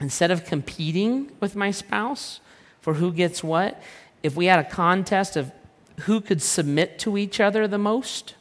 instead 0.00 0.30
of 0.30 0.44
competing 0.44 1.30
with 1.40 1.56
my 1.56 1.70
spouse 1.70 2.40
for 2.80 2.94
who 2.94 3.12
gets 3.12 3.42
what, 3.42 3.80
if 4.22 4.36
we 4.36 4.46
had 4.46 4.58
a 4.58 4.64
contest 4.64 5.36
of 5.36 5.52
who 6.00 6.20
could 6.20 6.42
submit 6.42 6.98
to 6.98 7.16
each 7.16 7.40
other 7.40 7.68
the 7.68 7.78
most, 7.78 8.34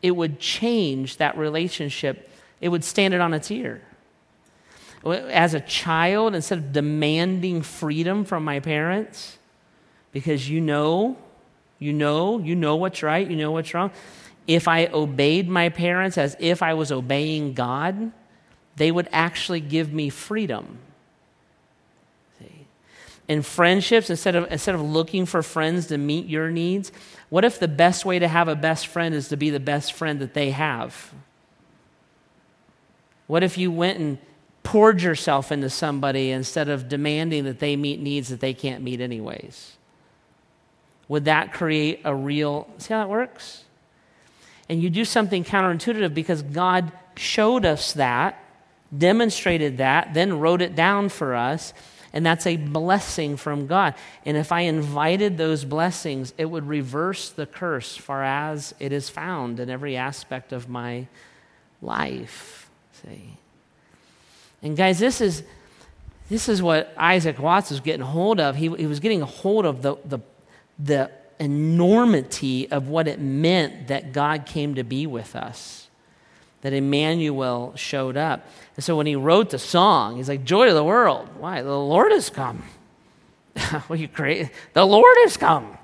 it 0.00 0.12
would 0.12 0.40
change 0.40 1.18
that 1.18 1.36
relationship. 1.36 2.30
It 2.60 2.68
would 2.68 2.84
stand 2.84 3.14
it 3.14 3.20
on 3.20 3.34
its 3.34 3.50
ear. 3.50 3.82
As 5.04 5.54
a 5.54 5.60
child, 5.60 6.34
instead 6.34 6.58
of 6.58 6.72
demanding 6.72 7.62
freedom 7.62 8.24
from 8.24 8.44
my 8.44 8.60
parents, 8.60 9.38
because 10.12 10.48
you 10.48 10.60
know, 10.60 11.16
you 11.78 11.92
know, 11.92 12.38
you 12.38 12.54
know 12.54 12.76
what's 12.76 13.02
right, 13.02 13.28
you 13.28 13.36
know 13.36 13.50
what's 13.50 13.74
wrong. 13.74 13.90
If 14.46 14.68
I 14.68 14.86
obeyed 14.86 15.48
my 15.48 15.68
parents 15.68 16.18
as 16.18 16.36
if 16.38 16.62
I 16.62 16.74
was 16.74 16.92
obeying 16.92 17.54
God, 17.54 18.12
they 18.76 18.90
would 18.90 19.08
actually 19.12 19.60
give 19.60 19.92
me 19.92 20.08
freedom. 20.08 20.78
See? 22.38 22.66
In 23.28 23.42
friendships, 23.42 24.10
instead 24.10 24.34
of, 24.34 24.50
instead 24.50 24.74
of 24.74 24.82
looking 24.82 25.26
for 25.26 25.42
friends 25.42 25.86
to 25.88 25.98
meet 25.98 26.26
your 26.26 26.50
needs, 26.50 26.92
what 27.28 27.44
if 27.44 27.58
the 27.58 27.68
best 27.68 28.04
way 28.04 28.18
to 28.18 28.28
have 28.28 28.48
a 28.48 28.54
best 28.54 28.86
friend 28.86 29.14
is 29.14 29.28
to 29.28 29.36
be 29.36 29.50
the 29.50 29.60
best 29.60 29.92
friend 29.92 30.20
that 30.20 30.34
they 30.34 30.50
have? 30.50 31.12
What 33.26 33.42
if 33.42 33.56
you 33.56 33.70
went 33.70 33.98
and 33.98 34.18
poured 34.62 35.02
yourself 35.02 35.50
into 35.50 35.70
somebody 35.70 36.30
instead 36.30 36.68
of 36.68 36.88
demanding 36.88 37.44
that 37.44 37.58
they 37.58 37.76
meet 37.76 38.00
needs 38.00 38.28
that 38.28 38.40
they 38.40 38.54
can't 38.54 38.82
meet, 38.82 39.00
anyways? 39.00 39.76
Would 41.08 41.24
that 41.26 41.52
create 41.52 42.00
a 42.04 42.14
real. 42.14 42.68
See 42.78 42.94
how 42.94 43.00
that 43.00 43.08
works? 43.08 43.64
And 44.68 44.82
you 44.82 44.90
do 44.90 45.04
something 45.04 45.44
counterintuitive 45.44 46.14
because 46.14 46.42
God 46.42 46.92
showed 47.16 47.64
us 47.64 47.92
that 47.94 48.41
demonstrated 48.96 49.78
that, 49.78 50.14
then 50.14 50.38
wrote 50.38 50.62
it 50.62 50.74
down 50.74 51.08
for 51.08 51.34
us, 51.34 51.72
and 52.12 52.26
that's 52.26 52.46
a 52.46 52.56
blessing 52.56 53.36
from 53.36 53.66
God. 53.66 53.94
And 54.26 54.36
if 54.36 54.52
I 54.52 54.60
invited 54.62 55.38
those 55.38 55.64
blessings, 55.64 56.34
it 56.36 56.44
would 56.44 56.68
reverse 56.68 57.30
the 57.30 57.46
curse, 57.46 57.96
far 57.96 58.22
as 58.22 58.74
it 58.78 58.92
is 58.92 59.08
found 59.08 59.58
in 59.60 59.70
every 59.70 59.96
aspect 59.96 60.52
of 60.52 60.68
my 60.68 61.06
life. 61.80 62.68
See? 63.02 63.38
And 64.62 64.76
guys, 64.76 64.98
this 64.98 65.20
is 65.20 65.42
this 66.32 66.48
is 66.48 66.62
what 66.62 66.94
Isaac 66.96 67.38
Watts 67.38 67.70
was 67.70 67.80
getting 67.80 68.00
hold 68.00 68.40
of. 68.40 68.56
He, 68.56 68.68
he 68.68 68.86
was 68.86 69.00
getting 69.00 69.20
a 69.20 69.26
hold 69.26 69.66
of 69.66 69.82
the, 69.82 69.96
the, 70.06 70.20
the 70.78 71.10
enormity 71.38 72.70
of 72.70 72.88
what 72.88 73.06
it 73.06 73.20
meant 73.20 73.88
that 73.88 74.12
God 74.12 74.46
came 74.46 74.76
to 74.76 74.82
be 74.82 75.06
with 75.06 75.36
us, 75.36 75.81
that 76.62 76.72
Emmanuel 76.72 77.74
showed 77.76 78.16
up. 78.16 78.46
And 78.76 78.84
so 78.84 78.96
when 78.96 79.06
he 79.06 79.16
wrote 79.16 79.50
the 79.50 79.58
song, 79.58 80.16
he's 80.16 80.28
like, 80.28 80.44
Joy 80.44 80.66
to 80.66 80.74
the 80.74 80.84
world. 80.84 81.28
Why? 81.38 81.62
The 81.62 81.78
Lord 81.78 82.12
has 82.12 82.30
come. 82.30 82.62
what 83.86 83.98
you 83.98 84.08
create? 84.08 84.50
The 84.72 84.86
Lord 84.86 85.14
has 85.22 85.36
come. 85.36 85.76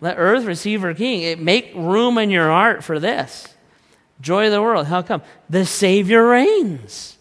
Let 0.00 0.16
earth 0.18 0.44
receive 0.44 0.82
her 0.82 0.92
king. 0.92 1.22
It 1.22 1.38
make 1.38 1.72
room 1.74 2.18
in 2.18 2.30
your 2.30 2.48
heart 2.48 2.82
for 2.82 2.98
this. 2.98 3.48
Joy 4.20 4.46
of 4.46 4.52
the 4.52 4.60
world. 4.60 4.86
How 4.86 5.02
come? 5.02 5.22
The 5.48 5.64
Savior 5.64 6.26
reigns. 6.26 7.16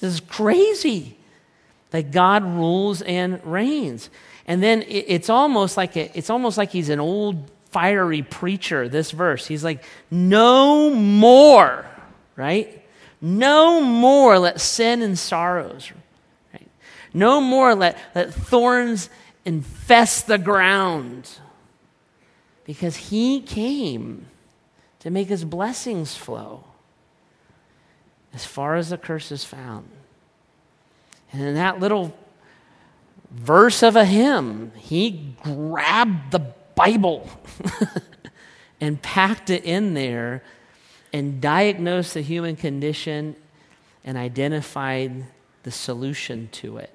This 0.00 0.14
is 0.14 0.20
crazy. 0.20 1.16
That 1.90 2.10
God 2.10 2.44
rules 2.44 3.00
and 3.02 3.44
reigns. 3.44 4.10
And 4.46 4.62
then 4.62 4.84
it's 4.86 5.28
almost 5.30 5.76
like 5.76 5.96
a, 5.96 6.16
it's 6.16 6.30
almost 6.30 6.56
like 6.58 6.70
he's 6.70 6.88
an 6.88 7.00
old 7.00 7.50
fiery 7.70 8.22
preacher, 8.22 8.88
this 8.88 9.10
verse. 9.10 9.46
He's 9.46 9.64
like, 9.64 9.82
no 10.10 10.90
more, 10.90 11.84
right? 12.36 12.84
No 13.20 13.80
more 13.80 14.38
let 14.38 14.60
sin 14.60 15.02
and 15.02 15.18
sorrows, 15.18 15.90
right? 16.52 16.68
no 17.12 17.40
more 17.40 17.74
let, 17.74 17.98
let 18.14 18.32
thorns 18.32 19.08
infest 19.44 20.26
the 20.26 20.38
ground 20.38 21.38
because 22.64 22.96
he 22.96 23.40
came 23.40 24.26
to 25.00 25.10
make 25.10 25.28
his 25.28 25.44
blessings 25.44 26.14
flow 26.14 26.64
as 28.34 28.44
far 28.44 28.74
as 28.74 28.90
the 28.90 28.98
curse 28.98 29.32
is 29.32 29.44
found. 29.44 29.88
And 31.32 31.42
in 31.42 31.54
that 31.54 31.80
little 31.80 32.16
verse 33.30 33.82
of 33.82 33.96
a 33.96 34.04
hymn, 34.04 34.72
he 34.76 35.34
grabbed 35.42 36.32
the 36.32 36.40
Bible 36.74 37.28
and 38.80 39.00
packed 39.00 39.48
it 39.48 39.64
in 39.64 39.94
there 39.94 40.42
and 41.16 41.40
diagnosed 41.40 42.12
the 42.12 42.20
human 42.20 42.56
condition 42.56 43.34
and 44.04 44.18
identified 44.18 45.24
the 45.62 45.70
solution 45.70 46.46
to 46.52 46.76
it. 46.76 46.90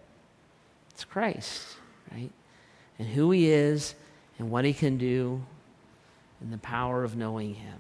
It's 0.92 1.04
Christ, 1.04 1.66
right? 2.12 2.30
And 3.00 3.08
who 3.08 3.32
he 3.32 3.50
is 3.50 3.96
and 4.38 4.52
what 4.52 4.64
he 4.64 4.74
can 4.74 5.00
do 5.00 5.44
and 6.40 6.54
the 6.54 6.60
power 6.60 7.04
of 7.04 7.16
knowing 7.16 7.56
him. 7.56 7.80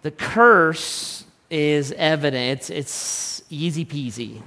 The 0.00 0.10
curse 0.10 1.26
is 1.50 1.92
evident. 1.92 2.58
It's, 2.58 2.70
it's 2.70 3.42
easy 3.50 3.84
peasy 3.84 4.40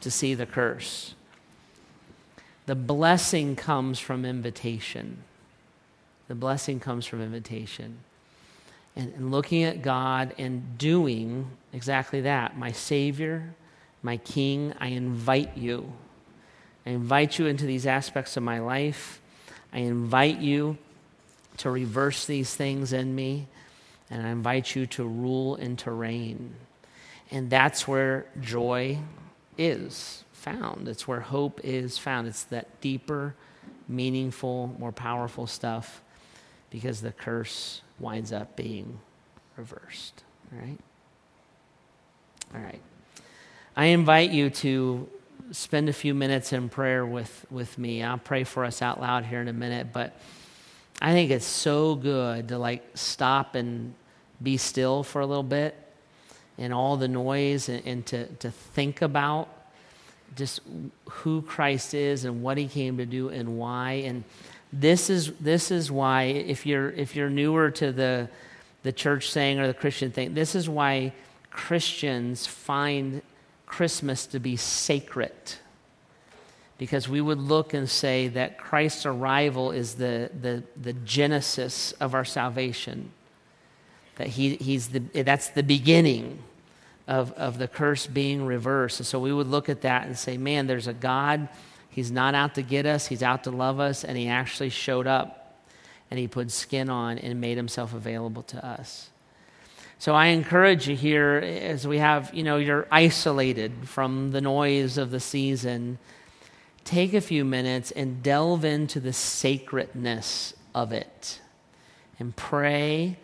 to 0.00 0.10
see 0.10 0.34
the 0.34 0.46
curse. 0.46 1.14
The 2.66 2.74
blessing 2.74 3.54
comes 3.54 4.00
from 4.00 4.24
invitation. 4.24 5.18
The 6.26 6.34
blessing 6.34 6.80
comes 6.80 7.06
from 7.06 7.20
invitation. 7.20 8.00
And, 8.94 9.12
and 9.14 9.30
looking 9.30 9.64
at 9.64 9.82
God 9.82 10.34
and 10.38 10.76
doing 10.76 11.50
exactly 11.72 12.22
that. 12.22 12.58
My 12.58 12.72
Savior, 12.72 13.54
my 14.02 14.18
King, 14.18 14.74
I 14.80 14.88
invite 14.88 15.56
you. 15.56 15.92
I 16.84 16.90
invite 16.90 17.38
you 17.38 17.46
into 17.46 17.64
these 17.64 17.86
aspects 17.86 18.36
of 18.36 18.42
my 18.42 18.58
life. 18.58 19.20
I 19.72 19.78
invite 19.78 20.38
you 20.38 20.76
to 21.58 21.70
reverse 21.70 22.26
these 22.26 22.54
things 22.54 22.92
in 22.92 23.14
me. 23.14 23.46
And 24.10 24.26
I 24.26 24.30
invite 24.30 24.76
you 24.76 24.86
to 24.88 25.04
rule 25.04 25.54
and 25.54 25.78
to 25.80 25.90
reign. 25.90 26.54
And 27.30 27.48
that's 27.48 27.88
where 27.88 28.26
joy 28.40 28.98
is 29.56 30.24
found. 30.32 30.88
It's 30.88 31.08
where 31.08 31.20
hope 31.20 31.60
is 31.64 31.96
found. 31.96 32.26
It's 32.28 32.44
that 32.44 32.80
deeper, 32.80 33.34
meaningful, 33.88 34.74
more 34.78 34.92
powerful 34.92 35.46
stuff 35.46 36.02
because 36.68 37.00
the 37.00 37.12
curse 37.12 37.80
winds 38.02 38.32
up 38.32 38.56
being 38.56 38.98
reversed. 39.56 40.24
All 40.52 40.58
right? 40.58 40.78
All 42.54 42.60
right. 42.60 42.80
I 43.76 43.86
invite 43.86 44.30
you 44.30 44.50
to 44.50 45.08
spend 45.52 45.88
a 45.88 45.92
few 45.92 46.14
minutes 46.14 46.52
in 46.52 46.68
prayer 46.68 47.06
with, 47.06 47.46
with 47.50 47.78
me. 47.78 48.02
I'll 48.02 48.18
pray 48.18 48.44
for 48.44 48.64
us 48.64 48.82
out 48.82 49.00
loud 49.00 49.24
here 49.24 49.40
in 49.40 49.48
a 49.48 49.52
minute, 49.52 49.88
but 49.92 50.18
I 51.00 51.12
think 51.12 51.30
it's 51.30 51.46
so 51.46 51.94
good 51.94 52.48
to 52.48 52.58
like 52.58 52.82
stop 52.94 53.54
and 53.54 53.94
be 54.42 54.56
still 54.56 55.02
for 55.02 55.20
a 55.20 55.26
little 55.26 55.42
bit 55.42 55.74
and 56.58 56.72
all 56.72 56.96
the 56.96 57.08
noise 57.08 57.68
and, 57.68 57.86
and 57.86 58.06
to, 58.06 58.26
to 58.26 58.50
think 58.50 59.02
about 59.02 59.48
just 60.36 60.60
who 61.08 61.42
Christ 61.42 61.94
is 61.94 62.24
and 62.24 62.42
what 62.42 62.56
he 62.56 62.66
came 62.66 62.98
to 62.98 63.06
do 63.06 63.28
and 63.28 63.58
why. 63.58 63.92
And 64.04 64.24
this 64.72 65.10
is, 65.10 65.32
this 65.32 65.70
is 65.70 65.90
why, 65.90 66.22
if 66.22 66.64
you're, 66.64 66.90
if 66.90 67.14
you're 67.14 67.30
newer 67.30 67.70
to 67.72 67.92
the, 67.92 68.28
the 68.82 68.92
church 68.92 69.30
saying 69.30 69.58
or 69.58 69.66
the 69.66 69.74
Christian 69.74 70.10
thing, 70.10 70.34
this 70.34 70.54
is 70.54 70.68
why 70.68 71.12
Christians 71.50 72.46
find 72.46 73.22
Christmas 73.66 74.26
to 74.26 74.40
be 74.40 74.56
sacred. 74.56 75.32
Because 76.78 77.08
we 77.08 77.20
would 77.20 77.38
look 77.38 77.74
and 77.74 77.88
say 77.88 78.28
that 78.28 78.58
Christ's 78.58 79.06
arrival 79.06 79.70
is 79.70 79.94
the, 79.94 80.30
the, 80.40 80.62
the 80.80 80.94
genesis 80.94 81.92
of 81.92 82.14
our 82.14 82.24
salvation. 82.24 83.12
That 84.16 84.28
he, 84.28 84.56
he's 84.56 84.88
the, 84.88 84.98
that's 85.22 85.48
the 85.50 85.62
beginning 85.62 86.42
of, 87.06 87.32
of 87.32 87.58
the 87.58 87.68
curse 87.68 88.06
being 88.06 88.46
reversed. 88.46 89.00
And 89.00 89.06
so 89.06 89.20
we 89.20 89.32
would 89.32 89.46
look 89.46 89.68
at 89.68 89.82
that 89.82 90.06
and 90.06 90.18
say, 90.18 90.36
man, 90.36 90.66
there's 90.66 90.86
a 90.86 90.92
God. 90.92 91.48
He's 91.92 92.10
not 92.10 92.34
out 92.34 92.56
to 92.56 92.62
get 92.62 92.86
us, 92.86 93.06
He's 93.06 93.22
out 93.22 93.44
to 93.44 93.50
love 93.50 93.78
us. 93.78 94.02
And 94.02 94.18
He 94.18 94.28
actually 94.28 94.70
showed 94.70 95.06
up 95.06 95.62
and 96.10 96.18
He 96.18 96.26
put 96.26 96.50
skin 96.50 96.90
on 96.90 97.18
and 97.18 97.40
made 97.40 97.56
Himself 97.56 97.94
available 97.94 98.42
to 98.44 98.64
us. 98.64 99.10
So 99.98 100.14
I 100.14 100.26
encourage 100.26 100.88
you 100.88 100.96
here 100.96 101.34
as 101.36 101.86
we 101.86 101.98
have, 101.98 102.34
you 102.34 102.42
know, 102.42 102.56
you're 102.56 102.88
isolated 102.90 103.72
from 103.84 104.32
the 104.32 104.40
noise 104.40 104.98
of 104.98 105.12
the 105.12 105.20
season. 105.20 105.98
Take 106.84 107.14
a 107.14 107.20
few 107.20 107.44
minutes 107.44 107.92
and 107.92 108.20
delve 108.20 108.64
into 108.64 108.98
the 108.98 109.12
sacredness 109.12 110.54
of 110.74 110.92
it 110.92 111.40
and 112.18 112.34
pray 112.34 113.16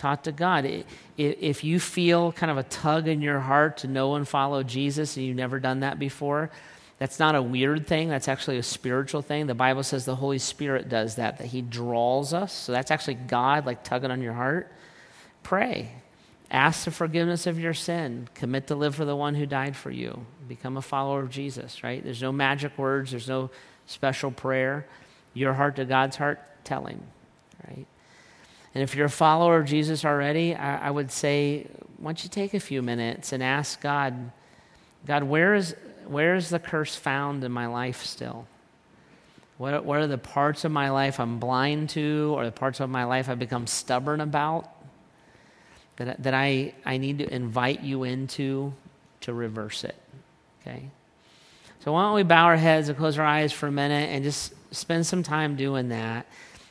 talk 0.00 0.22
to 0.22 0.32
God. 0.32 0.84
If 1.18 1.62
you 1.62 1.78
feel 1.78 2.32
kind 2.32 2.50
of 2.50 2.56
a 2.56 2.62
tug 2.64 3.06
in 3.06 3.20
your 3.20 3.40
heart 3.40 3.78
to 3.78 3.88
know 3.88 4.14
and 4.14 4.26
follow 4.26 4.62
Jesus 4.62 5.16
and 5.16 5.26
you've 5.26 5.36
never 5.36 5.60
done 5.60 5.80
that 5.80 5.98
before, 5.98 6.50
that's 7.00 7.18
not 7.18 7.34
a 7.34 7.40
weird 7.40 7.86
thing. 7.86 8.10
That's 8.10 8.28
actually 8.28 8.58
a 8.58 8.62
spiritual 8.62 9.22
thing. 9.22 9.46
The 9.46 9.54
Bible 9.54 9.82
says 9.82 10.04
the 10.04 10.16
Holy 10.16 10.38
Spirit 10.38 10.90
does 10.90 11.16
that, 11.16 11.38
that 11.38 11.46
He 11.46 11.62
draws 11.62 12.34
us. 12.34 12.52
So 12.52 12.72
that's 12.72 12.90
actually 12.90 13.14
God, 13.14 13.64
like 13.64 13.82
tugging 13.82 14.10
on 14.10 14.20
your 14.20 14.34
heart. 14.34 14.70
Pray. 15.42 15.92
Ask 16.50 16.84
the 16.84 16.90
forgiveness 16.90 17.46
of 17.46 17.58
your 17.58 17.72
sin. 17.72 18.28
Commit 18.34 18.66
to 18.66 18.74
live 18.74 18.94
for 18.94 19.06
the 19.06 19.16
one 19.16 19.34
who 19.34 19.46
died 19.46 19.76
for 19.76 19.90
you. 19.90 20.26
Become 20.46 20.76
a 20.76 20.82
follower 20.82 21.20
of 21.22 21.30
Jesus, 21.30 21.82
right? 21.82 22.04
There's 22.04 22.20
no 22.20 22.32
magic 22.32 22.76
words, 22.76 23.12
there's 23.12 23.28
no 23.28 23.50
special 23.86 24.30
prayer. 24.30 24.86
Your 25.32 25.54
heart 25.54 25.76
to 25.76 25.86
God's 25.86 26.16
heart, 26.16 26.38
tell 26.64 26.84
Him, 26.84 27.02
right? 27.66 27.86
And 28.74 28.82
if 28.82 28.94
you're 28.94 29.06
a 29.06 29.10
follower 29.10 29.56
of 29.56 29.64
Jesus 29.64 30.04
already, 30.04 30.54
I, 30.54 30.88
I 30.88 30.90
would 30.90 31.10
say, 31.10 31.66
why 31.96 32.10
don't 32.10 32.22
you 32.24 32.28
take 32.28 32.52
a 32.52 32.60
few 32.60 32.82
minutes 32.82 33.32
and 33.32 33.42
ask 33.42 33.80
God, 33.80 34.32
God, 35.06 35.22
where 35.22 35.54
is, 35.54 35.74
where 36.10 36.34
is 36.34 36.50
the 36.50 36.58
curse 36.58 36.94
found 36.96 37.44
in 37.44 37.52
my 37.52 37.66
life 37.66 38.04
still? 38.04 38.46
What, 39.58 39.84
what 39.84 40.00
are 40.00 40.06
the 40.06 40.18
parts 40.18 40.64
of 40.64 40.72
my 40.72 40.90
life 40.90 41.20
I'm 41.20 41.38
blind 41.38 41.90
to, 41.90 42.34
or 42.36 42.44
the 42.44 42.52
parts 42.52 42.80
of 42.80 42.88
my 42.88 43.04
life 43.04 43.28
I've 43.28 43.38
become 43.38 43.66
stubborn 43.66 44.20
about 44.20 44.68
that, 45.96 46.22
that 46.22 46.34
I, 46.34 46.74
I 46.84 46.96
need 46.96 47.18
to 47.18 47.32
invite 47.32 47.82
you 47.82 48.04
into 48.04 48.72
to 49.22 49.34
reverse 49.34 49.84
it? 49.84 49.96
Okay? 50.62 50.90
So, 51.84 51.92
why 51.92 52.02
don't 52.02 52.14
we 52.14 52.22
bow 52.22 52.44
our 52.44 52.56
heads 52.56 52.88
and 52.88 52.96
close 52.96 53.18
our 53.18 53.24
eyes 53.24 53.52
for 53.52 53.66
a 53.66 53.72
minute 53.72 54.10
and 54.10 54.24
just 54.24 54.54
spend 54.74 55.06
some 55.06 55.22
time 55.22 55.56
doing 55.56 55.90
that? 55.90 56.26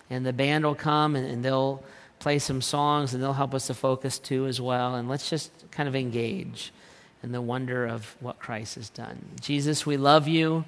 and 0.10 0.26
the 0.26 0.34
band 0.34 0.66
will 0.66 0.76
come 0.76 1.16
and, 1.16 1.26
and 1.26 1.46
they'll 1.46 1.84
play 2.20 2.40
some 2.40 2.62
songs 2.62 3.14
and 3.14 3.24
they'll 3.24 3.34
help 3.34 3.54
us 3.54 3.68
to 3.68 3.74
focus 3.74 4.20
too 4.20 4.48
as 4.48 4.60
well. 4.60 4.96
And 4.96 5.08
let's 5.08 5.30
just 5.30 5.52
kind 5.72 5.88
of 5.88 5.96
engage 5.96 6.74
in 7.22 7.32
the 7.32 7.42
wonder 7.42 7.86
of 7.86 8.16
what 8.20 8.40
Christ 8.40 8.76
has 8.76 8.90
done. 8.90 9.20
Jesus, 9.42 9.86
we 9.86 9.98
love 9.98 10.28
you. 10.28 10.66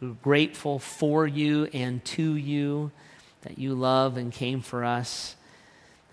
We're 0.00 0.10
grateful 0.22 0.78
for 0.78 1.26
you 1.26 1.68
and 1.72 2.04
to 2.06 2.34
you 2.36 2.90
that 3.42 3.58
you 3.58 3.74
love 3.74 4.16
and 4.16 4.32
came 4.32 4.60
for 4.60 4.84
us. 4.84 5.36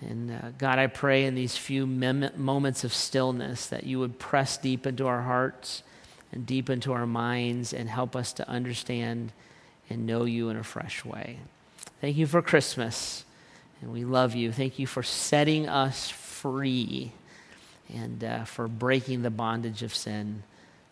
And 0.01 0.31
uh, 0.31 0.49
God, 0.57 0.79
I 0.79 0.87
pray 0.87 1.25
in 1.25 1.35
these 1.35 1.57
few 1.57 1.87
mem- 1.87 2.31
moments 2.35 2.83
of 2.83 2.93
stillness 2.93 3.67
that 3.67 3.85
you 3.85 3.99
would 3.99 4.19
press 4.19 4.57
deep 4.57 4.85
into 4.85 5.07
our 5.07 5.23
hearts 5.23 5.83
and 6.31 6.45
deep 6.45 6.69
into 6.69 6.93
our 6.93 7.07
minds 7.07 7.73
and 7.73 7.89
help 7.89 8.15
us 8.15 8.33
to 8.33 8.47
understand 8.49 9.31
and 9.89 10.05
know 10.05 10.25
you 10.25 10.49
in 10.49 10.57
a 10.57 10.63
fresh 10.63 11.05
way. 11.05 11.39
Thank 12.01 12.17
you 12.17 12.27
for 12.27 12.41
Christmas. 12.41 13.25
And 13.81 13.91
we 13.91 14.05
love 14.05 14.35
you. 14.35 14.51
Thank 14.51 14.79
you 14.79 14.87
for 14.87 15.03
setting 15.03 15.67
us 15.67 16.09
free 16.09 17.11
and 17.93 18.23
uh, 18.23 18.43
for 18.45 18.67
breaking 18.67 19.21
the 19.21 19.29
bondage 19.29 19.83
of 19.83 19.93
sin. 19.93 20.43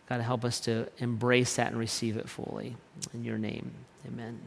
God, 0.08 0.22
help 0.22 0.46
us 0.46 0.60
to 0.62 0.88
embrace 1.00 1.56
that 1.56 1.72
and 1.72 1.80
receive 1.80 2.18
it 2.18 2.30
fully. 2.30 2.76
In 3.14 3.24
your 3.24 3.38
name, 3.38 3.72
amen. 4.08 4.40